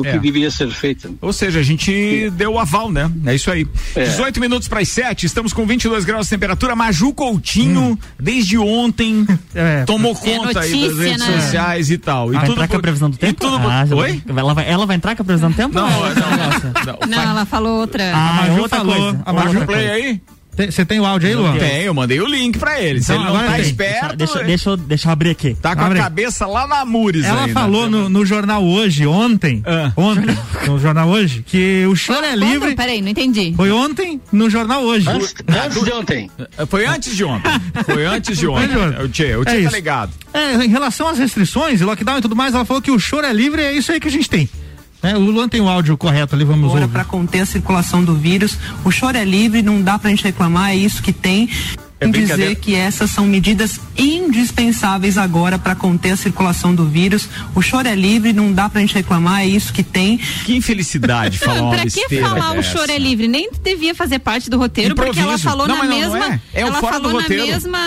o 0.00 0.06
É. 0.06 0.12
que 0.12 0.18
deveria 0.18 0.50
ser 0.50 0.68
feito. 0.70 1.16
Ou 1.20 1.32
seja, 1.32 1.60
a 1.60 1.62
gente 1.62 2.30
deu 2.30 2.52
o 2.54 2.58
aval, 2.58 2.90
né? 2.90 3.10
É 3.26 3.34
isso 3.34 3.50
aí. 3.50 3.66
É. 3.94 4.04
18 4.04 4.40
minutos 4.40 4.68
para 4.68 4.80
as 4.80 4.88
7, 4.88 5.26
estamos 5.26 5.52
com 5.52 5.66
22 5.66 6.04
graus 6.04 6.26
de 6.26 6.30
temperatura. 6.30 6.74
Maju 6.76 7.12
Coutinho, 7.14 7.98
desde 8.18 8.58
ontem, 8.58 9.26
É, 9.54 9.84
tomou 9.84 10.12
É 10.12 10.14
conta 10.14 10.48
aí 10.48 10.54
das 10.54 10.70
notícia, 10.70 11.02
redes 11.02 11.26
né? 11.26 11.40
sociais 11.40 11.90
e 11.90 11.98
tal. 11.98 12.30
E 12.32 12.36
Vai 12.36 12.42
tudo 12.44 12.52
entrar 12.52 12.68
com 12.68 12.74
a 12.74 12.76
por- 12.76 12.82
previsão 12.82 13.10
do 13.10 13.14
e 13.16 13.18
tempo? 13.18 13.40
tudo 13.40 13.58
por- 13.60 13.70
Ah, 13.70 13.84
Oi? 13.90 14.22
Ela 14.28 14.54
vai, 14.54 14.70
ela 14.70 14.86
vai 14.86 14.96
entrar 14.96 15.14
com 15.16 15.22
a 15.22 15.24
previsão 15.24 15.50
do 15.50 15.56
tempo? 15.56 15.74
Não, 15.74 15.86
é 15.88 16.14
não, 16.14 16.30
não. 17.00 17.08
Não, 17.08 17.30
ela 17.30 17.44
falou 17.46 17.80
outra. 17.80 18.12
Ah, 18.14 18.28
A 18.30 18.42
Maju 18.48 18.62
outra 18.62 18.78
falou, 18.78 18.94
coisa. 18.94 19.22
a 19.24 19.32
Outra 19.32 19.44
Maju 19.52 19.66
Play 19.66 19.66
coisa. 19.88 19.92
aí? 19.92 20.20
Você 20.66 20.84
tem 20.84 20.98
o 21.00 21.04
áudio 21.06 21.28
aí, 21.28 21.34
Luan? 21.34 21.56
Tem, 21.56 21.82
eu 21.82 21.94
mandei 21.94 22.20
o 22.20 22.26
link 22.26 22.58
pra 22.58 22.80
ele. 22.80 23.00
Se 23.02 23.12
Então, 23.12 23.24
ele 23.24 23.32
não 23.38 23.44
tá 23.46 23.52
tem. 23.52 23.60
esperto, 23.62 24.16
Deixa, 24.16 24.42
deixa, 24.44 24.70
eu- 24.70 24.76
deixa 24.76 25.08
eu 25.08 25.12
abrir 25.12 25.30
aqui. 25.30 25.54
tá 25.54 25.74
com 25.76 25.82
Abre 25.84 25.98
a 26.00 26.02
cabeça 26.04 26.46
lá 26.46 26.66
na 26.66 26.84
Mures 26.84 27.24
Ela 27.24 27.42
ainda. 27.42 27.52
falou 27.60 27.88
no, 27.88 28.08
no 28.08 28.26
jornal 28.26 28.64
hoje, 28.64 29.06
ontem, 29.06 29.62
Ah. 29.66 29.92
ontem, 29.96 30.36
no 30.66 30.78
jornal 30.78 31.08
hoje, 31.08 31.42
que 31.46 31.84
o 31.86 31.94
choro 31.96 32.24
é 32.24 32.34
livre. 32.34 32.74
Peraí, 32.74 33.00
não 33.00 33.08
entendi. 33.08 33.54
Foi 33.56 33.70
ontem, 33.70 34.20
no 34.32 34.50
jornal 34.50 34.82
hoje. 34.82 35.08
Antes, 35.08 35.34
antes 35.48 35.84
de 35.84 35.92
ontem. 35.92 36.30
Foi 36.68 36.86
antes 36.86 37.16
de 37.16 37.24
ontem. 37.24 37.50
Foi 37.84 38.06
antes 38.06 38.38
de 38.38 38.46
ontem. 38.46 38.76
O 39.04 39.08
Tchê, 39.08 39.36
o 39.36 39.42
É 39.42 39.44
Tchê 39.44 39.50
tá 39.52 39.56
isso. 39.56 39.74
ligado. 39.74 40.12
É, 40.32 40.54
em 40.64 40.68
relação 40.68 41.08
às 41.08 41.18
restrições 41.18 41.80
e 41.80 41.84
lockdown 41.84 42.18
e 42.18 42.22
tudo 42.22 42.36
mais, 42.36 42.54
ela 42.54 42.64
falou 42.64 42.82
que 42.82 42.90
o 42.90 42.98
choro 42.98 43.26
é 43.26 43.32
livre, 43.32 43.62
é 43.62 43.72
isso 43.72 43.90
aí 43.92 44.00
que 44.00 44.08
a 44.08 44.10
gente 44.10 44.28
tem. 44.28 44.48
É, 45.02 45.16
o 45.16 45.20
Luan 45.20 45.48
tem 45.48 45.60
o 45.60 45.68
áudio 45.68 45.96
correto 45.96 46.34
ali, 46.34 46.44
vamos 46.44 46.64
agora 46.64 46.82
ouvir. 46.82 46.92
para 46.92 47.04
conter 47.04 47.40
a 47.40 47.46
circulação 47.46 48.02
do 48.02 48.14
vírus. 48.14 48.58
O 48.84 48.90
choro 48.90 49.16
é 49.16 49.24
livre, 49.24 49.62
não 49.62 49.80
dá 49.80 49.98
pra 49.98 50.10
gente 50.10 50.24
reclamar, 50.24 50.70
é 50.70 50.76
isso 50.76 51.02
que 51.02 51.12
tem. 51.12 51.48
É 52.00 52.06
dizer 52.06 52.56
que 52.56 52.74
essas 52.74 53.10
são 53.10 53.26
medidas 53.26 53.80
indispensáveis 53.96 55.18
agora 55.18 55.58
para 55.58 55.74
conter 55.74 56.12
a 56.12 56.16
circulação 56.16 56.74
do 56.74 56.86
vírus. 56.86 57.28
O 57.54 57.60
choro 57.62 57.88
é 57.88 57.94
livre, 57.94 58.32
não 58.32 58.52
dá 58.52 58.68
pra 58.68 58.80
gente 58.80 58.94
reclamar, 58.94 59.40
é 59.42 59.46
isso 59.46 59.72
que 59.72 59.82
tem. 59.82 60.18
Que 60.44 60.54
infelicidade 60.54 61.38
falar 61.38 61.62
uma 61.62 61.70
pra 61.74 61.84
que 61.86 62.20
falar 62.20 62.52
o 62.52 62.56
dessa. 62.56 62.70
choro 62.78 62.92
é 62.92 62.98
livre? 62.98 63.26
Nem 63.26 63.50
devia 63.64 63.94
fazer 63.94 64.20
parte 64.20 64.48
do 64.48 64.56
roteiro, 64.58 64.94
porque 64.94 65.18
ela 65.18 65.34
Improviso. 65.34 65.42
falou 65.48 65.66
Não, 65.66 65.76
na 65.76 65.84
mas 65.84 65.90
não, 65.90 66.00
não 66.00 66.12
mesma. 66.18 66.34
é. 66.34 66.60
É 66.60 66.64
o 66.64 66.68
ela 66.68 66.80
falou 66.80 67.12
na 67.12 67.20
roteiro. 67.20 67.46
mesma. 67.46 67.78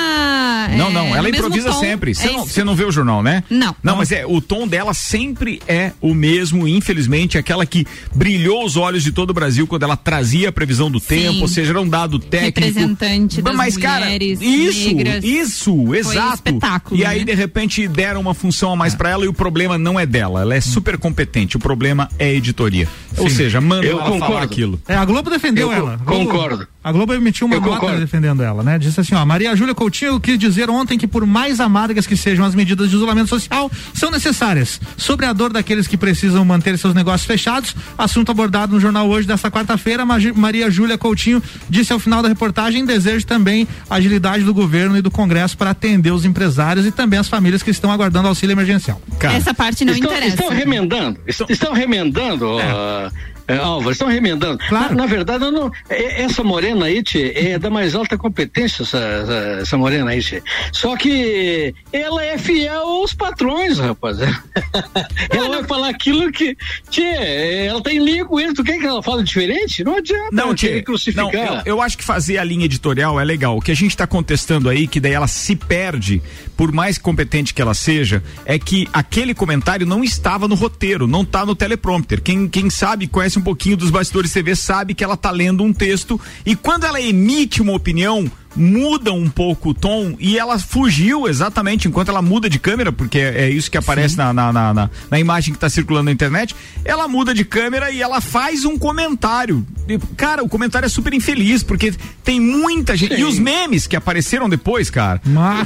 Não, 0.78 0.88
é, 0.88 0.92
não, 0.92 1.06
ela 1.08 1.18
no 1.18 1.24
mesmo 1.24 1.38
improvisa 1.48 1.72
sempre. 1.74 2.14
Você 2.14 2.28
É 2.28 2.60
não, 2.60 2.66
não 2.66 2.76
vê 2.76 2.84
o 2.86 2.92
jornal, 2.92 3.24
né? 3.24 3.44
Não. 3.50 3.76
Não, 3.82 3.96
mas 3.96 4.12
é, 4.12 4.26
o 4.26 4.42
tom 4.42 4.68
dela 4.68 4.94
sempre 4.94 5.62
é 5.68 5.92
o 6.02 6.14
mesmo, 6.14 6.68
infelizmente, 6.68 7.38
aquela 7.38 7.66
que 7.66 7.86
brilhou 8.14 8.66
os 8.66 8.76
olhos 8.76 9.04
de 9.04 9.12
todo 9.12 9.30
o 9.30 9.34
Brasil 9.34 9.66
quando 9.68 9.84
ela 9.84 9.96
trazia 9.98 10.50
a 10.50 10.52
previsão 10.52 10.92
do 10.92 11.00
tempo, 11.00 11.42
ou 11.42 11.48
seja, 11.48 11.72
era 11.72 11.82
um 11.82 11.88
dado 11.88 12.20
técnico. 12.20 12.60
Representante 12.60 13.42
das 13.42 13.56
mas, 13.56 13.78
cara, 13.78 14.01
mulheres 14.06 14.42
isso, 14.42 14.88
negras. 14.96 15.24
isso, 15.24 15.96
exato. 15.96 16.34
espetáculo, 16.36 17.00
e 17.00 17.06
aí, 17.06 17.20
né? 17.20 17.26
de 17.26 17.34
repente, 17.34 17.88
deram 17.88 18.22
uma 18.22 18.34
função 18.34 18.74
a 18.74 18.76
mais 18.76 18.96
pra 18.96 19.10
ela 19.10 19.26
e 19.26 19.28
o 19.28 19.34
problema 19.34 19.78
não 19.78 20.00
é 20.00 20.06
dela. 20.06 20.42
Ela 20.42 20.56
é 20.56 20.62
super 20.62 20.98
competente. 20.98 21.58
O 21.58 21.60
problema 21.60 22.10
é 22.20 22.26
a 22.26 22.34
editoria. 22.34 22.88
Ou 23.18 23.30
Sim. 23.30 23.36
seja, 23.36 23.60
manda 23.62 23.86
Eu 23.86 23.94
ela 24.00 24.04
falar 24.06 24.20
concordo. 24.20 24.44
aquilo. 24.46 24.82
É, 24.88 24.96
a 24.96 25.06
Globo 25.06 25.30
defendeu 25.30 25.72
Eu 25.72 25.74
ela. 25.78 25.98
co- 25.98 26.04
A 26.04 26.06
Globo- 26.16 26.26
concordo. 26.32 26.68
A 26.84 26.92
Globo 26.92 27.14
emitiu 27.14 27.46
uma 27.46 27.58
Eu 27.58 27.62
nota 27.62 27.74
concordo. 27.76 28.00
defendendo 28.00 28.42
ela, 28.42 28.64
né? 28.64 28.80
Disse 28.80 29.00
assim, 29.00 29.14
ó, 29.14 29.24
Maria 29.24 29.56
Júlia 29.56 29.76
Coutinho 29.76 30.20
quis 30.20 30.40
dizer 30.40 30.68
ontem 30.68 30.98
que 30.98 31.06
por 31.06 31.28
mais 31.28 31.60
amargas 31.60 32.08
que 32.08 32.18
sejam 32.18 32.44
as 32.44 32.56
medidas 32.56 32.90
de 32.90 32.96
isolamento 32.96 33.28
social, 33.30 33.70
são 33.94 34.10
necessárias. 34.10 34.82
Sobre 34.98 35.28
a 35.28 35.34
dor 35.34 35.54
daqueles 35.54 35.86
que 35.86 35.96
precisam 35.96 36.44
manter 36.44 36.76
seus 36.80 36.96
negócios 36.96 37.28
fechados, 37.28 37.76
assunto 37.96 38.32
abordado 38.32 38.74
no 38.74 38.80
jornal 38.80 39.08
hoje 39.08 39.28
desta 39.28 39.52
quarta-feira, 39.52 40.04
Maria 40.36 40.72
Júlia 40.72 40.98
Coutinho 40.98 41.44
disse 41.70 41.94
ao 41.94 42.00
final 42.00 42.24
da 42.24 42.30
reportagem 42.30 42.84
desejo 42.84 43.28
também 43.28 43.68
agilidade 43.96 44.44
do 44.44 44.54
governo 44.54 44.98
e 44.98 45.02
do 45.02 45.12
Congresso 45.12 45.58
para 45.58 45.72
atender 45.72 46.12
os 46.12 46.26
empresários 46.26 46.86
e 46.86 46.92
também 46.92 47.20
as 47.20 47.28
famílias 47.28 47.62
que 47.62 47.70
estão 47.72 47.92
aguardando 47.92 48.28
auxílio 48.28 48.54
emergencial. 48.54 49.02
Cara, 49.20 49.34
Essa 49.36 49.54
parte 49.54 49.84
não 49.86 49.94
estão, 49.94 50.10
interessa. 50.12 50.36
estão 50.36 50.50
remendando, 50.50 51.20
est- 51.28 51.50
estão 51.50 51.74
remendando 51.74 52.46
ó, 52.48 53.10
É, 53.56 53.58
Álvaro, 53.58 53.92
estão 53.92 54.08
remendando. 54.08 54.58
Claro. 54.68 54.96
Na, 54.96 55.02
na 55.02 55.06
verdade, 55.06 55.50
não, 55.52 55.72
é- 55.90 56.22
essa 56.24 56.44
morena 56.44 56.86
aí, 56.86 57.02
tchê, 57.04 57.34
é 57.36 57.60
da 57.60 57.70
mais 57.70 57.96
alta 57.96 58.18
competência, 58.18 58.84
essa, 58.84 58.98
essa, 58.98 59.34
essa 59.62 59.78
morena 59.78 60.12
aí, 60.12 60.22
tchê. 60.22 60.42
Só 60.72 60.96
que 60.96 61.74
ela 61.92 62.24
é 62.24 62.38
fiel 62.38 62.82
aos 62.82 63.14
patrões, 63.14 63.78
rapaz. 63.80 64.18
ela 65.30 65.50
vai 65.50 65.64
falar 65.64 65.90
aquilo 65.90 66.32
que. 66.32 66.56
Tchê, 66.90 67.66
ela 67.68 67.82
tem 67.82 68.00
linha 68.04 68.26
com 68.26 68.40
eles. 68.40 68.54
Tu 68.54 68.64
quer 68.64 68.78
que 68.80 68.86
ela 68.86 69.02
fale 69.02 69.24
diferente? 69.24 69.84
Não 69.84 69.98
adianta. 69.98 70.30
Não, 70.32 70.54
Tchê, 70.54 70.82
crucificar. 70.82 71.26
não, 71.26 71.32
eu, 71.32 71.62
eu 71.66 71.82
acho 71.82 71.98
que 71.98 72.04
fazer 72.04 72.38
a 72.38 72.44
linha 72.44 72.66
editorial 72.66 73.20
é 73.20 73.24
legal. 73.24 73.58
O 73.58 73.62
que 73.62 73.72
a 73.72 73.76
gente 73.76 73.92
está 73.92 74.06
contestando 74.08 74.70
aí, 74.70 74.88
que 74.88 75.00
daí 75.00 75.14
ela 75.14 75.28
se 75.28 75.56
perde, 75.56 76.22
por 76.56 76.72
mais 76.72 76.98
competente 76.98 77.54
que 77.54 77.62
ela 77.62 77.74
seja, 77.74 78.24
é 78.46 78.58
que 78.60 78.88
aquele 78.94 79.34
comentário 79.34 79.86
não 79.86 80.04
estava 80.04 80.48
no 80.48 80.56
roteiro, 80.56 81.08
não 81.08 81.22
está 81.22 81.46
no 81.46 81.56
teleprompter. 81.56 82.22
Quem, 82.22 82.48
quem 82.48 82.70
sabe, 82.70 83.08
conhece 83.08 83.40
um 83.40 83.41
pouquinho 83.42 83.78
dos 83.78 83.90
bastidores 83.90 84.32
TV, 84.32 84.56
sabe 84.56 84.94
que 84.94 85.04
ela 85.04 85.16
está 85.16 85.32
lendo 85.32 85.64
um 85.64 85.74
texto 85.74 86.20
e 86.46 86.56
quando 86.56 86.86
ela 86.86 87.02
emite 87.02 87.62
uma 87.62 87.74
opinião, 87.74 88.30
muda 88.56 89.12
um 89.14 89.30
pouco 89.30 89.70
o 89.70 89.74
tom 89.74 90.16
e 90.20 90.38
ela 90.38 90.58
fugiu 90.60 91.28
exatamente 91.28 91.88
enquanto 91.88 92.10
ela 92.10 92.22
muda 92.22 92.50
de 92.50 92.60
câmera, 92.60 92.92
porque 92.92 93.18
é, 93.20 93.44
é 93.46 93.50
isso 93.50 93.70
que 93.72 93.78
aparece 93.78 94.18
na, 94.18 94.34
na, 94.34 94.52
na, 94.52 94.74
na- 94.74 94.90
na 95.10 95.20
imagem 95.20 95.54
que 95.54 95.58
está 95.58 95.70
circulando 95.70 96.06
na 96.06 96.12
internet. 96.12 96.56
Ela 96.84 97.08
muda 97.08 97.34
de 97.34 97.46
câmera 97.46 97.92
e 97.92 98.02
ela 98.02 98.20
faz 98.22 98.66
um 98.66 98.78
comentário. 98.78 99.66
E, 99.88 99.98
cara, 100.16 100.44
o 100.44 100.50
comentário 100.50 100.86
é 100.86 100.90
super 100.90 101.14
infeliz, 101.14 101.64
porque 101.64 101.94
tem 102.24 102.40
muita 102.40 102.96
gente. 102.96 103.16
E 103.16 103.24
os 103.24 103.38
memes 103.40 103.88
que 103.88 103.96
apareceram 103.96 104.48
depois, 104.50 104.90
cara. 104.90 105.22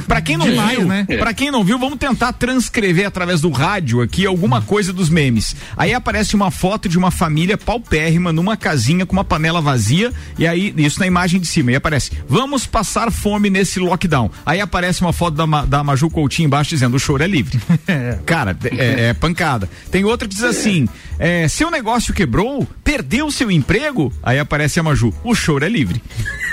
Pra 0.06 0.20
quem 0.20 0.36
não 0.36 0.46
demais, 0.48 0.78
viu, 0.78 0.86
né? 0.86 1.06
pra 1.18 1.32
quem 1.34 1.50
não 1.50 1.62
viu, 1.64 1.78
vamos 1.78 1.98
tentar 1.98 2.32
transcrever 2.32 3.06
através 3.06 3.40
do 3.40 3.50
rádio 3.50 4.00
aqui 4.00 4.26
alguma 4.26 4.60
coisa 4.62 4.92
dos 4.92 5.08
memes. 5.08 5.54
Aí 5.76 5.92
aparece 5.92 6.34
uma 6.34 6.50
foto 6.50 6.88
de 6.88 6.96
uma 6.98 7.10
família 7.10 7.56
paupérrima 7.58 8.32
numa 8.32 8.56
casinha 8.56 9.04
com 9.06 9.12
uma 9.12 9.24
panela 9.24 9.60
vazia 9.60 10.12
e 10.38 10.46
aí 10.46 10.74
isso 10.76 10.98
na 11.00 11.06
imagem 11.06 11.40
de 11.40 11.46
cima. 11.46 11.72
E 11.72 11.74
aparece: 11.76 12.10
"Vamos 12.28 12.66
passar 12.76 13.10
fome 13.10 13.48
nesse 13.48 13.78
lockdown". 13.80 14.30
Aí 14.44 14.60
aparece 14.60 15.00
uma 15.00 15.12
foto 15.12 15.34
da, 15.34 15.46
da 15.64 15.82
Maju 15.82 16.10
Coutinho 16.10 16.46
embaixo 16.46 16.70
dizendo: 16.70 16.96
"O 16.96 17.00
choro 17.00 17.22
é 17.22 17.26
livre". 17.26 17.58
Cara, 18.26 18.56
é, 18.76 19.08
é 19.08 19.14
pancada. 19.14 19.68
Tem 19.90 20.04
outra 20.04 20.28
que 20.28 20.34
diz 20.34 20.44
assim: 20.44 20.86
é, 21.18 21.48
"Seu 21.48 21.70
negócio 21.70 22.12
quebrou, 22.12 22.66
perdeu 22.84 23.30
seu 23.30 23.50
emprego?". 23.50 24.12
Aí 24.22 24.38
aparece 24.38 24.78
a 24.78 24.82
Maju: 24.82 25.12
"O 25.24 25.34
choro 25.34 25.64
é 25.64 25.68
livre". 25.68 26.02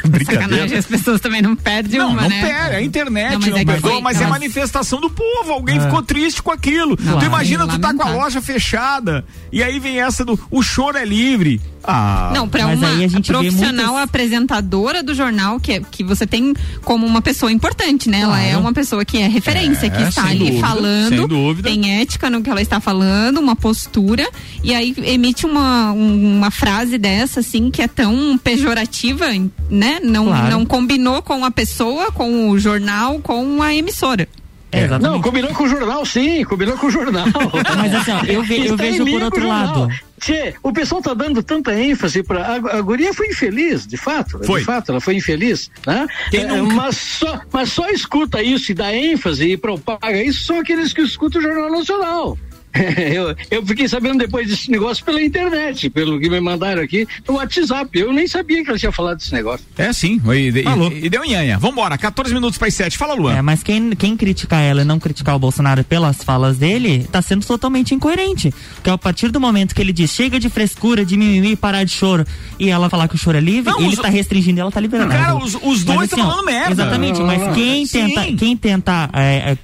Sacanagem, 0.26 0.78
as 0.78 0.86
pessoas 0.86 1.22
também 1.22 1.42
não 1.42 1.56
perdem 1.56 1.98
Não, 2.00 2.10
uma, 2.10 2.24
não 2.24 2.30
né? 2.30 2.42
perde, 2.42 2.76
a 2.76 2.82
internet 2.82 3.34
Não, 3.34 3.40
não, 3.40 3.48
mas 3.50 3.56
é 3.56 3.60
que 3.60 3.66
perdoa, 3.66 3.92
foi- 3.92 4.02
mas 4.02 4.18
é 4.18 4.24
elas- 4.24 4.32
manifestação 4.32 5.00
do 5.00 5.10
povo. 5.10 5.52
Alguém 5.54 5.78
É. 5.78 5.82
ficou 5.82 6.02
triste 6.04 6.42
com 6.44 6.52
aquilo. 6.52 6.98
tu 6.98 7.26
imagina, 7.26 7.68
tu 7.68 7.80
tá 7.80 7.94
com 7.94 8.04
a 8.04 8.10
loja 8.12 8.42
fechada 8.42 9.26
e 9.52 9.64
aí 9.64 9.80
vem 9.80 10.00
essa 10.02 10.26
do 10.26 10.38
o 10.52 10.62
choro 10.62 10.98
é 10.98 11.06
livre. 11.06 11.62
Ah, 11.84 12.32
Não, 12.34 12.48
pra 12.48 12.66
Mas 12.68 12.80
uma 12.80 13.22
profissional 13.22 13.86
muitas- 13.94 14.04
apresentadora 14.04 15.04
do 15.04 15.14
jornal, 15.14 15.60
que, 15.60 15.74
é- 15.74 15.82
que 15.92 16.04
você 16.04 16.26
tem 16.26 16.54
como 16.84 17.06
uma 17.06 17.22
pessoa 17.22 17.52
importante, 17.52 18.10
né? 18.10 18.22
Ela 18.22 18.40
é 18.42 18.56
uma 18.58 18.72
pessoa 18.74 19.04
que 19.04 19.18
é 19.18 19.28
referência, 19.28 19.88
É, 19.88 19.90
que 19.90 20.02
está 20.04 20.26
ali 20.26 20.40
dúvida, 20.40 20.60
falando, 20.68 21.62
tem 21.64 22.00
ética 22.02 22.30
no 22.30 22.42
que 22.42 22.50
ela 22.50 22.62
está 22.62 22.80
falando, 22.80 23.40
uma 23.40 23.56
postura, 23.56 24.28
e 24.64 24.74
aí 24.74 24.96
emite 25.04 25.46
uma, 25.46 25.92
um- 25.92 26.38
uma 26.38 26.52
frase 26.52 26.98
dessa, 26.98 27.42
assim, 27.42 27.70
que 27.70 27.82
é 27.82 27.88
tão 27.88 28.38
pejorativa, 28.42 29.26
né? 29.70 30.00
Não, 30.04 30.26
Claro. 30.28 30.50
não 30.52 30.66
combinou 30.66 31.22
com 31.22 31.44
a 31.44 31.52
pessoa, 31.52 32.12
com 32.12 32.50
o 32.50 32.58
jornal, 32.58 33.20
com 33.20 33.62
a 33.62 33.74
emissora. 33.76 34.28
É, 34.74 34.86
exatamente. 34.86 35.12
Não, 35.12 35.22
combinou 35.22 35.52
com 35.54 35.64
o 35.64 35.68
jornal, 35.68 36.06
sim, 36.06 36.44
combinou 36.44 36.78
com 36.78 36.88
o 36.88 36.92
jornal. 36.92 37.26
Mas 37.78 37.94
assim, 37.96 38.12
ó, 38.12 38.24
eu 38.26 38.44
ve- 38.44 38.68
eu 38.68 38.76
vejo 38.78 39.06
por 39.06 39.22
outro 39.24 39.40
o 39.40 39.44
jornal. 39.44 39.80
lado. 39.82 39.94
Tchê, 40.20 40.54
o 40.64 40.72
pessoal 40.72 41.02
tá 41.02 41.14
dando 41.14 41.44
tanta 41.44 41.74
ênfase 41.78 42.24
para 42.24 42.40
a, 42.46 42.56
a 42.78 42.82
guria 42.82 43.14
foi 43.14 43.28
infeliz, 43.28 43.86
de 43.86 43.98
fato, 43.98 44.40
Foi. 44.46 44.60
de 44.62 44.66
fato, 44.66 44.92
ela 44.92 45.02
foi 45.02 45.16
infeliz, 45.16 45.70
né? 45.86 46.08
É, 46.34 46.62
mas 46.62 46.96
só, 46.96 47.42
mas 47.52 47.72
só 47.74 47.90
escuta 47.90 48.42
isso 48.42 48.72
e 48.72 48.76
dá 48.76 48.94
ênfase 48.96 49.52
e 49.52 49.58
propaga 49.58 50.24
isso 50.24 50.46
são 50.46 50.60
aqueles 50.60 50.94
que 50.94 51.02
escutam 51.02 51.40
o 51.42 51.44
Jornal 51.44 51.70
Nacional. 51.72 52.38
Eu, 53.14 53.36
eu 53.52 53.66
fiquei 53.66 53.88
sabendo 53.88 54.18
depois 54.20 54.48
desse 54.48 54.70
negócio 54.72 55.04
pela 55.06 55.22
internet, 55.22 55.90
pelo 55.90 56.20
que 56.20 56.30
me 56.30 56.40
mandaram 56.40 56.82
aqui 56.82 57.08
no 57.28 57.36
WhatsApp. 57.36 57.98
Eu 57.98 58.12
nem 58.12 58.28
sabia 58.28 58.64
que 58.64 58.70
ela 58.70 58.80
tinha 58.80 58.92
falado 58.92 59.18
desse 59.18 59.32
negócio. 59.34 59.66
É 59.78 59.94
sim, 59.94 60.20
e, 60.34 60.48
e, 60.60 60.64
Falou. 60.64 60.92
e, 60.92 61.06
e 61.06 61.10
deu 61.10 61.24
nhanha. 61.24 61.58
Vambora, 61.60 61.98
14 61.98 62.34
minutos 62.34 62.58
para 62.58 62.68
as 62.68 62.74
7. 62.74 62.98
Fala, 62.98 63.14
Luan. 63.14 63.36
É, 63.36 63.42
mas 63.42 63.62
quem, 63.62 63.92
quem 63.92 64.18
criticar 64.18 64.62
ela 64.62 64.82
e 64.82 64.86
não 64.86 65.00
criticar 65.00 65.36
o 65.36 65.40
Bolsonaro 65.40 65.84
pelas 65.84 66.24
falas 66.24 66.58
dele, 66.58 67.08
tá 67.12 67.22
sendo 67.22 67.46
totalmente 67.46 67.94
incoerente. 67.94 68.52
Porque 68.76 68.90
a 68.90 68.98
partir 68.98 69.30
do 69.30 69.40
momento 69.40 69.76
que 69.76 69.82
ele 69.82 69.94
diz 69.94 70.10
chega 70.12 70.40
de 70.40 70.50
frescura, 70.50 71.06
de 71.06 71.16
mimimi, 71.16 71.56
parar 71.56 71.84
de 71.84 71.92
choro, 71.92 72.26
e 72.60 72.70
ela 72.70 72.90
falar 72.90 73.08
que 73.08 73.16
o 73.16 73.18
choro 73.18 73.38
é 73.38 73.42
livre, 73.42 73.72
Não, 73.72 73.80
ele 73.82 73.90
os- 73.90 74.00
tá 74.00 74.10
restringindo 74.10 74.60
e 74.60 74.62
ela 74.62 74.72
tá 74.72 74.80
liberando. 74.80 75.12
Cara, 75.12 75.36
os- 75.36 75.56
os 75.62 75.84
dois 75.84 75.98
mas, 76.00 76.10
tão 76.10 76.20
ó, 76.26 76.30
falando 76.32 76.46
merda. 76.46 76.72
Exatamente, 76.72 77.20
mas 77.22 77.54
quem 77.56 77.86
Sim. 77.86 78.08
tenta, 78.10 78.24
quem 78.34 78.58
tenta 78.58 79.10
é, 79.14 79.52
é, 79.52 79.58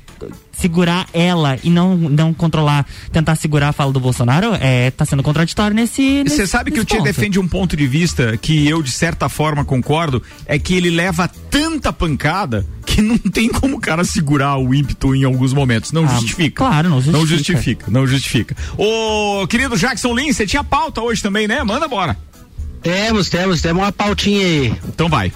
segurar 0.60 1.08
ela 1.14 1.58
e 1.64 1.70
não, 1.70 1.96
não 1.96 2.34
controlar, 2.34 2.86
tentar 3.12 3.36
segurar 3.36 3.70
a 3.70 3.74
fala 3.74 3.92
do 3.92 4.00
Bolsonaro, 4.00 4.54
é, 4.60 4.92
tá 4.92 5.06
sendo 5.06 5.24
contraditório 5.24 5.76
nesse. 5.76 6.24
Você 6.28 6.46
sabe 6.48 6.72
que 6.72 6.80
o 6.80 6.86
Tia 6.86 7.02
defende 7.02 7.40
um 7.40 7.48
ponto 7.48 7.76
de 7.76 7.88
vista 7.88 8.38
que 8.38 8.68
eu, 8.68 8.82
de 8.82 8.92
certa 8.92 9.30
forma, 9.30 9.64
concordo, 9.66 10.22
é 10.46 10.60
que 10.60 10.74
ele 10.76 10.90
leva 10.90 11.28
tanta 11.50 11.92
pancada 11.94 12.66
que 12.86 13.02
não 13.02 13.18
tem 13.18 13.48
como 13.50 13.78
o 13.78 13.80
cara 13.80 14.04
segurar 14.04 14.58
o 14.58 14.74
ímpeto 14.74 15.16
em 15.16 15.24
alguns 15.24 15.54
momentos. 15.54 15.92
Não 15.92 16.06
Ah, 16.06 16.08
justifica. 16.16 16.56
claro, 16.56 16.90
não 16.90 16.96
Não 16.98 17.02
justifica. 17.26 17.36
justifica, 17.58 17.86
não 17.92 18.08
justifica. 18.08 18.56
Ô, 18.78 19.46
querido 19.48 19.78
Jackson 19.78 20.14
Lin, 20.16 20.34
você 20.34 20.46
tinha 20.46 20.64
pauta 20.64 21.02
hoje 21.02 21.22
também, 21.22 21.48
né? 21.48 21.64
Manda 21.64 21.88
bora. 21.88 22.18
Temos, 22.82 23.30
temos, 23.30 23.62
temos 23.62 23.84
uma 23.84 23.92
pautinha 23.92 24.46
aí. 24.46 24.74
Então 24.88 25.10
vai. 25.10 25.32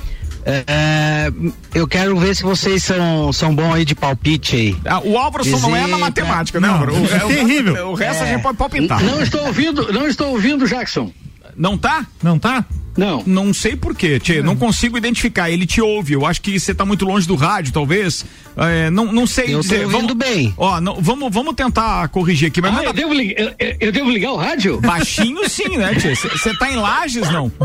É, 0.46 0.64
é, 0.68 1.32
eu 1.74 1.88
quero 1.88 2.18
ver 2.18 2.36
se 2.36 2.44
vocês 2.44 2.84
são, 2.84 3.32
são 3.32 3.56
bons 3.56 3.74
aí 3.74 3.86
de 3.86 3.96
palpite 3.96 4.56
aí. 4.56 4.76
Ah, 4.86 5.00
o 5.00 5.18
Álvaro 5.18 5.44
só 5.46 5.58
não 5.60 5.76
é 5.76 5.82
na 5.82 5.86
Dizer- 5.88 6.00
matemática, 6.00 6.60
né, 6.60 6.68
Não, 6.68 6.74
Álvaro? 6.76 6.96
É 6.96 7.24
o- 7.24 7.28
terrível. 7.28 7.90
O 7.92 7.94
resto 7.94 8.24
a 8.24 8.26
gente 8.28 8.42
pode 8.42 8.58
palpitar. 8.58 9.02
Não 9.04 9.22
estou 9.22 9.46
ouvindo, 9.46 9.92
não 9.94 10.08
estou 10.08 10.32
ouvindo, 10.32 10.68
Jackson. 10.68 11.12
Não 11.56 11.78
tá? 11.78 12.06
Não 12.22 12.38
tá? 12.40 12.66
Não. 12.96 13.24
Não 13.26 13.52
sei 13.56 13.76
por 13.76 13.96
quê, 13.96 14.20
Tchê, 14.20 14.44
não 14.44 14.56
consigo 14.56 14.96
identificar. 14.96 15.50
Ele 15.50 15.66
te 15.66 15.82
ouve, 15.82 16.14
eu 16.14 16.28
acho 16.28 16.40
que 16.40 16.60
você 16.60 16.76
tá 16.76 16.86
muito 16.86 17.06
longe 17.06 17.28
do 17.28 17.34
rádio, 17.36 17.74
talvez. 17.74 18.24
É, 18.56 18.92
não, 18.92 19.12
não 19.12 19.26
sei 19.26 19.46
Eu 19.46 19.64
tô 19.64 19.74
ouvindo 19.76 19.90
vamos, 19.90 20.14
bem. 20.14 20.54
Ó, 20.56 20.80
não, 20.80 21.02
vamos, 21.02 21.34
vamos 21.34 21.56
tentar 21.56 22.08
corrigir 22.10 22.50
aqui, 22.50 22.62
mas 22.62 22.70
Ah, 22.70 22.74
manda 22.76 22.90
eu, 22.90 22.94
devo 22.94 23.12
ligar, 23.14 23.56
eu, 23.60 23.76
eu- 23.80 23.92
devo 23.92 24.12
ligar 24.12 24.32
o 24.34 24.36
rádio? 24.36 24.80
baixinho 24.80 25.50
sim, 25.50 25.76
né, 25.76 25.96
Tchê? 25.96 26.14
Você 26.16 26.56
tá 26.56 26.72
em 26.72 26.76
Lages, 26.76 27.28
não? 27.32 27.52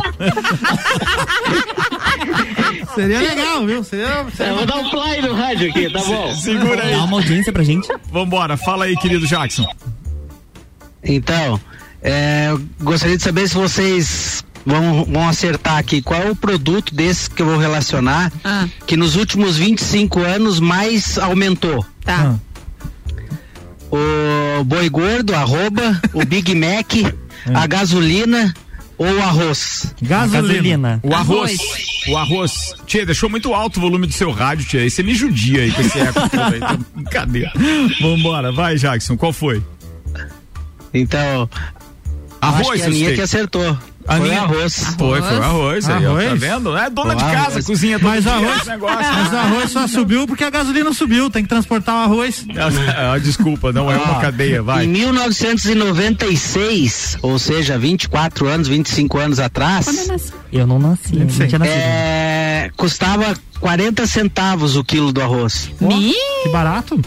Seria 2.94 3.20
legal, 3.20 3.66
viu? 3.66 3.84
Seria, 3.84 4.26
Eu 4.38 4.54
vou 4.56 4.66
dar 4.66 4.76
um 4.76 4.90
play 4.90 5.20
no 5.22 5.34
rádio 5.34 5.70
aqui, 5.70 5.90
tá 5.92 6.02
bom? 6.04 6.34
Segura 6.36 6.82
aí. 6.84 6.92
Dá 6.94 7.04
uma 7.04 7.18
audiência 7.18 7.52
pra 7.52 7.62
gente. 7.62 7.88
Vambora, 8.10 8.56
fala 8.56 8.86
aí, 8.86 8.96
querido 8.96 9.26
Jackson. 9.26 9.66
Então, 11.04 11.60
é, 12.02 12.48
eu 12.50 12.60
gostaria 12.80 13.16
de 13.16 13.22
saber 13.22 13.48
se 13.48 13.54
vocês 13.54 14.44
vão, 14.64 15.04
vão 15.04 15.28
acertar 15.28 15.76
aqui 15.78 16.00
qual 16.02 16.20
é 16.22 16.30
o 16.30 16.36
produto 16.36 16.94
desse 16.94 17.28
que 17.30 17.42
eu 17.42 17.46
vou 17.46 17.58
relacionar 17.58 18.32
Ah, 18.44 18.66
que 18.86 18.96
nos 18.96 19.16
últimos 19.16 19.56
25 19.56 20.20
anos 20.20 20.60
mais 20.60 21.18
aumentou. 21.18 21.84
tá. 22.04 22.36
O 23.90 24.64
boi 24.64 24.88
gordo, 24.90 25.34
arroba, 25.34 25.98
o 26.12 26.22
Big 26.24 26.54
Mac, 26.54 26.92
a 27.54 27.66
gasolina 27.66 28.52
ou 28.98 29.06
o 29.10 29.22
arroz. 29.22 29.94
gasolina. 30.02 31.00
O 31.02 31.14
arroz. 31.14 31.56
Arroz. 31.58 32.08
O 32.08 32.16
arroz. 32.18 32.74
Tchê, 32.86 33.06
deixou 33.06 33.30
muito 33.30 33.54
alto 33.54 33.78
o 33.78 33.80
volume 33.80 34.06
do 34.06 34.12
seu 34.12 34.30
rádio, 34.30 34.66
Tchê. 34.66 34.78
Aí 34.80 34.90
você 34.90 35.02
me 35.02 35.14
judia 35.14 35.62
aí 35.62 35.72
com 35.72 35.80
esse 35.80 35.98
eco 36.00 36.28
todo 36.28 36.42
aí. 36.52 36.60
Tá 36.60 36.78
Brincadeira. 36.94 37.52
Vambora, 38.00 38.52
vai, 38.52 38.76
Jackson, 38.76 39.16
qual 39.16 39.32
foi? 39.32 39.62
Então, 40.92 41.48
Arroz, 42.40 42.68
acho 42.68 42.72
que 42.78 42.82
a 42.82 42.86
Aninha 42.86 43.14
que 43.14 43.20
acertou. 43.20 43.76
A 44.06 44.16
Foi 44.16 44.26
Aninha- 44.26 44.40
arroz. 44.42 44.74
Foi, 44.96 45.20
foi 45.20 45.38
o 45.38 45.42
arroz 45.42 45.86
aí, 45.88 46.06
ó, 46.06 46.14
tá 46.14 46.20
Arroz? 46.22 46.40
vendo? 46.40 46.76
É 46.78 46.88
dona 46.88 47.14
de 47.14 47.22
casa, 47.24 47.50
arroz. 47.50 47.66
cozinha 47.66 47.98
todo 47.98 48.08
Mas 48.08 48.22
dia, 48.24 48.32
arroz, 48.32 48.66
negócio. 48.66 48.96
mas 49.12 49.32
o 49.32 49.36
arroz 49.36 49.70
só 49.70 49.86
subiu 49.86 50.26
porque 50.26 50.44
a 50.44 50.50
gasolina 50.50 50.92
subiu. 50.94 51.28
Tem 51.28 51.42
que 51.42 51.48
transportar 51.48 51.94
o 51.94 51.98
arroz. 52.04 52.46
Ah, 52.96 53.18
desculpa, 53.18 53.70
não 53.72 53.90
é 53.92 53.96
uma 53.96 54.20
cadeia, 54.20 54.62
vai. 54.62 54.84
Em 54.84 54.88
1996, 54.88 57.18
ou 57.22 57.38
seja, 57.38 57.76
24 57.78 58.46
anos, 58.48 58.66
25 58.68 59.18
anos 59.18 59.38
atrás, 59.40 59.84
Quando 59.84 59.98
eu 59.98 60.06
nasci. 60.06 60.32
Eu 60.52 60.66
não 60.66 60.78
nasci, 60.78 61.12
eu 61.12 61.18
não 61.18 61.26
nascido. 61.26 61.64
é, 61.66 62.70
custava 62.76 63.34
40 63.60 64.06
centavos 64.06 64.74
o 64.76 64.84
quilo 64.84 65.12
do 65.12 65.20
arroz. 65.20 65.70
Que 65.78 66.48
barato. 66.50 66.98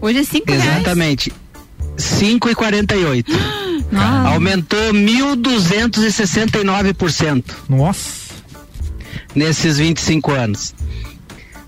Hoje 0.00 0.18
é 0.18 0.24
cinco 0.24 0.50
reais. 0.50 0.64
Exatamente. 0.76 1.32
5,48. 1.96 3.26
Nossa. 3.90 4.28
Aumentou 4.28 4.92
1.269% 4.92 7.44
Nossa. 7.68 8.34
nesses 9.34 9.78
25 9.78 10.30
anos. 10.32 10.72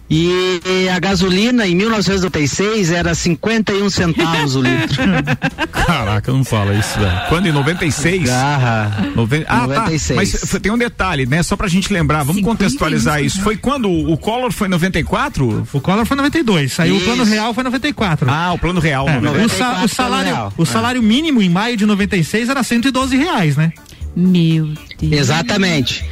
E 0.08 0.88
a 0.94 1.00
gasolina 1.00 1.66
em 1.66 1.74
1996 1.74 2.92
era 2.92 3.12
51 3.12 3.90
centavos 3.90 4.54
o 4.54 4.62
litro. 4.62 5.02
Caraca, 5.72 6.32
não 6.32 6.44
fala 6.44 6.74
isso, 6.74 6.96
velho. 6.98 7.20
Quando? 7.28 7.46
Em 7.48 7.52
96? 7.52 8.22
Garra. 8.22 9.10
Noven... 9.16 9.44
Ah, 9.48 9.66
96. 9.66 10.08
tá. 10.08 10.14
Mas 10.14 10.60
tem 10.62 10.70
um 10.70 10.78
detalhe, 10.78 11.26
né? 11.26 11.42
Só 11.42 11.56
pra 11.56 11.66
gente 11.66 11.92
lembrar, 11.92 12.22
vamos 12.22 12.40
contextualizar 12.42 13.20
isso. 13.22 13.40
Foi 13.42 13.56
quando 13.56 13.90
o 13.90 14.16
Collor 14.16 14.52
foi 14.52 14.68
em 14.68 14.70
94? 14.70 15.66
O 15.72 15.80
Collor 15.80 16.06
foi 16.06 16.16
92, 16.16 16.78
aí 16.78 16.92
o 16.92 16.96
Isso. 16.96 17.04
plano 17.04 17.24
real 17.24 17.52
foi 17.52 17.64
94. 17.64 18.30
Ah, 18.30 18.52
o 18.52 18.58
plano 18.58 18.78
real. 18.80 19.08
É, 19.08 19.20
94 19.20 19.44
o, 19.44 19.48
sa- 19.58 19.84
o 19.84 19.88
salário, 19.88 20.32
real. 20.32 20.52
o 20.56 20.64
salário 20.64 21.02
mínimo 21.02 21.42
em 21.42 21.48
maio 21.48 21.76
de 21.76 21.84
96 21.84 22.48
era 22.48 22.62
112 22.62 23.16
reais, 23.16 23.56
né? 23.56 23.72
Meu 24.14 24.72
Deus. 24.98 25.12
Exatamente. 25.12 26.04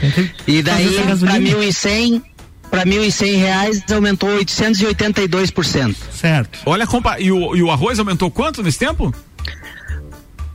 E 0.47 0.63
daí 0.63 0.85
Fazer 0.85 1.11
essa 1.13 1.39
para. 2.75 2.85
1.100 2.85 2.85
para 2.85 2.85
1.100 2.85 3.37
reais 3.37 3.85
aumentou 3.93 4.29
882%. 4.31 5.97
Certo. 6.13 6.59
Olha, 6.67 6.87
compa... 6.87 7.21
e, 7.21 7.31
o, 7.31 7.55
e 7.55 7.63
o 7.63 7.71
arroz 7.71 7.99
aumentou 7.99 8.31
quanto 8.31 8.63
nesse 8.63 8.79
tempo? 8.79 9.15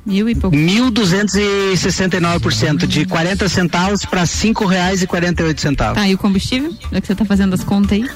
Mil 0.10 0.28
e 0.28 0.34
pouco. 0.36 0.58
1.269%, 0.58 2.88
de 2.88 3.06
40 3.06 3.48
centavos 3.48 4.04
para 4.06 4.26
cinco 4.26 4.66
reais 4.66 5.04
e 5.04 5.08
48 5.08 5.62
centavos. 5.62 6.02
Tá, 6.02 6.08
e 6.10 6.16
o 6.16 6.18
combustível? 6.18 6.74
Já 6.92 7.00
que 7.00 7.06
você 7.08 7.14
tá 7.16 7.24
fazendo 7.26 7.54
as 7.54 7.64
contas 7.64 7.92
aí. 7.94 8.10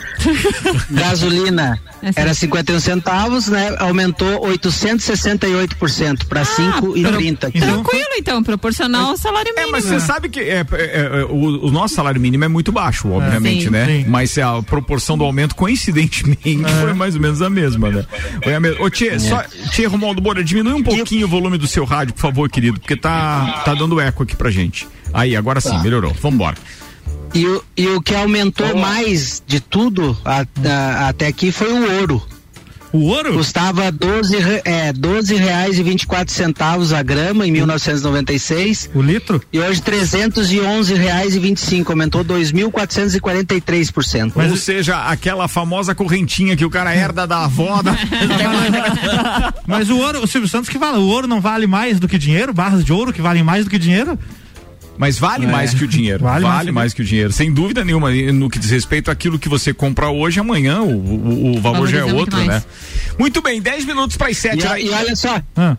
Gasolina 0.89 1.79
Essa- 2.01 2.19
era 2.19 2.33
51 2.33 2.79
centavos, 2.79 3.47
né? 3.47 3.75
Aumentou 3.79 4.41
868% 4.47 6.25
para 6.27 6.43
5,30. 6.43 7.51
Tranquilo, 7.51 8.07
então, 8.17 8.43
proporcional 8.43 9.11
ao 9.11 9.17
salário 9.17 9.51
É, 9.51 9.55
mínimo. 9.61 9.71
mas 9.73 9.85
você 9.85 9.99
sabe 9.99 10.29
que 10.29 10.39
é, 10.39 10.65
é, 10.71 11.19
é, 11.21 11.25
o, 11.29 11.67
o 11.67 11.71
nosso 11.71 11.93
salário 11.95 12.19
mínimo 12.19 12.43
é 12.43 12.47
muito 12.47 12.71
baixo, 12.71 13.07
obviamente, 13.09 13.65
Sim. 13.65 13.69
né? 13.69 13.85
Sim. 13.85 14.05
Mas 14.07 14.37
a 14.37 14.61
proporção 14.63 15.17
do 15.17 15.23
aumento, 15.23 15.55
coincidentemente, 15.55 16.63
foi 16.81 16.93
mais 16.93 17.15
ou 17.15 17.21
menos 17.21 17.41
a 17.41 17.49
mesma, 17.49 17.89
né? 17.89 18.05
Foi 18.43 18.55
a 18.55 18.59
mesma. 18.59 18.83
Ô, 18.83 18.89
Tchê, 18.89 19.19
só, 19.19 19.43
Tchê 19.71 19.85
Romualdo 19.85 20.21
Moura, 20.21 20.43
diminui 20.43 20.73
um 20.73 20.83
pouquinho 20.83 21.27
o 21.27 21.29
volume 21.29 21.57
do 21.57 21.67
seu 21.67 21.82
rádio, 21.85 22.13
por 22.13 22.21
favor, 22.21 22.49
querido, 22.49 22.79
porque 22.79 22.95
tá, 22.95 23.61
tá 23.65 23.73
dando 23.73 23.99
eco 23.99 24.23
aqui 24.23 24.35
pra 24.35 24.49
gente. 24.51 24.87
Aí, 25.13 25.35
agora 25.35 25.61
sim, 25.61 25.77
melhorou. 25.81 26.13
Vambora. 26.21 26.57
E, 27.33 27.45
o- 27.47 27.63
e 27.75 27.87
o 27.87 28.01
que 28.01 28.13
aumentou 28.15 28.75
mais 28.77 29.41
de 29.45 29.59
tudo 29.59 30.15
a- 30.23 30.45
a- 30.65 31.07
até 31.09 31.27
aqui 31.27 31.51
foi 31.51 31.71
o 31.73 31.99
ouro. 31.99 32.21
O 32.93 32.99
ouro? 33.07 33.33
Custava 33.33 33.91
12, 33.91 34.37
re- 34.37 34.61
é, 34.63 34.93
12 34.93 35.33
reais 35.35 35.79
e 35.79 35.83
24 35.83 36.31
centavos 36.31 36.93
a 36.93 37.01
grama 37.01 37.47
em 37.47 37.51
1996. 37.51 38.91
O 38.93 39.01
litro? 39.01 39.41
E 39.51 39.59
hoje 39.59 39.81
311 39.81 40.93
reais 40.93 41.35
e 41.35 41.39
25, 41.39 41.91
aumentou 41.91 42.23
2.443%. 42.23 44.33
Ou 44.51 44.57
seja, 44.57 45.07
aquela 45.07 45.47
famosa 45.47 45.95
correntinha 45.95 46.55
que 46.55 46.63
o 46.63 46.69
cara 46.69 46.95
herda 46.95 47.25
da 47.25 47.45
avó. 47.45 47.81
Da... 47.81 47.97
Mas 49.65 49.89
o 49.89 49.97
ouro, 49.97 50.21
o 50.23 50.27
Silvio 50.27 50.47
Santos 50.47 50.69
que 50.69 50.77
fala, 50.77 50.99
o 50.99 51.07
ouro 51.07 51.25
não 51.27 51.41
vale 51.41 51.65
mais 51.65 51.99
do 51.99 52.07
que 52.07 52.19
dinheiro, 52.19 52.53
barras 52.53 52.85
de 52.85 52.93
ouro 52.93 53.11
que 53.11 53.23
valem 53.23 53.41
mais 53.43 53.65
do 53.65 53.71
que 53.71 53.79
dinheiro? 53.79 54.19
Mas 54.97 55.17
vale 55.17 55.45
É. 55.45 55.47
mais 55.49 55.73
que 55.73 55.83
o 55.83 55.87
dinheiro. 55.87 56.23
Vale 56.23 56.43
Vale, 56.45 56.45
mais 56.45 56.63
que 56.65 56.71
o 56.71 56.73
mais 56.73 56.93
que 56.93 57.01
o 57.01 57.05
dinheiro. 57.05 57.31
Sem 57.33 57.51
dúvida 57.51 57.83
nenhuma. 57.83 58.13
E 58.13 58.31
No 58.31 58.49
que 58.49 58.59
diz 58.59 58.69
respeito 58.69 59.09
àquilo 59.09 59.39
que 59.39 59.49
você 59.49 59.73
compra 59.73 60.09
hoje, 60.09 60.39
amanhã 60.39 60.81
o, 60.81 60.91
o, 60.95 61.57
o 61.57 61.61
valor 61.61 61.87
já 61.87 61.99
é 61.99 62.03
muito 62.03 62.15
outro, 62.17 62.43
né? 62.45 62.63
Muito 63.17 63.41
bem, 63.41 63.61
10 63.61 63.85
minutos 63.85 64.17
para 64.17 64.29
as 64.29 64.37
7. 64.37 64.65
E, 64.77 64.85
e 64.85 64.89
olha 64.89 65.15
só, 65.15 65.41
Ah. 65.55 65.75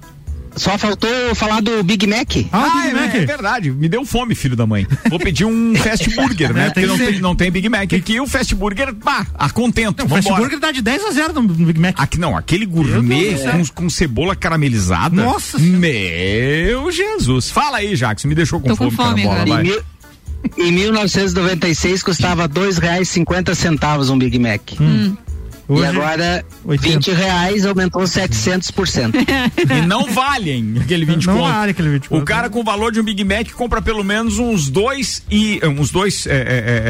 Só 0.56 0.76
faltou 0.78 1.10
falar 1.34 1.60
do 1.60 1.82
Big 1.82 2.06
Mac. 2.06 2.28
Ah, 2.52 2.86
é, 2.86 3.18
é 3.18 3.26
verdade. 3.26 3.70
Me 3.70 3.88
deu 3.88 4.04
fome, 4.04 4.34
filho 4.34 4.54
da 4.56 4.66
mãe. 4.66 4.86
Vou 5.10 5.18
pedir 5.18 5.44
um 5.44 5.74
fast 5.82 6.08
burger, 6.14 6.52
né? 6.52 6.66
É, 6.66 6.70
Porque 6.70 6.86
não 6.86 6.96
tem, 6.98 7.20
não 7.20 7.34
tem 7.36 7.50
Big 7.50 7.68
Mac. 7.68 7.92
Aqui 7.92 8.20
o 8.20 8.26
fast 8.26 8.54
burger, 8.54 8.94
pá, 8.94 9.26
a 9.34 9.50
contento. 9.50 9.98
Não, 9.98 10.06
o 10.06 10.08
fast 10.08 10.32
burger 10.32 10.58
dá 10.58 10.70
de 10.72 10.80
10 10.82 11.04
a 11.06 11.10
0 11.10 11.32
no 11.34 11.42
Big 11.42 11.78
Mac. 11.80 11.94
Aqui 11.98 12.18
não, 12.18 12.36
aquele 12.36 12.66
gourmet 12.66 13.36
com, 13.50 13.82
com 13.84 13.90
cebola 13.90 14.34
caramelizada. 14.36 15.14
Nossa 15.24 15.58
Meu 15.58 16.90
Jesus. 16.90 17.50
Fala 17.50 17.78
aí, 17.78 17.96
Jackson. 17.96 18.28
Me 18.28 18.34
deixou 18.34 18.60
com 18.60 18.68
Tô 18.68 18.76
com 18.76 18.90
fome, 18.90 19.22
fome 19.22 19.22
carambola, 19.22 19.42
agora. 19.42 19.50
vai. 19.54 19.60
Em, 19.62 19.68
mil- 19.68 19.82
em 20.58 20.72
1996 20.72 22.02
custava 22.02 22.46
dois 22.46 22.78
reais 22.78 23.08
e 23.08 23.12
cinquenta 23.12 23.54
centavos 23.54 24.10
um 24.10 24.18
Big 24.18 24.38
Mac. 24.38 24.60
Hum. 24.80 25.16
E 25.68 25.72
Hoje, 25.72 25.86
agora 25.86 26.44
80. 26.64 26.94
20 26.94 27.10
reais 27.12 27.64
aumentou 27.66 28.02
700%. 28.02 29.14
E 29.74 29.86
não 29.86 30.04
valem 30.12 30.76
aquele 30.80 31.04
20 31.04 31.26
Não 31.26 31.34
conto. 31.38 31.48
vale 31.48 31.70
aquele 31.70 31.88
20 31.90 32.06
O 32.10 32.22
cara 32.22 32.50
com 32.50 32.60
o 32.60 32.64
valor 32.64 32.92
de 32.92 33.00
um 33.00 33.04
Big 33.04 33.24
Mac 33.24 33.50
compra 33.52 33.80
pelo 33.80 34.04
menos 34.04 34.38
uns 34.38 34.68
dois 34.68 35.22
e 35.30 35.58
eh, 35.62 35.68
uns 35.68 35.90
dois 35.90 36.26
é, 36.26 36.34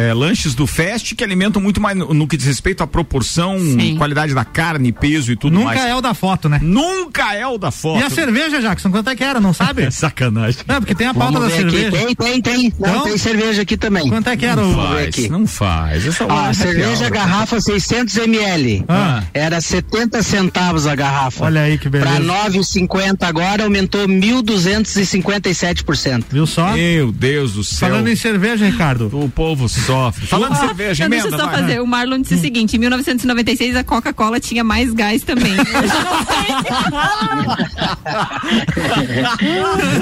é, 0.06 0.08
é, 0.08 0.14
lanches 0.14 0.54
do 0.54 0.66
Fast 0.66 1.14
que 1.14 1.22
alimentam 1.22 1.62
muito 1.62 1.80
mais 1.80 1.96
no, 1.96 2.12
no 2.12 2.26
que 2.26 2.36
diz 2.36 2.46
respeito 2.46 2.82
à 2.82 2.86
proporção, 2.86 3.58
Sim. 3.58 3.96
qualidade 3.96 4.34
da 4.34 4.44
carne, 4.44 4.90
peso 4.92 5.30
e 5.32 5.36
tudo 5.36 5.54
Nunca 5.54 5.66
mais. 5.66 5.80
é 5.84 5.94
o 5.94 6.00
da 6.00 6.14
foto, 6.14 6.48
né? 6.48 6.58
Nunca 6.62 7.32
é 7.34 7.46
o 7.46 7.56
da 7.58 7.70
foto. 7.70 8.00
E 8.00 8.02
a 8.02 8.10
cerveja, 8.10 8.60
Jackson, 8.60 8.90
quanto 8.90 9.08
é 9.10 9.14
que 9.16 9.22
era, 9.24 9.40
não 9.40 9.52
sabe? 9.52 9.90
Sacanagem. 9.92 10.60
Não, 10.66 10.80
porque 10.80 10.94
tem 10.94 11.06
a 11.06 11.14
pauta 11.14 11.38
Vamos 11.38 11.50
da 11.50 11.56
ver 11.56 11.66
aqui. 11.66 11.78
cerveja. 11.80 12.06
Tem, 12.06 12.14
tem, 12.14 12.42
tem. 12.42 12.72
Não, 12.78 12.88
Então? 12.90 13.04
tem 13.04 13.18
cerveja 13.18 13.62
aqui 13.62 13.76
também. 13.76 14.08
Quanto 14.08 14.28
é 14.28 14.36
que 14.36 14.46
era 14.46 14.60
o... 14.60 14.72
Vamos 14.72 14.88
ver 14.90 14.94
Faz, 14.96 15.08
aqui. 15.08 15.28
não 15.28 15.46
faz. 15.46 16.06
Essa 16.06 16.24
é 16.24 16.52
cerveja 16.54 16.98
real. 17.00 17.10
garrafa 17.12 17.60
600 17.60 18.16
ml. 18.16 18.63
Ah. 18.88 19.22
Era 19.32 19.60
70 19.60 20.22
centavos 20.22 20.86
a 20.86 20.94
garrafa. 20.94 21.44
Olha 21.44 21.62
aí 21.62 21.78
que 21.78 21.88
beleza. 21.88 22.16
Pra 22.16 22.20
9,50 22.50 23.16
agora 23.22 23.64
aumentou 23.64 24.06
1.257%. 24.08 26.24
Viu 26.30 26.46
só? 26.46 26.72
Meu 26.72 27.12
Deus 27.12 27.52
do 27.52 27.64
céu. 27.64 27.88
Falando 27.88 28.08
em 28.08 28.16
cerveja, 28.16 28.66
Ricardo. 28.66 29.10
O 29.12 29.28
povo 29.28 29.68
sofre. 29.68 30.26
Falando 30.26 30.54
em 30.54 30.58
cerveja, 30.60 31.04
Não, 31.04 31.10
deixa 31.10 31.26
eu 31.28 31.38
só 31.38 31.46
vai. 31.46 31.60
fazer. 31.60 31.80
O 31.80 31.86
Marlon 31.86 32.20
disse 32.20 32.34
o 32.34 32.40
seguinte: 32.40 32.76
em 32.76 32.78
1996 32.78 33.76
a 33.76 33.84
Coca-Cola 33.84 34.40
tinha 34.40 34.64
mais 34.64 34.92
gás 34.92 35.22
também. 35.22 35.54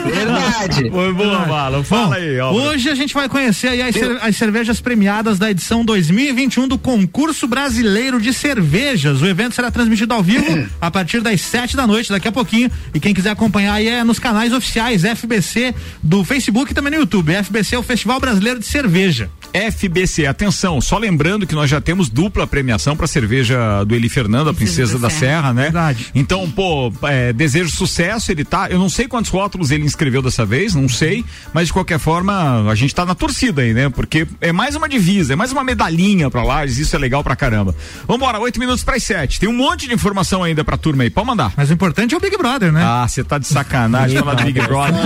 Verdade. 0.05 0.91
Foi 0.91 1.13
boa, 1.13 1.47
Marlon. 1.47 1.83
Fala 1.83 2.17
aí, 2.17 2.39
ó. 2.41 2.53
Hoje 2.53 2.89
a 2.91 2.95
gente 2.95 3.15
vai 3.15 3.29
conhecer 3.29 3.69
aí 3.69 3.83
as, 3.83 3.95
cer- 3.95 4.19
as 4.23 4.37
cervejas 4.37 4.81
premiadas 4.81 5.39
da 5.39 5.51
edição 5.51 5.85
2021 5.85 6.69
do 6.69 6.79
Concurso 6.79 7.47
Brasileiro 7.47 8.21
de 8.21 8.33
Cervejas. 8.53 9.23
O 9.23 9.27
evento 9.27 9.55
será 9.55 9.71
transmitido 9.71 10.13
ao 10.13 10.23
vivo 10.23 10.69
a 10.79 10.91
partir 10.91 11.23
das 11.23 11.41
sete 11.41 11.75
da 11.75 11.87
noite, 11.87 12.11
daqui 12.11 12.29
a 12.29 12.33
pouquinho. 12.33 12.71
E 12.93 13.01
quem 13.01 13.15
quiser 13.15 13.31
acompanhar 13.31 13.73
aí 13.73 13.89
é 13.89 14.05
nos 14.05 14.19
canais 14.19 14.53
oficiais 14.53 15.05
FBC 15.05 15.75
do 16.03 16.23
Facebook 16.23 16.71
e 16.71 16.75
também 16.75 16.93
no 16.93 16.99
YouTube. 16.99 17.33
FBC 17.33 17.77
é 17.77 17.79
o 17.79 17.83
Festival 17.83 18.21
Brasileiro 18.21 18.61
de 18.61 18.67
Cerveja. 18.67 19.31
FBC, 19.53 20.27
atenção, 20.27 20.81
só 20.81 20.99
lembrando 20.99 21.47
que 21.47 21.55
nós 21.55 21.69
já 21.69 21.81
temos 21.81 22.09
dupla 22.09 22.47
premiação 22.47 22.97
para 22.97 23.07
cerveja 23.07 23.85
do 23.85 23.95
Eli 23.95 24.09
Fernando, 24.09 24.49
a 24.51 24.55
Princesa 24.55 24.99
da 24.99 25.11
Serra, 25.11 25.53
né? 25.53 25.65
Verdade. 25.65 26.07
Então, 26.15 26.51
pô, 26.51 26.93
é, 27.03 27.33
desejo 27.33 27.71
sucesso, 27.71 28.33
ele 28.33 28.45
tá, 28.45 28.69
eu 28.71 28.79
não 28.79 28.89
sei 28.89 29.07
quantos 29.07 29.31
rótulos 29.31 29.71
ele 29.71 29.85
inscreveu 29.85 30.23
dessa 30.23 30.45
vez, 30.45 30.75
não 30.75 30.89
sei, 30.89 31.25
mas 31.53 31.67
de 31.67 31.73
qualquer 31.73 31.99
forma, 31.99 32.71
a 32.71 32.75
gente 32.75 32.95
tá 32.95 33.05
na 33.05 33.15
torcida 33.15 33.63
aí, 33.63 33.75
né? 33.75 33.89
Porque 33.89 34.27
é 34.41 34.53
mais 34.53 34.75
uma 34.75 34.89
divisa, 34.89 35.35
é 35.35 35.37
mais 35.37 35.53
uma 35.53 35.63
medalhinha 35.63 36.31
pra 36.31 36.43
lá, 36.43 36.65
isso 36.65 36.95
é 36.95 36.99
legal 36.99 37.23
pra 37.23 37.37
caramba. 37.37 37.75
Vambora, 38.07 38.39
oito 38.41 38.59
minutos 38.59 38.83
para 38.83 38.99
sete, 38.99 39.41
tem 39.41 39.49
um 39.49 39.57
monte 39.57 39.89
de 39.89 39.95
informação 39.95 40.43
ainda 40.43 40.65
pra 40.65 40.77
turma 40.77 41.03
aí, 41.03 41.11
pode 41.11 41.27
mandar. 41.27 41.53
Mas 41.57 41.71
o 41.71 41.73
importante 41.73 42.15
é 42.15 42.17
o 42.17 42.21
Big 42.21 42.37
Brother, 42.37 42.73
né? 42.73 42.83
Ah, 42.85 43.07
você 43.09 43.23
tá 43.25 43.39
de 43.39 43.47
sacanagem 43.47 44.19
falar 44.19 44.35
do 44.35 44.45
Big 44.45 44.61
Brother. 44.61 45.01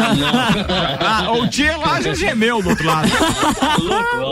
ah, 1.01 1.33
o 1.33 1.49
Tia 1.49 1.77
lá 1.77 2.01
já 2.01 2.15
gemeu 2.15 2.63
do 2.63 2.71
outro 2.71 2.87
lado. 2.87 3.09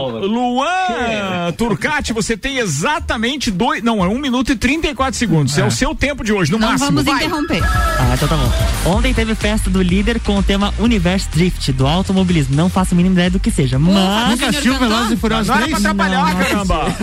Luan 0.09 1.53
Turcati, 1.57 2.13
você 2.13 2.37
tem 2.37 2.59
exatamente 2.59 3.51
dois. 3.51 3.83
Não, 3.83 4.05
é 4.05 4.09
um 4.09 4.19
minuto 4.19 4.53
e 4.53 4.57
34 4.57 5.15
segundos. 5.19 5.57
É, 5.59 5.63
É. 5.63 5.67
o 5.67 5.71
seu 5.71 5.95
tempo 5.95 6.25
de 6.25 6.33
hoje, 6.33 6.51
no 6.53 6.59
Não 6.59 6.69
máximo. 6.69 6.91
vamos 6.91 7.05
Vai. 7.05 7.25
interromper. 7.25 7.63
Ah, 7.65 8.13
então 8.15 8.29
tá 8.29 8.37
bom. 8.37 8.95
Ontem 8.97 9.13
teve 9.15 9.35
festa 9.35 9.69
do 9.71 9.81
líder 9.83 10.21
com 10.21 10.39
o 10.39 10.43
tema 10.43 10.73
Universo 10.79 11.29
Drift, 11.33 11.73
do 11.73 11.87
automobilismo. 11.87 12.55
Não 12.55 12.69
faço 12.69 12.95
a 12.95 12.97
mínima 12.97 13.15
ideia 13.15 13.31
do 13.31 13.41
que 13.41 13.51
seja, 13.51 13.79
mas... 13.79 13.95
Nunca 14.31 14.49
assistiu 14.49 14.79
Velozes 14.79 15.13
e 15.13 15.17
Furiosos 15.17 15.49
Não 15.49 15.55
era 15.57 15.69
pra 15.69 15.79
3? 15.81 15.87
atrapalhar, 15.87 16.25
Não, 16.25 16.39
não 16.39 16.45
caramba. 16.67 16.95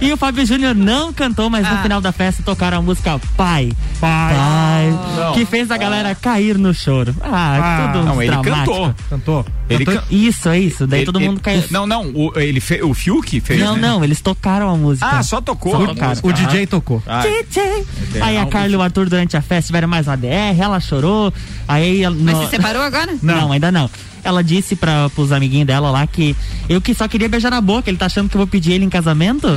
E 0.00 0.12
o 0.12 0.16
Fábio 0.16 0.44
Júnior 0.46 0.74
não 0.74 1.12
cantou, 1.12 1.48
mas 1.50 1.66
Ah. 1.66 1.74
no 1.74 1.82
final 1.82 2.00
da 2.00 2.12
festa 2.12 2.42
tocaram 2.42 2.78
a 2.78 2.82
música 2.82 3.18
Pai, 3.36 3.70
Pai. 4.00 4.34
Pai, 4.34 4.98
Não. 5.16 5.32
que 5.34 5.44
fez 5.46 5.70
a 5.70 5.76
galera 5.76 6.14
cair 6.14 6.58
no 6.58 6.72
choro. 6.74 7.14
Ah, 7.22 7.84
Ah, 7.84 7.92
tudo 7.92 8.04
Não, 8.04 8.22
ele 8.22 8.36
cantou. 8.36 8.94
Cantou. 9.08 9.46
Ele 9.68 9.84
can- 9.86 10.02
Isso, 10.10 10.48
é 10.48 10.58
isso. 10.58 10.86
Daí 10.86 11.00
Ele- 11.00 11.06
todo 11.06 11.18
ele- 11.18 11.28
mundo 11.28 11.40
caiu. 11.40 11.64
Não, 11.70 11.86
não, 11.86 12.06
o, 12.14 12.23
ele 12.36 12.60
fe, 12.60 12.82
o 12.82 12.94
Fiuk 12.94 13.40
fez. 13.40 13.60
Não, 13.60 13.74
né? 13.76 13.80
não, 13.88 14.04
eles 14.04 14.20
tocaram 14.20 14.70
a 14.70 14.76
música. 14.76 15.06
Ah, 15.06 15.22
só 15.22 15.40
tocou. 15.40 15.72
Só 15.72 15.82
a 15.84 15.86
tocaram. 15.88 16.08
música. 16.10 16.28
O 16.28 16.32
DJ 16.32 16.66
tocou. 16.66 17.02
Ah, 17.06 17.22
DJ. 17.22 17.62
É, 17.62 18.22
Aí 18.22 18.36
a 18.36 18.40
algo 18.40 18.52
Carla 18.52 18.72
e 18.72 18.76
o 18.76 18.82
Arthur 18.82 19.08
durante 19.08 19.36
a 19.36 19.42
festa 19.42 19.66
tiveram 19.68 19.88
mais 19.88 20.06
uma 20.06 20.16
DR, 20.16 20.58
ela 20.60 20.78
chorou. 20.80 21.32
Aí 21.66 22.02
ela- 22.02 22.16
Mas 22.18 22.36
no- 22.36 22.44
se 22.44 22.50
separou 22.50 22.82
agora? 22.82 23.14
Não, 23.22 23.52
ainda 23.52 23.70
não. 23.72 23.90
Ela 24.22 24.42
disse 24.42 24.74
para 24.74 25.10
pros 25.10 25.32
amiguinhos 25.32 25.66
dela 25.66 25.90
lá 25.90 26.06
que 26.06 26.34
eu 26.66 26.80
que 26.80 26.94
só 26.94 27.06
queria 27.06 27.28
beijar 27.28 27.50
na 27.50 27.60
boca, 27.60 27.90
ele 27.90 27.98
tá 27.98 28.06
achando 28.06 28.26
que 28.26 28.34
eu 28.34 28.38
vou 28.38 28.46
pedir 28.46 28.72
ele 28.72 28.82
em 28.82 28.88
casamento? 28.88 29.46
Ah, 29.46 29.50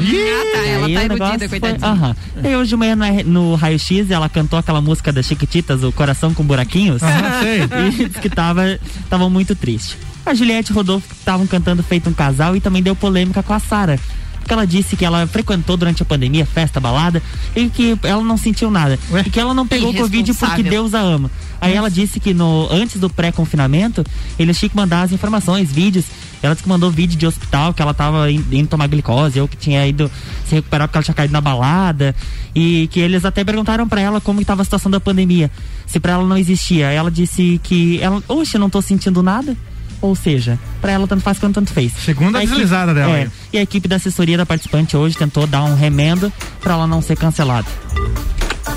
tá. 0.58 0.66
Ela 0.68 0.88
Aí 0.88 0.94
tá 0.94 1.00
o 1.00 1.04
iludida, 1.06 1.14
negócio 1.14 1.50
foi- 1.50 1.60
coitadinha. 1.62 1.90
Aham. 1.90 2.16
E 2.44 2.56
hoje 2.58 2.70
de 2.72 2.76
manhã 2.76 2.94
no, 2.94 3.24
no 3.24 3.56
raio-x 3.56 4.12
ela 4.12 4.28
cantou 4.28 4.60
aquela 4.60 4.82
música 4.82 5.14
das 5.14 5.26
Chiquititas, 5.26 5.84
o 5.84 5.92
Coração 5.94 6.34
com 6.34 6.44
Buraquinhos. 6.44 7.02
Aham, 7.02 7.42
sei. 7.42 7.62
e 8.04 8.10
disse 8.10 8.20
que 8.20 8.30
tava, 8.30 8.78
tava 9.10 9.30
muito 9.30 9.56
triste. 9.56 9.98
A 10.28 10.34
Juliette 10.34 10.72
e 10.72 10.76
Rodolfo 10.76 11.08
estavam 11.14 11.48
cantando 11.48 11.82
feito 11.84 12.10
um 12.10 12.14
casal 12.14 12.56
e 12.56 12.60
também 12.62 12.84
deu 12.84 12.96
polêmica 12.96 13.42
com 13.42 13.54
a 13.54 13.60
Sara. 13.60 14.00
porque 14.40 14.54
ela 14.54 14.66
disse 14.68 14.96
que 14.96 15.04
ela 15.04 15.28
frequentou 15.28 15.76
durante 15.76 16.02
a 16.02 16.06
pandemia 16.06 16.46
festa, 16.46 16.80
balada, 16.80 17.22
e 17.54 17.68
que 17.70 17.98
ela 18.04 18.24
não 18.24 18.38
sentiu 18.38 18.72
nada. 18.72 18.98
E 19.26 19.30
que 19.30 19.40
ela 19.40 19.54
não 19.54 19.68
pegou 19.68 19.90
Covid 20.04 20.34
porque. 20.34 20.70
Deus 20.70 20.94
a 20.94 21.00
ama. 21.02 21.30
Aí 21.60 21.74
ela 21.74 21.90
disse 21.90 22.18
que 22.20 22.34
no, 22.34 22.66
antes 22.72 22.98
do 23.00 23.10
pré-confinamento, 23.10 24.06
eles 24.40 24.58
tinham 24.58 24.70
que 24.70 24.76
mandar 24.76 25.02
as 25.02 25.12
informações, 25.12 25.70
vídeos. 25.72 26.06
Ela 26.42 26.54
disse 26.54 26.64
que 26.64 26.70
mandou 26.70 26.90
vídeo 26.92 27.18
de 27.18 27.26
hospital, 27.28 27.74
que 27.74 27.82
ela 27.82 27.94
tava 27.94 28.32
in- 28.32 28.46
indo 28.52 28.68
tomar 28.70 28.88
glicose, 28.88 29.38
ou 29.42 29.48
que 29.50 29.58
tinha 29.58 29.86
ido 29.88 30.10
se 30.48 30.56
recuperar 30.56 30.88
porque 30.88 30.98
ela 30.98 31.04
tinha 31.04 31.16
caído 31.16 31.34
na 31.34 31.42
balada. 31.42 32.16
E 32.56 32.88
que 32.92 33.00
eles 33.02 33.26
até 33.26 33.44
perguntaram 33.44 33.86
pra 33.88 34.00
ela 34.00 34.22
como 34.22 34.40
estava 34.40 34.62
a 34.62 34.66
situação 34.66 34.90
da 34.90 35.00
pandemia, 35.00 35.52
se 35.86 36.00
pra 36.00 36.14
ela 36.14 36.26
não 36.26 36.38
existia. 36.38 36.88
Aí 36.90 36.96
Ela 36.96 37.12
disse 37.12 37.60
que 37.64 38.00
ela, 38.02 38.24
oxe, 38.30 38.56
eu 38.56 38.60
não 38.62 38.70
tô 38.70 38.82
sentindo 38.82 39.22
nada. 39.22 39.58
Ou 40.02 40.16
seja, 40.16 40.60
pra 40.80 40.92
ela 40.92 41.08
tanto 41.08 41.22
faz 41.24 41.40
quanto 41.40 41.56
tanto 41.56 41.74
fez. 41.74 41.92
Segunda 41.94 42.38
A 42.40 42.44
equipe- 42.44 42.56
deslizada 42.60 42.94
dela 42.94 43.18
é, 43.18 43.28
e 43.52 43.58
a 43.58 43.62
equipe 43.62 43.88
da 43.88 43.96
assessoria 43.96 44.38
da 44.38 44.46
participante 44.46 44.96
hoje 44.96 45.18
tentou 45.18 45.48
dar 45.48 45.64
um 45.64 45.76
remendo 45.76 46.32
pra 46.62 46.74
ela 46.74 46.86
não 46.88 47.02
ser 47.02 47.18
cancelada. 47.18 47.68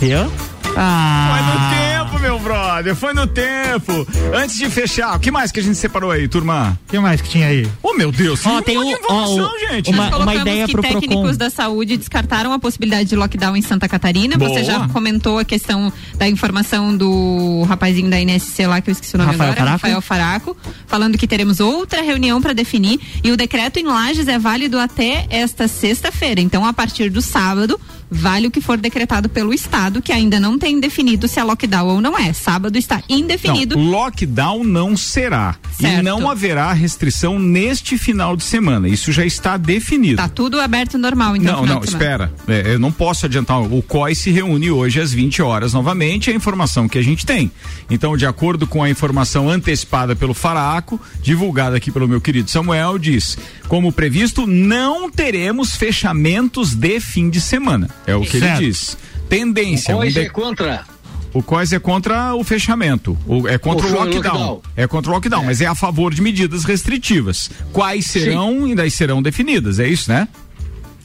Viu? 0.00 0.30
Ah. 0.76 1.36
Foi 1.36 1.42
no 1.42 1.98
tempo, 1.98 1.99
meu 2.20 2.38
brother, 2.38 2.94
foi 2.94 3.14
no 3.14 3.26
tempo. 3.26 4.06
Antes 4.34 4.56
de 4.56 4.68
fechar, 4.70 5.16
o 5.16 5.18
que 5.20 5.30
mais 5.30 5.50
que 5.50 5.60
a 5.60 5.62
gente 5.62 5.76
separou 5.76 6.10
aí, 6.10 6.28
turma? 6.28 6.78
O 6.86 6.90
que 6.90 6.98
mais 6.98 7.20
que 7.20 7.28
tinha 7.30 7.46
aí? 7.48 7.66
Oh, 7.82 7.94
meu 7.94 8.12
Deus. 8.12 8.44
Ó, 8.44 8.60
tem 8.60 8.76
um 8.78 8.84
informação, 8.90 9.44
ó, 9.44 9.54
o- 9.54 9.58
gente. 9.58 9.90
uma- 9.90 10.10
Nós 10.10 10.14
colocamos 10.24 10.66
que 10.66 10.72
pro 10.72 10.82
técnicos 10.82 11.08
Procon. 11.08 11.36
da 11.36 11.50
saúde 11.50 11.96
descartaram 11.96 12.52
a 12.52 12.58
possibilidade 12.58 13.08
de 13.08 13.16
lockdown 13.16 13.56
em 13.56 13.62
Santa 13.62 13.88
Catarina. 13.88 14.36
Boa. 14.36 14.50
Você 14.50 14.64
já 14.64 14.86
comentou 14.88 15.38
a 15.38 15.44
questão 15.44 15.92
da 16.16 16.28
informação 16.28 16.96
do 16.96 17.62
rapazinho 17.68 18.10
da 18.10 18.20
NSC 18.20 18.66
lá, 18.66 18.80
que 18.80 18.90
eu 18.90 18.92
esqueci 18.92 19.14
o 19.14 19.18
nome 19.18 19.32
Rafael 19.32 19.50
agora, 19.52 19.64
Faraco. 19.78 19.82
Rafael 19.86 20.00
Faraco, 20.02 20.56
falando 20.86 21.16
que 21.16 21.26
teremos 21.26 21.58
outra 21.60 22.02
reunião 22.02 22.40
para 22.42 22.52
definir 22.52 23.00
e 23.24 23.30
o 23.30 23.36
decreto 23.36 23.78
em 23.78 23.84
Lages 23.84 24.28
é 24.28 24.38
válido 24.38 24.78
até 24.78 25.26
esta 25.30 25.66
sexta-feira. 25.68 26.40
Então, 26.40 26.64
a 26.66 26.72
partir 26.72 27.08
do 27.10 27.22
sábado, 27.22 27.80
vale 28.10 28.46
o 28.46 28.50
que 28.50 28.60
for 28.60 28.78
decretado 28.78 29.28
pelo 29.28 29.54
Estado, 29.54 30.02
que 30.02 30.12
ainda 30.12 30.40
não 30.40 30.58
tem 30.58 30.80
definido 30.80 31.28
se 31.28 31.38
é 31.38 31.44
lockdown 31.44 31.86
ou 31.86 32.00
não 32.00 32.18
é. 32.18 32.32
Sábado 32.32 32.76
está 32.76 33.02
indefinido. 33.08 33.76
Não, 33.76 33.90
lockdown 33.90 34.64
não 34.64 34.96
será. 34.96 35.56
E 35.78 35.82
Certo. 35.82 36.02
não 36.02 36.28
haverá 36.30 36.72
restrição 36.72 37.38
neste 37.38 37.96
final 37.96 38.36
de 38.36 38.44
semana. 38.44 38.88
Isso 38.88 39.12
já 39.12 39.24
está 39.24 39.56
definido. 39.56 40.16
Tá 40.16 40.28
tudo 40.28 40.60
aberto 40.60 40.98
normal, 40.98 41.36
então. 41.36 41.64
não, 41.64 41.74
não, 41.76 41.84
espera. 41.84 42.32
É, 42.46 42.74
eu 42.74 42.78
não 42.78 42.92
posso 42.92 43.26
adiantar. 43.26 43.60
O 43.60 43.82
COI 43.82 44.14
se 44.14 44.30
reúne 44.30 44.70
hoje 44.70 45.00
às 45.00 45.12
20 45.12 45.42
horas 45.42 45.72
novamente, 45.72 46.30
é 46.30 46.32
a 46.32 46.36
informação 46.36 46.88
que 46.88 46.98
a 46.98 47.02
gente 47.02 47.24
tem. 47.24 47.50
Então, 47.90 48.16
de 48.16 48.26
acordo 48.26 48.66
com 48.66 48.82
a 48.82 48.90
informação 48.90 49.48
antecipada 49.48 50.14
pelo 50.16 50.34
Faraco, 50.34 51.00
divulgada 51.22 51.76
aqui 51.76 51.90
pelo 51.90 52.08
meu 52.08 52.20
querido 52.20 52.50
Samuel, 52.50 52.98
diz: 52.98 53.38
como 53.68 53.92
previsto, 53.92 54.46
não 54.46 55.10
teremos 55.10 55.74
fechamentos 55.76 56.74
de 56.74 57.00
fim 57.00 57.30
de 57.30 57.40
semana. 57.40 57.88
É 58.10 58.16
o 58.16 58.22
que 58.22 58.38
Certo. 58.38 58.60
ele 58.60 58.66
diz. 58.70 58.96
Tendência. 59.28 59.94
Pois 59.94 60.10
um 60.10 60.20
de- 60.20 60.26
é 60.26 60.28
contra. 60.28 60.84
O 61.32 61.42
COIS 61.42 61.72
é 61.72 61.78
contra 61.78 62.34
o 62.34 62.42
fechamento, 62.42 63.16
o- 63.24 63.46
é 63.46 63.56
contra 63.56 63.86
O 63.86 63.90
o, 63.90 63.94
lockdown. 63.94 64.32
lockdown. 64.36 64.62
É 64.76 64.86
contra 64.88 65.10
o 65.12 65.14
lockdown, 65.14 65.44
mas 65.44 65.60
é 65.60 65.66
a 65.66 65.76
favor 65.76 66.12
de 66.12 66.20
medidas 66.20 66.64
restritivas. 66.64 67.48
Quais 67.72 68.06
serão 68.06 68.66
e 68.66 68.74
daí 68.74 68.90
serão 68.90 69.22
definidas, 69.22 69.78
é 69.78 69.86
isso, 69.86 70.10
né? 70.10 70.26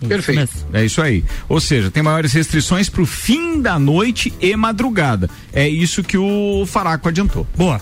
Perfeito. 0.07 0.49
É 0.73 0.85
isso 0.85 1.01
aí. 1.01 1.23
Ou 1.49 1.59
seja, 1.59 1.89
tem 1.91 2.01
maiores 2.03 2.33
restrições 2.33 2.89
pro 2.89 3.05
fim 3.05 3.61
da 3.61 3.77
noite 3.79 4.33
e 4.41 4.55
madrugada. 4.55 5.29
É 5.53 5.67
isso 5.67 6.03
que 6.03 6.17
o 6.17 6.65
Faraco 6.67 7.07
adiantou. 7.09 7.47
Boa. 7.55 7.81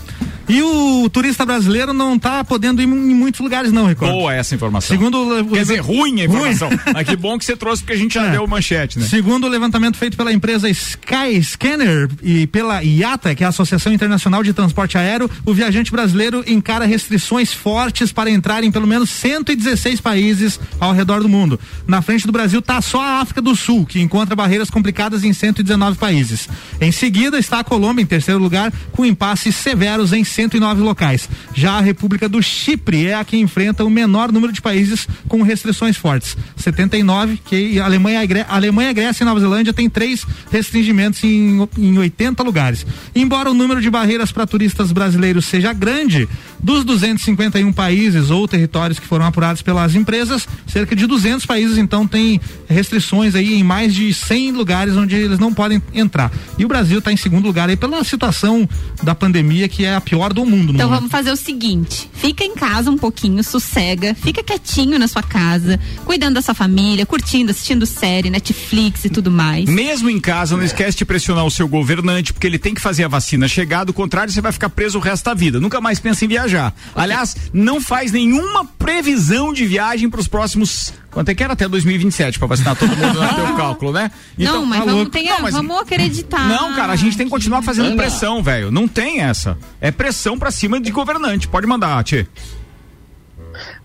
E 0.50 0.62
o 0.62 1.10
turista 1.10 1.46
brasileiro 1.46 1.94
não 1.94 2.20
tá 2.20 2.44
podendo 2.44 2.82
ir 2.82 2.84
em 2.84 2.88
muitos 3.16 3.40
lugares, 3.40 3.72
não, 3.72 3.88
Ricardo. 3.88 4.12
Boa 4.12 4.34
essa 4.36 4.54
informação. 4.54 4.90
Segundo 4.90 5.18
o- 5.42 5.48
Quer 5.48 5.62
dizer, 5.62 5.80
ruim 5.80 6.20
a 6.20 6.26
informação. 6.26 6.68
Ruim. 6.68 6.80
Mas 6.94 7.08
que 7.08 7.16
bom 7.16 7.38
que 7.40 7.46
você 7.46 7.56
trouxe 7.56 7.82
porque 7.82 7.94
a 7.94 7.98
gente 7.98 8.14
já 8.16 8.26
É. 8.28 8.32
deu 8.32 8.46
manchete, 8.46 9.00
né? 9.00 9.06
Segundo 9.08 9.46
o 9.46 9.50
levantamento 9.50 9.96
feito 9.98 10.18
pela 10.18 10.34
empresa 10.34 10.70
Sky 10.70 11.42
Scanner 11.42 12.10
e 12.22 12.46
pela 12.48 12.84
IATA, 12.84 13.34
que 13.34 13.42
é 13.42 13.46
a 13.46 13.50
Associação 13.50 13.94
Internacional 13.94 14.44
de 14.44 14.52
Transporte 14.52 14.98
Aéreo, 14.98 15.32
o 15.46 15.54
viajante 15.54 15.90
brasileiro 15.94 16.44
encara 16.46 16.86
restrições 16.86 17.54
fortes 17.54 18.12
para 18.12 18.30
entrar 18.30 18.66
em 18.66 18.72
pelo 18.72 18.86
menos 18.86 19.10
116 19.12 20.02
países 20.02 20.60
ao 20.78 20.92
redor 20.92 21.22
do 21.22 21.30
mundo. 21.30 21.58
Na 21.88 22.02
frente 22.02 22.13
do 22.22 22.32
Brasil 22.32 22.60
está 22.60 22.80
só 22.82 23.02
a 23.02 23.22
África 23.22 23.42
do 23.42 23.56
Sul, 23.56 23.86
que 23.86 24.00
encontra 24.00 24.36
barreiras 24.36 24.70
complicadas 24.70 25.24
em 25.24 25.34
119 25.34 25.98
países. 25.98 26.48
Em 26.80 26.92
seguida 26.92 27.40
está 27.40 27.60
a 27.60 27.64
Colômbia, 27.64 28.04
em 28.04 28.06
terceiro 28.06 28.40
lugar, 28.40 28.72
com 28.92 29.04
impasses 29.06 29.56
severos 29.56 30.14
em 30.14 30.24
109 30.24 30.82
locais. 30.82 31.28
Já 31.54 31.74
a 31.74 31.82
República 31.82 32.30
do 32.30 32.42
Chipre 32.42 33.08
é 33.08 33.16
a 33.16 33.26
que 33.26 33.38
enfrenta 33.38 33.84
o 33.84 33.90
menor 33.90 34.32
número 34.32 34.54
de 34.54 34.62
países 34.62 35.08
com 35.28 35.42
restrições 35.42 35.98
fortes. 35.98 36.38
79, 36.56 37.40
que 37.44 37.80
a 37.80 37.86
Alemanha, 37.86 38.20
a 38.48 38.56
Alemanha, 38.56 38.94
Grécia 38.94 39.24
e 39.24 39.26
Nova 39.26 39.40
Zelândia 39.40 39.74
têm 39.74 39.90
três 39.90 40.26
restringimentos 40.52 41.24
em, 41.24 41.68
em 41.78 41.98
80 41.98 42.44
lugares. 42.44 42.86
Embora 43.16 43.50
o 43.50 43.54
número 43.54 43.82
de 43.82 43.90
barreiras 43.90 44.32
para 44.32 44.46
turistas 44.46 44.92
brasileiros 44.92 45.46
seja 45.46 45.74
grande, 45.74 46.28
dos 46.62 46.86
251 46.86 47.74
países 47.74 48.30
ou 48.30 48.48
territórios 48.48 48.98
que 48.98 49.06
foram 49.06 49.26
apurados 49.26 49.62
pelas 49.62 49.96
empresas, 49.96 50.48
cerca 50.66 50.96
de 50.96 51.06
200 51.06 51.46
países 51.46 51.78
então 51.78 51.93
têm 52.08 52.42
restrições 52.68 53.36
aí 53.36 53.54
em 53.54 53.64
mais 53.64 53.94
de 53.94 54.12
100 54.12 54.52
lugares 54.54 54.98
onde 54.98 55.16
eles 55.16 55.38
não 55.38 55.54
podem 55.54 55.82
entrar. 55.94 56.32
E 56.58 56.66
o 56.66 56.68
Brasil 56.68 56.98
está 56.98 57.12
em 57.12 57.18
segundo 57.18 57.46
lugar 57.46 57.70
aí 57.70 57.78
pela 57.78 58.04
situação 58.04 58.68
da 59.04 59.14
pandemia 59.14 59.68
que 59.68 59.86
é 59.86 59.94
a 59.94 60.02
pior 60.02 60.34
do 60.34 60.44
mundo. 60.44 60.74
Então 60.74 60.88
momento. 60.88 60.90
vamos 60.90 61.12
fazer 61.12 61.32
o 61.32 61.36
seguinte: 61.36 62.10
fica 62.14 62.44
em 62.44 62.56
casa 62.56 62.90
um 62.90 62.98
pouquinho, 62.98 63.44
sossega, 63.44 64.16
fica 64.16 64.42
quietinho 64.42 64.98
na 64.98 65.08
sua 65.08 65.22
casa, 65.22 65.80
cuidando 66.04 66.36
da 66.36 66.42
sua 66.42 66.56
família, 66.56 67.06
curtindo, 67.06 67.52
assistindo 67.52 67.86
série, 67.86 68.32
Netflix 68.32 69.06
e 69.06 69.10
tudo 69.10 69.30
mais. 69.30 69.70
Mesmo 69.70 70.10
em 70.10 70.20
casa, 70.20 70.58
não 70.58 70.64
esquece 70.64 70.98
de 70.98 71.06
pressionar 71.06 71.46
o 71.46 71.52
seu 71.52 71.68
governante, 71.68 72.34
porque 72.34 72.48
ele 72.48 72.58
tem 72.58 72.74
que 72.74 72.82
fazer 72.82 73.04
a 73.04 73.08
vacina 73.08 73.48
chegar, 73.48 73.84
do 73.84 73.94
contrário, 73.94 74.34
você 74.34 74.42
vai 74.42 74.52
ficar 74.52 74.70
preso 74.70 74.98
o 74.98 75.02
resto 75.02 75.26
da 75.26 75.34
vida. 75.34 75.60
Nunca 75.60 75.80
mais 75.80 76.00
pensa 76.00 76.26
em 76.26 76.28
viajar. 76.28 76.74
Aliás, 76.96 77.36
não 77.54 77.80
faz 77.80 78.12
nenhuma 78.12 78.66
previsão 78.66 79.54
de 79.54 79.66
viagem 79.66 80.10
para 80.10 80.20
os 80.20 80.28
próximos. 80.28 80.94
Quanto 81.12 81.30
é 81.30 81.36
que 81.36 81.44
era 81.44 81.54
até 81.54 81.68
2027 81.84 82.40
para 82.40 82.48
vacinar 82.48 82.76
todo 82.76 82.90
mundo 82.96 83.22
no 83.22 83.34
teu 83.36 83.56
cálculo, 83.58 83.92
né? 83.94 84.12
não, 84.38 84.66
mas 84.66 84.80
tá 84.80 84.86
vamos, 84.86 85.10
tem, 85.10 85.26
Não, 85.26 85.42
mas- 85.42 85.54
vamos 85.54 85.78
acreditar. 85.82 86.48
Não, 86.48 86.74
cara, 86.76 86.94
a 86.94 86.96
gente 86.96 87.16
tem 87.18 87.26
que 87.28 87.32
continuar 87.32 87.62
fazendo 87.62 87.88
Ana. 87.88 87.96
pressão, 87.98 88.42
velho. 88.42 88.72
Não 88.72 88.88
tem 88.88 89.22
essa. 89.22 89.58
É 89.82 89.92
pressão 89.92 90.38
pra 90.40 90.52
cima 90.52 90.80
de 90.80 90.92
governante. 90.92 91.48
Pode 91.48 91.68
mandar, 91.68 92.04
Tchê. 92.04 92.26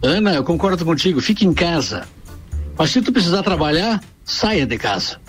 Ana, 0.03 0.35
eu 0.35 0.45
concordo 0.45 0.85
contigo, 0.85 1.21
fique 1.21 1.45
em 1.45 1.53
casa. 1.53 2.07
Mas 2.77 2.91
se 2.91 3.03
tu 3.03 3.13
precisar 3.13 3.43
trabalhar, 3.43 4.01
saia 4.25 4.65
de 4.67 4.79
casa. 4.79 5.21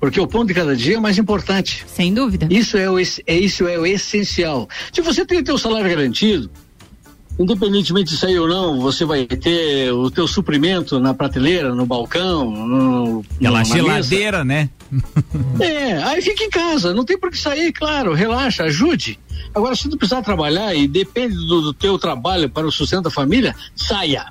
Porque 0.00 0.20
o 0.20 0.26
pão 0.26 0.44
de 0.44 0.52
cada 0.54 0.74
dia 0.76 0.96
é 0.96 1.00
mais 1.00 1.18
importante. 1.18 1.84
Sem 1.88 2.12
dúvida. 2.12 2.46
Isso 2.50 2.76
é 2.76 2.90
o, 2.90 2.98
es- 2.98 3.20
é, 3.26 3.36
isso 3.36 3.66
é 3.66 3.78
o 3.78 3.86
essencial. 3.86 4.68
Se 4.92 5.00
você 5.00 5.24
tem 5.24 5.38
o 5.38 5.44
teu 5.44 5.56
salário 5.58 5.88
garantido, 5.88 6.50
independentemente 7.38 8.10
de 8.10 8.16
sair 8.16 8.38
ou 8.38 8.48
não, 8.48 8.80
você 8.80 9.04
vai 9.04 9.26
ter 9.26 9.92
o 9.92 10.10
teu 10.10 10.26
suprimento 10.26 10.98
na 10.98 11.14
prateleira, 11.14 11.74
no 11.74 11.86
balcão, 11.86 12.50
no, 12.50 13.24
Aquela 13.36 13.58
na 13.58 13.64
mesa. 13.64 13.74
geladeira, 13.74 14.44
né? 14.44 14.70
É, 15.58 16.02
aí 16.04 16.22
fica 16.22 16.44
em 16.44 16.50
casa, 16.50 16.94
não 16.94 17.04
tem 17.04 17.18
por 17.18 17.30
que 17.30 17.38
sair, 17.38 17.72
claro, 17.72 18.14
relaxa, 18.14 18.64
ajude. 18.64 19.18
Agora, 19.54 19.74
se 19.74 19.88
tu 19.88 19.96
precisar 19.96 20.22
trabalhar 20.22 20.74
e 20.74 20.86
depende 20.86 21.34
do, 21.34 21.60
do 21.60 21.74
teu 21.74 21.98
trabalho 21.98 22.48
para 22.48 22.66
o 22.66 22.72
sustento 22.72 23.04
da 23.04 23.10
família, 23.10 23.54
saia. 23.74 24.26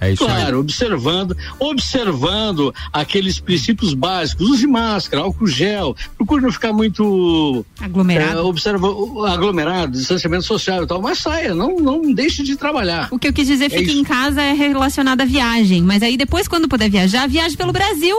É 0.00 0.12
isso 0.12 0.24
claro, 0.24 0.60
observando, 0.60 1.36
observando 1.58 2.74
aqueles 2.92 3.38
princípios 3.38 3.94
básicos, 3.94 4.48
use 4.48 4.66
máscara, 4.66 5.22
álcool 5.22 5.46
gel, 5.46 5.96
procure 6.16 6.42
não 6.42 6.52
ficar 6.52 6.72
muito 6.72 7.64
Aglomerado. 7.80 8.38
é, 8.38 8.42
observa 8.42 8.86
aglomerado, 9.32 9.92
distanciamento 9.92 10.44
social 10.44 10.82
e 10.82 10.86
tal, 10.86 11.00
mas 11.00 11.18
saia, 11.18 11.54
não, 11.54 11.76
não 11.78 12.12
deixe 12.12 12.42
de 12.42 12.56
trabalhar. 12.56 13.08
O 13.10 13.18
que 13.18 13.28
eu 13.28 13.32
quis 13.32 13.46
dizer, 13.46 13.66
É 13.66 13.70
fica 13.70 13.82
isso. 13.90 14.00
em 14.00 14.04
casa 14.04 14.42
é 14.42 14.52
relacionado 14.52 15.20
à 15.20 15.24
viagem. 15.24 15.82
Mas 15.82 16.02
aí 16.02 16.16
depois, 16.16 16.48
quando 16.48 16.68
puder 16.68 16.90
viajar, 16.90 17.26
viaje 17.28 17.56
pelo 17.56 17.72
Brasil. 17.72 18.16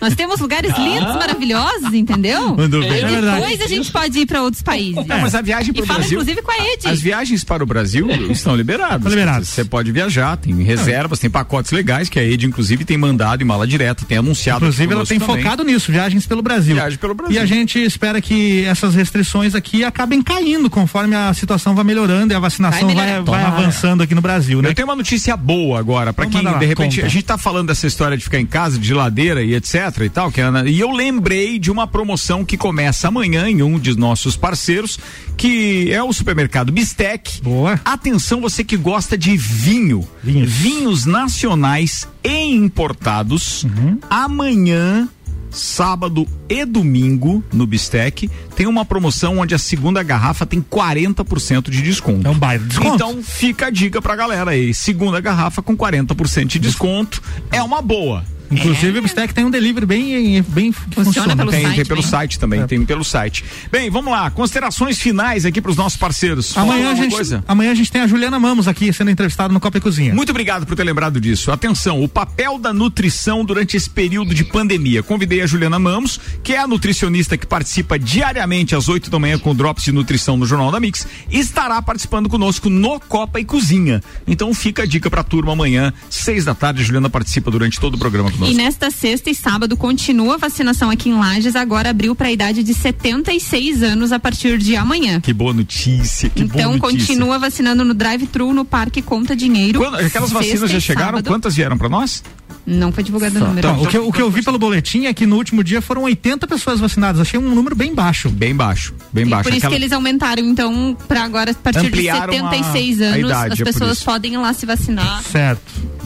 Nós 0.00 0.14
temos 0.14 0.40
lugares 0.40 0.76
lindos, 0.76 1.14
maravilhosos, 1.16 1.92
entendeu? 1.94 2.54
Mandou 2.56 2.80
bem. 2.80 2.92
E 2.92 3.00
É 3.00 3.06
verdade. 3.08 3.40
depois 3.40 3.60
a 3.60 3.66
gente 3.66 3.90
pode 3.90 4.18
ir 4.18 4.26
para 4.26 4.42
outros 4.42 4.62
países. 4.62 5.04
Não, 5.06 5.20
mas 5.20 5.34
a 5.34 5.40
viagem 5.42 5.72
para 5.72 5.82
o 5.82 5.86
fala 5.86 5.98
Brasil. 6.00 6.18
inclusive 6.20 6.42
com 6.42 6.50
a 6.50 6.58
Ed. 6.72 6.88
As 6.88 7.00
viagens 7.00 7.44
para 7.44 7.62
o 7.62 7.66
Brasil 7.66 8.08
estão 8.30 8.54
liberadas. 8.56 8.96
Estão 8.98 9.10
liberadas. 9.10 9.48
Você 9.48 9.64
pode 9.64 9.90
viajar, 9.92 10.36
tem 10.36 10.54
reservas, 10.62 11.18
tem 11.24 11.30
pacotes 11.30 11.72
legais 11.72 12.10
que 12.10 12.18
a 12.18 12.22
Ed, 12.22 12.46
inclusive, 12.46 12.84
tem 12.84 12.98
mandado 12.98 13.42
em 13.42 13.46
mala 13.46 13.66
direta, 13.66 14.04
tem 14.04 14.18
anunciado. 14.18 14.66
Inclusive, 14.66 14.92
ela 14.92 15.06
tem 15.06 15.18
também. 15.18 15.42
focado 15.42 15.64
nisso, 15.64 15.90
viagens 15.90 16.26
pelo 16.26 16.42
Brasil. 16.42 16.74
Viagem 16.74 16.98
pelo 16.98 17.14
Brasil. 17.14 17.34
E 17.34 17.38
a 17.38 17.46
gente 17.46 17.82
espera 17.82 18.20
que 18.20 18.62
essas 18.66 18.94
restrições 18.94 19.54
aqui 19.54 19.84
acabem 19.84 20.20
caindo 20.22 20.68
conforme 20.68 21.16
a 21.16 21.32
situação 21.32 21.74
vai 21.74 21.82
melhorando 21.82 22.34
e 22.34 22.36
a 22.36 22.38
vacinação 22.38 22.88
Vai 22.88 22.94
vai, 22.94 23.22
vai 23.22 23.42
avançando 23.42 24.02
aqui 24.02 24.14
no 24.14 24.20
Brasil, 24.20 24.60
né? 24.60 24.68
Eu 24.68 24.74
tenho 24.74 24.86
uma 24.86 24.96
notícia 24.96 25.34
boa 25.34 25.78
agora, 25.78 26.12
pra 26.12 26.26
Então 26.26 26.42
quem, 26.42 26.58
de 26.58 26.66
repente, 26.66 26.96
conta. 26.96 27.06
a 27.06 27.08
gente 27.08 27.24
tá 27.24 27.38
falando 27.38 27.68
dessa 27.68 27.86
história 27.86 28.18
de 28.18 28.24
ficar 28.24 28.38
em 28.38 28.46
casa, 28.46 28.78
de 28.78 28.86
geladeira 28.86 29.42
e 29.42 29.54
etc 29.54 29.74
e 30.04 30.10
tal, 30.10 30.30
que 30.30 30.42
Ana, 30.42 30.68
e 30.68 30.78
eu 30.78 30.90
lembrei 30.90 31.58
de 31.58 31.70
uma 31.70 31.86
promoção 31.86 32.44
que 32.44 32.58
começa 32.58 33.08
amanhã 33.08 33.48
em 33.48 33.62
um 33.62 33.78
de 33.78 33.96
nossos 33.96 34.36
parceiros, 34.36 34.98
que 35.36 35.92
é 35.92 36.02
o 36.02 36.12
supermercado 36.12 36.72
Bistec. 36.72 37.42
Boa. 37.42 37.80
Atenção, 37.84 38.40
você 38.40 38.64
que 38.64 38.76
gosta 38.76 39.16
de 39.16 39.36
vinho. 39.36 40.06
Vinhos. 40.22 40.52
Vinhos 40.52 41.06
nacionais 41.06 42.08
e 42.22 42.54
importados. 42.54 43.64
Uhum. 43.64 43.98
Amanhã 44.08 45.08
sábado 45.54 46.26
e 46.48 46.64
domingo 46.64 47.42
no 47.52 47.66
Bistec 47.66 48.28
tem 48.56 48.66
uma 48.66 48.84
promoção 48.84 49.38
onde 49.38 49.54
a 49.54 49.58
segunda 49.58 50.02
garrafa 50.02 50.44
tem 50.44 50.60
40% 50.60 51.70
de 51.70 51.80
desconto. 51.80 52.26
É 52.26 52.30
um 52.30 52.38
bairro 52.38 52.64
de 52.64 52.70
desconto. 52.70 52.94
Então 52.94 53.22
fica 53.22 53.66
a 53.66 53.70
dica 53.70 54.02
pra 54.02 54.16
galera 54.16 54.50
aí. 54.50 54.74
Segunda 54.74 55.20
garrafa 55.20 55.62
com 55.62 55.76
40% 55.76 56.46
de 56.46 56.58
desconto 56.58 57.22
é 57.52 57.62
uma 57.62 57.80
boa. 57.80 58.24
Inclusive 58.50 58.98
o 58.98 59.02
Bistec 59.02 59.32
tem 59.34 59.44
um 59.44 59.50
delivery 59.50 59.86
bem, 59.86 60.42
bem 60.42 60.72
funciona. 60.72 61.36
pelo 61.36 61.50
tem, 61.50 61.62
site, 61.62 61.76
tem 61.76 61.84
pelo 61.86 62.00
bem. 62.02 62.10
site 62.10 62.38
também, 62.38 62.60
É. 62.62 62.66
tem 62.66 62.84
pelo 62.84 63.04
site. 63.04 63.44
Bem, 63.70 63.90
vamos 63.90 64.12
lá, 64.12 64.30
considerações 64.30 64.98
finais 64.98 65.44
aqui 65.44 65.60
pros 65.60 65.76
nossos 65.76 65.98
parceiros. 65.98 66.56
Amanhã 66.56 66.90
a, 66.90 66.94
gente, 66.94 67.14
coisa. 67.14 67.44
amanhã 67.48 67.72
a 67.72 67.74
gente 67.74 67.90
tem 67.90 68.02
a 68.02 68.06
Juliana 68.06 68.38
Mamos 68.38 68.68
aqui 68.68 68.92
sendo 68.92 69.10
entrevistada 69.10 69.52
no 69.52 69.60
Copa 69.60 69.78
e 69.78 69.80
Cozinha. 69.80 70.14
Muito 70.14 70.30
obrigado 70.30 70.66
por 70.66 70.76
ter 70.76 70.84
lembrado 70.84 71.20
disso. 71.20 71.50
Atenção, 71.50 72.02
o 72.02 72.08
papel 72.08 72.58
da 72.58 72.72
nutrição 72.72 73.44
durante 73.44 73.76
esse 73.76 73.88
período 73.88 74.34
de 74.34 74.44
pandemia. 74.44 75.02
Convidei 75.02 75.40
a 75.40 75.46
Juliana 75.46 75.78
Mamos, 75.78 76.20
que 76.42 76.52
é 76.52 76.58
a 76.58 76.66
nutricionista 76.66 77.36
que 77.36 77.46
participa 77.46 77.98
diariamente 77.98 78.74
às 78.76 78.88
8 78.88 79.10
da 79.10 79.18
manhã 79.18 79.38
com 79.38 79.54
Drops 79.54 79.84
de 79.84 79.92
Nutrição 79.92 80.36
no 80.36 80.46
Jornal 80.46 80.70
da 80.70 80.78
Mix, 80.80 81.06
e 81.30 81.38
estará 81.38 81.80
participando 81.82 82.28
conosco 82.28 82.68
no 82.70 83.00
Copa 83.00 83.40
e 83.40 83.44
Cozinha. 83.44 84.02
Então 84.26 84.52
fica 84.54 84.82
a 84.82 84.86
dica 84.86 85.08
pra 85.10 85.22
turma 85.22 85.52
amanhã, 85.52 85.92
seis 86.10 86.44
da 86.44 86.54
tarde, 86.54 86.82
a 86.82 86.84
Juliana 86.84 87.08
participa 87.10 87.50
durante 87.50 87.78
todo 87.80 87.94
o 87.94 87.98
programa 87.98 88.30
E 88.42 88.54
nesta 88.54 88.90
sexta 88.90 89.30
e 89.30 89.34
sábado 89.34 89.76
continua 89.76 90.34
a 90.34 90.36
vacinação 90.38 90.90
aqui 90.90 91.08
em 91.08 91.14
Lages, 91.14 91.54
agora 91.56 91.90
abriu 91.90 92.14
para 92.14 92.28
a 92.28 92.32
idade 92.32 92.62
de 92.62 92.74
76 92.74 93.82
anos 93.82 94.12
a 94.12 94.18
partir 94.18 94.58
de 94.58 94.76
amanhã. 94.76 95.20
Que 95.20 95.32
boa 95.32 95.52
notícia, 95.52 96.28
que 96.28 96.44
boa 96.44 96.60
Então 96.60 96.76
notícia. 96.76 97.06
continua 97.06 97.38
vacinando 97.38 97.84
no 97.84 97.94
drive-thru 97.94 98.52
no 98.52 98.64
Parque 98.64 99.00
Conta 99.02 99.36
Dinheiro. 99.36 99.78
Quando- 99.78 99.96
aquelas 99.96 100.30
vacinas 100.30 100.70
já 100.70 100.78
e 100.78 100.80
chegaram? 100.80 101.08
sábado. 101.18 101.28
Quantas 101.28 101.54
vieram 101.54 101.76
pra 101.78 101.88
nós? 101.88 102.22
Não 102.66 102.90
foi 102.90 103.04
divulgado 103.04 103.36
o 103.36 103.40
número. 103.40 103.58
Então, 103.68 103.82
o, 103.82 103.86
que, 103.86 103.96
eu- 103.98 104.08
o 104.08 104.12
que 104.12 104.22
eu 104.22 104.30
vi 104.30 104.40
pelo 104.42 104.58
boletim 104.58 105.04
é 105.04 105.12
que 105.12 105.26
no 105.26 105.36
último 105.36 105.62
dia 105.62 105.82
foram 105.82 106.02
80 106.04 106.46
pessoas 106.46 106.80
vacinadas. 106.80 107.20
Achei 107.20 107.38
um 107.38 107.54
número 107.54 107.76
bem 107.76 107.94
baixo. 107.94 108.30
Bem 108.30 108.54
baixo, 108.56 108.94
bem 109.12 109.26
baixo. 109.26 109.44
Por 109.44 109.50
isso 109.50 109.58
Aquela- 109.66 109.70
que 109.78 109.82
eles 109.82 109.92
aumentaram, 109.92 110.42
então, 110.42 110.96
para 111.06 111.22
agora, 111.24 111.50
a 111.50 111.54
partir 111.54 111.80
Ampliaram 111.80 112.32
de 112.32 112.38
76 112.38 113.02
a- 113.02 113.04
a 113.04 113.08
anos, 113.08 113.18
idade, 113.30 113.52
as 113.52 113.60
é 113.60 113.64
pessoas 113.64 113.96
isso. 113.98 114.04
podem 114.06 114.32
ir 114.32 114.38
lá 114.38 114.52
se 114.54 114.64
vacinar. 114.64 115.22
Certo. 115.30 115.60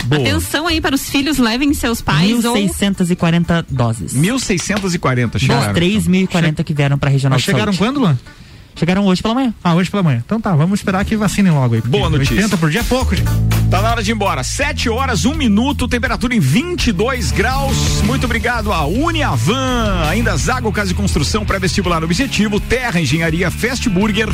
Boa. 0.06 0.20
Atenção 0.22 0.66
aí 0.66 0.80
para 0.80 0.94
os 0.96 1.08
filhos, 1.08 1.38
levem 1.38 1.72
seus 1.74 2.00
pais 2.00 2.17
ou 2.44 2.54
1.640 2.56 3.64
doses. 3.68 4.12
1640 4.14 5.32
Dos 5.38 5.42
chegaram. 5.42 5.74
3.040 5.74 6.64
que 6.64 6.74
vieram 6.74 6.98
pra 6.98 7.10
regional 7.10 7.36
Mas 7.36 7.42
de 7.42 7.46
chegaram 7.46 7.72
saúde. 7.72 7.78
quando, 7.78 8.00
Luan? 8.00 8.18
Chegaram 8.76 9.04
hoje 9.06 9.20
pela 9.20 9.34
manhã. 9.34 9.52
Ah, 9.62 9.74
hoje 9.74 9.90
pela 9.90 10.04
manhã. 10.04 10.22
Então 10.24 10.40
tá, 10.40 10.54
vamos 10.54 10.78
esperar 10.78 11.04
que 11.04 11.16
vacinem 11.16 11.50
logo 11.50 11.74
aí. 11.74 11.80
Boa 11.80 12.08
notícia. 12.08 12.36
80 12.36 12.56
por 12.58 12.70
dia 12.70 12.80
é 12.80 12.84
pouco, 12.84 13.16
gente. 13.16 13.28
Tá 13.68 13.82
na 13.82 13.90
hora 13.90 14.02
de 14.04 14.12
ir 14.12 14.14
embora. 14.14 14.44
7 14.44 14.88
horas, 14.88 15.24
1 15.24 15.34
minuto, 15.34 15.88
temperatura 15.88 16.32
em 16.34 16.38
22 16.38 17.32
graus. 17.32 17.76
Muito 18.04 18.24
obrigado 18.24 18.72
a 18.72 18.86
Uniavan, 18.86 20.04
ainda 20.08 20.36
Zago 20.36 20.70
Casa 20.70 20.92
e 20.92 20.94
Construção, 20.94 21.44
pré-vestibular 21.44 22.04
objetivo, 22.04 22.60
Terra 22.60 23.00
Engenharia, 23.00 23.50
Fast 23.50 23.88
Burger. 23.88 24.28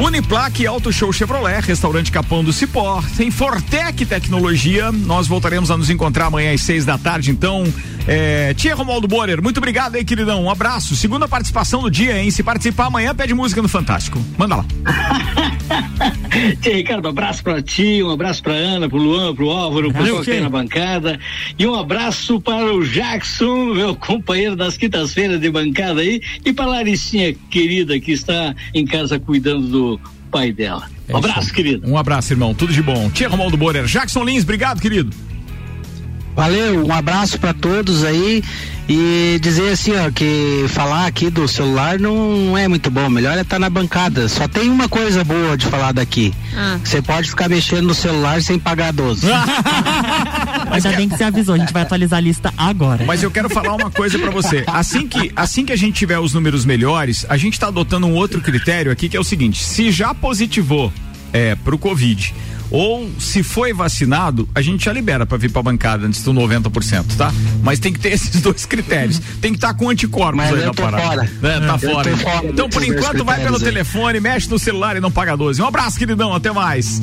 Uniplaque 0.00 0.64
Auto 0.64 0.92
Show 0.92 1.12
Chevrolet, 1.12 1.60
Restaurante 1.60 2.12
Capão 2.12 2.44
do 2.44 2.52
Cipó, 2.52 3.02
tem 3.16 3.30
Fortec 3.30 4.06
Tecnologia. 4.06 4.92
Nós 4.92 5.26
voltaremos 5.26 5.70
a 5.70 5.76
nos 5.76 5.90
encontrar 5.90 6.26
amanhã 6.26 6.54
às 6.54 6.60
seis 6.60 6.84
da 6.84 6.96
tarde. 6.96 7.32
Então, 7.32 7.64
é, 8.06 8.54
Tia 8.54 8.74
Romualdo 8.74 9.06
Borer, 9.06 9.42
muito 9.42 9.58
obrigado 9.58 9.96
aí, 9.96 10.04
queridão. 10.04 10.44
Um 10.44 10.50
abraço. 10.50 10.96
Segunda 10.96 11.28
participação 11.28 11.82
do 11.82 11.90
dia, 11.90 12.16
hein? 12.22 12.30
Se 12.30 12.42
participar 12.42 12.86
amanhã, 12.86 13.14
pede 13.14 13.34
música 13.34 13.60
no 13.60 13.68
Fantástico. 13.68 14.18
Manda 14.38 14.56
lá. 14.56 14.64
Tia 16.62 16.76
Ricardo, 16.76 17.06
um 17.06 17.10
abraço 17.10 17.42
pra 17.42 17.60
ti, 17.60 18.02
um 18.02 18.10
abraço 18.10 18.42
pra 18.42 18.54
Ana, 18.54 18.88
pro 18.88 18.96
Luan, 18.96 19.34
pro 19.34 19.50
Álvaro, 19.50 19.92
pro 19.92 20.02
pessoal 20.02 20.20
que 20.20 20.30
tem 20.30 20.40
na 20.40 20.48
bancada. 20.48 21.20
E 21.58 21.66
um 21.66 21.74
abraço 21.74 22.40
para 22.40 22.72
o 22.72 22.82
Jackson, 22.82 23.74
meu 23.74 23.94
companheiro 23.94 24.56
das 24.56 24.76
quintas-feiras 24.76 25.38
de 25.38 25.50
bancada 25.50 26.00
aí. 26.00 26.22
E 26.44 26.52
pra 26.52 26.64
Laricinha 26.64 27.34
querida 27.50 28.00
que 28.00 28.12
está 28.12 28.54
em 28.72 28.86
casa 28.86 29.18
cuidando 29.18 29.67
do 29.68 30.00
pai 30.30 30.52
dela. 30.52 30.88
Um 31.08 31.16
abraço, 31.16 31.52
querido. 31.52 31.88
Um 31.88 31.96
abraço, 31.96 32.32
irmão. 32.32 32.54
Tudo 32.54 32.72
de 32.72 32.82
bom. 32.82 33.08
Tia 33.10 33.28
Romualdo 33.28 33.56
Borer. 33.56 33.84
Jackson 33.86 34.24
Lins, 34.24 34.42
obrigado, 34.42 34.80
querido. 34.80 35.14
Valeu, 36.38 36.86
um 36.86 36.92
abraço 36.92 37.36
pra 37.36 37.52
todos 37.52 38.04
aí 38.04 38.44
e 38.88 39.40
dizer 39.42 39.72
assim, 39.72 39.90
ó, 39.96 40.08
que 40.08 40.66
falar 40.68 41.06
aqui 41.06 41.30
do 41.30 41.48
celular 41.48 41.98
não 41.98 42.56
é 42.56 42.68
muito 42.68 42.92
bom, 42.92 43.10
melhor 43.10 43.36
é 43.36 43.40
estar 43.40 43.58
na 43.58 43.68
bancada. 43.68 44.28
Só 44.28 44.46
tem 44.46 44.70
uma 44.70 44.88
coisa 44.88 45.24
boa 45.24 45.56
de 45.56 45.66
falar 45.66 45.90
daqui. 45.90 46.32
Ah. 46.56 46.78
Você 46.84 47.02
pode 47.02 47.28
ficar 47.28 47.48
mexendo 47.48 47.88
no 47.88 47.94
celular 47.94 48.40
sem 48.40 48.56
pagar 48.56 48.92
12. 48.92 49.26
Ainda 50.70 50.92
bem 50.94 51.08
que 51.08 51.16
você 51.16 51.24
avisou, 51.24 51.56
a 51.56 51.58
gente 51.58 51.72
vai 51.72 51.82
atualizar 51.82 52.18
a 52.18 52.20
lista 52.20 52.54
agora. 52.56 53.04
Mas 53.04 53.20
eu 53.20 53.32
quero 53.32 53.50
falar 53.50 53.74
uma 53.74 53.90
coisa 53.90 54.16
pra 54.16 54.30
você. 54.30 54.62
Assim 54.68 55.08
que, 55.08 55.32
assim 55.34 55.64
que 55.64 55.72
a 55.72 55.76
gente 55.76 55.96
tiver 55.96 56.20
os 56.20 56.34
números 56.34 56.64
melhores, 56.64 57.26
a 57.28 57.36
gente 57.36 57.58
tá 57.58 57.66
adotando 57.66 58.06
um 58.06 58.14
outro 58.14 58.40
critério 58.40 58.92
aqui 58.92 59.08
que 59.08 59.16
é 59.16 59.20
o 59.20 59.24
seguinte: 59.24 59.64
se 59.64 59.90
já 59.90 60.14
positivou 60.14 60.92
é, 61.32 61.56
pro 61.56 61.76
Covid 61.76 62.32
ou 62.70 63.10
se 63.18 63.42
foi 63.42 63.72
vacinado, 63.72 64.48
a 64.54 64.60
gente 64.60 64.84
já 64.84 64.92
libera 64.92 65.24
pra 65.24 65.38
vir 65.38 65.50
pra 65.50 65.62
bancada 65.62 66.06
antes 66.06 66.22
do 66.22 66.32
90%, 66.32 67.16
tá? 67.16 67.32
Mas 67.62 67.78
tem 67.78 67.92
que 67.92 67.98
ter 67.98 68.12
esses 68.12 68.40
dois 68.40 68.66
critérios. 68.66 69.20
Tem 69.40 69.52
que 69.52 69.58
estar 69.58 69.74
com 69.74 69.88
anticorpos 69.88 70.36
Mas 70.36 70.52
aí 70.54 70.64
na 70.64 70.74
parada. 70.74 71.02
fora. 71.02 71.30
É, 71.42 71.60
tá 71.60 71.78
fora. 71.78 72.10
Então, 72.44 72.68
por 72.68 72.84
enquanto, 72.84 73.24
vai 73.24 73.42
pelo 73.42 73.56
aí. 73.56 73.62
telefone, 73.62 74.20
mexe 74.20 74.48
no 74.50 74.58
celular 74.58 74.96
e 74.96 75.00
não 75.00 75.10
paga 75.10 75.36
12. 75.36 75.60
Um 75.62 75.66
abraço, 75.66 75.98
queridão. 75.98 76.34
Até 76.34 76.52
mais. 76.52 77.00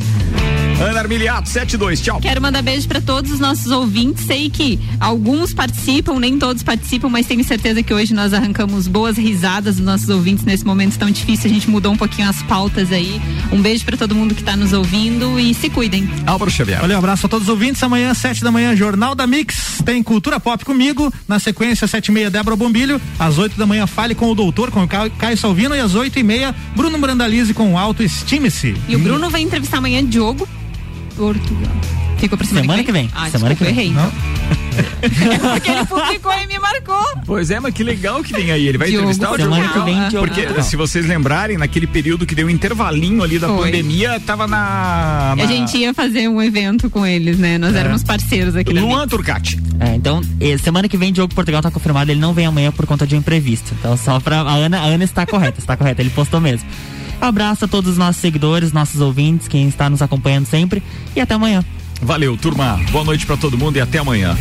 Ana 0.80 1.00
Armiliato, 1.00 1.48
72. 1.48 2.02
Tchau. 2.02 2.20
Quero 2.20 2.42
mandar 2.42 2.62
beijo 2.62 2.86
para 2.88 3.00
todos 3.00 3.32
os 3.32 3.40
nossos 3.40 3.72
ouvintes. 3.72 4.26
Sei 4.26 4.50
que 4.50 4.78
alguns 5.00 5.54
participam, 5.54 6.20
nem 6.20 6.38
todos 6.38 6.64
participam, 6.64 7.08
mas 7.10 7.26
tenho 7.26 7.44
certeza 7.46 7.82
que 7.82 7.94
hoje 7.94 8.14
nós 8.14 8.34
arrancamos 8.34 8.86
boas 8.88 9.18
risadas 9.18 9.78
dos 9.78 9.86
nossos 9.86 10.10
ouvintes 10.10 10.44
nesse 10.44 10.66
momento 10.66 10.98
tão 11.00 11.10
difícil. 11.10 11.50
A 11.50 11.54
gente 11.54 11.70
mudou 11.70 11.94
um 11.94 11.98
pouquinho 11.98 12.30
as 12.30 12.44
pautas 12.44 12.92
aí. 12.92 13.22
Um 13.54 13.62
beijo 13.62 13.86
para 13.86 13.96
todo 13.96 14.14
mundo 14.14 14.36
que 14.36 14.42
está 14.42 14.56
nos 14.58 14.74
ouvindo 14.74 15.40
e 15.40 15.54
se 15.54 15.70
cuidem. 15.70 16.10
Álvaro 16.28 16.52
Xavier. 16.52 16.82
Valeu, 16.82 16.98
abraço 16.98 17.26
a 17.26 17.30
todos 17.30 17.48
os 17.48 17.52
ouvintes. 17.54 17.82
Amanhã, 17.82 18.14
sete 18.14 18.44
da 18.44 18.52
manhã, 18.52 18.76
Jornal 18.76 19.16
da 19.16 19.26
Mix. 19.26 19.82
Tem 19.86 20.04
Cultura 20.04 20.40
Pop 20.42 20.64
comigo. 20.66 21.12
Na 21.28 21.40
sequência, 21.40 21.88
sete 21.88 22.10
e 22.10 22.12
meia, 22.12 22.30
Débora 22.30 22.56
Bombilho. 22.58 23.02
Às 23.18 23.38
oito 23.38 23.58
da 23.58 23.66
manhã, 23.66 23.88
Fale 23.88 24.14
com 24.14 24.30
o 24.30 24.36
Doutor, 24.36 24.72
com 24.72 24.84
o 24.84 24.88
Ca- 24.88 25.10
Caio 25.10 25.38
Salvino. 25.38 25.74
E 25.74 25.80
às 25.80 25.96
oito 25.96 26.20
e 26.20 26.24
meia, 26.24 26.54
Bruno 26.76 26.98
Brandalize 26.98 27.54
com 27.54 27.74
o 27.74 27.78
Autoestime-se. 27.78 28.76
E 28.90 28.96
o 28.96 29.00
Bruno 29.00 29.30
vai 29.30 29.42
entrevistar 29.42 29.78
amanhã 29.78 30.06
Diogo 30.06 30.46
Portugal. 31.16 31.72
Ficou 32.18 32.38
pra 32.38 32.48
semana, 32.48 32.64
Semana 32.64 32.84
que 32.84 32.92
vem. 32.92 33.10
Ah, 33.14 33.30
Semana 33.30 33.54
desculpa, 33.56 33.56
que 33.56 33.64
vem. 33.64 33.74
errei. 33.74 33.92
Não. 33.92 34.12
É 35.02 35.38
porque 35.54 35.72
ele 35.72 35.86
publicou 35.86 36.32
e 36.34 36.48
me 36.48 36.60
marcou. 36.60 37.04
Pois 37.26 37.52
é, 37.52 37.60
mas 37.60 37.74
que 37.74 37.84
legal 37.84 38.24
que 38.24 38.34
vem 38.34 38.52
aí. 38.52 38.68
Ele 38.68 38.78
vai 38.78 38.90
Diogo 38.90 39.04
entrevistar 39.10 39.32
o. 39.34 39.38
Diogo 39.38 39.54
Semana 39.54 39.74
que 39.74 39.80
vem, 39.80 40.10
Diogo 40.10 40.28
Porque 40.28 40.42
Portugal. 40.42 40.64
se 40.64 40.76
vocês 40.76 41.06
lembrarem, 41.06 41.58
naquele 41.58 41.88
período 41.88 42.26
que 42.26 42.34
deu 42.36 42.48
um 42.48 42.50
intervalinho 42.50 43.22
ali 43.24 43.38
da 43.38 43.48
Foi. 43.48 43.66
pandemia, 43.66 44.20
tava 44.22 44.48
na. 44.48 45.34
Na- 45.38 45.44
a 45.44 45.48
gente 45.48 45.78
ia 45.78 45.94
fazer 45.94 46.28
um 46.30 46.42
evento 46.42 46.90
com 46.90 47.06
eles, 47.06 47.38
né? 47.38 47.58
Nós 47.58 47.76
éramos 47.76 48.04
parceiros 48.04 48.56
aqui 48.56 48.74
Luan. 48.74 49.08
Turcati. 49.08 49.60
É, 49.80 49.96
então, 49.96 50.22
semana 50.64 50.88
que 50.88 50.98
vem, 50.98 51.12
Diogo 51.14 51.34
Portugal 51.34 51.62
tá 51.62 51.70
confirmado, 51.70 52.12
ele 52.12 52.20
não 52.20 52.34
vem 52.34 52.46
amanhã 52.46 52.72
por 52.72 52.86
conta 52.86 53.06
de 53.06 53.16
um 53.16 53.20
imprevisto. 53.20 53.74
Então, 53.80 53.96
só 53.98 54.20
pra. 54.20 54.42
A 54.42 54.54
Ana, 54.56 54.80
a 54.80 54.84
Ana 54.86 55.04
está 55.04 55.26
correta, 55.26 55.60
está 55.60 55.76
correta, 55.78 56.02
ele 56.02 56.10
postou 56.12 56.40
mesmo. 56.42 56.68
Abraço 57.20 57.66
a 57.66 57.68
todos 57.68 57.92
os 57.92 57.98
nossos 57.98 58.22
seguidores, 58.22 58.72
nossos 58.72 59.02
ouvintes, 59.02 59.48
quem 59.48 59.68
está 59.68 59.90
nos 59.90 60.02
acompanhando 60.02 60.46
sempre. 60.46 60.84
E 61.16 61.22
até 61.22 61.34
amanhã. 61.34 61.64
Valeu, 62.02 62.38
turma. 62.38 62.80
Boa 62.92 63.04
noite 63.04 63.26
pra 63.26 63.38
todo 63.38 63.58
mundo 63.58 63.78
e 63.78 63.82
até 63.82 64.00
amanhã. 64.00 64.38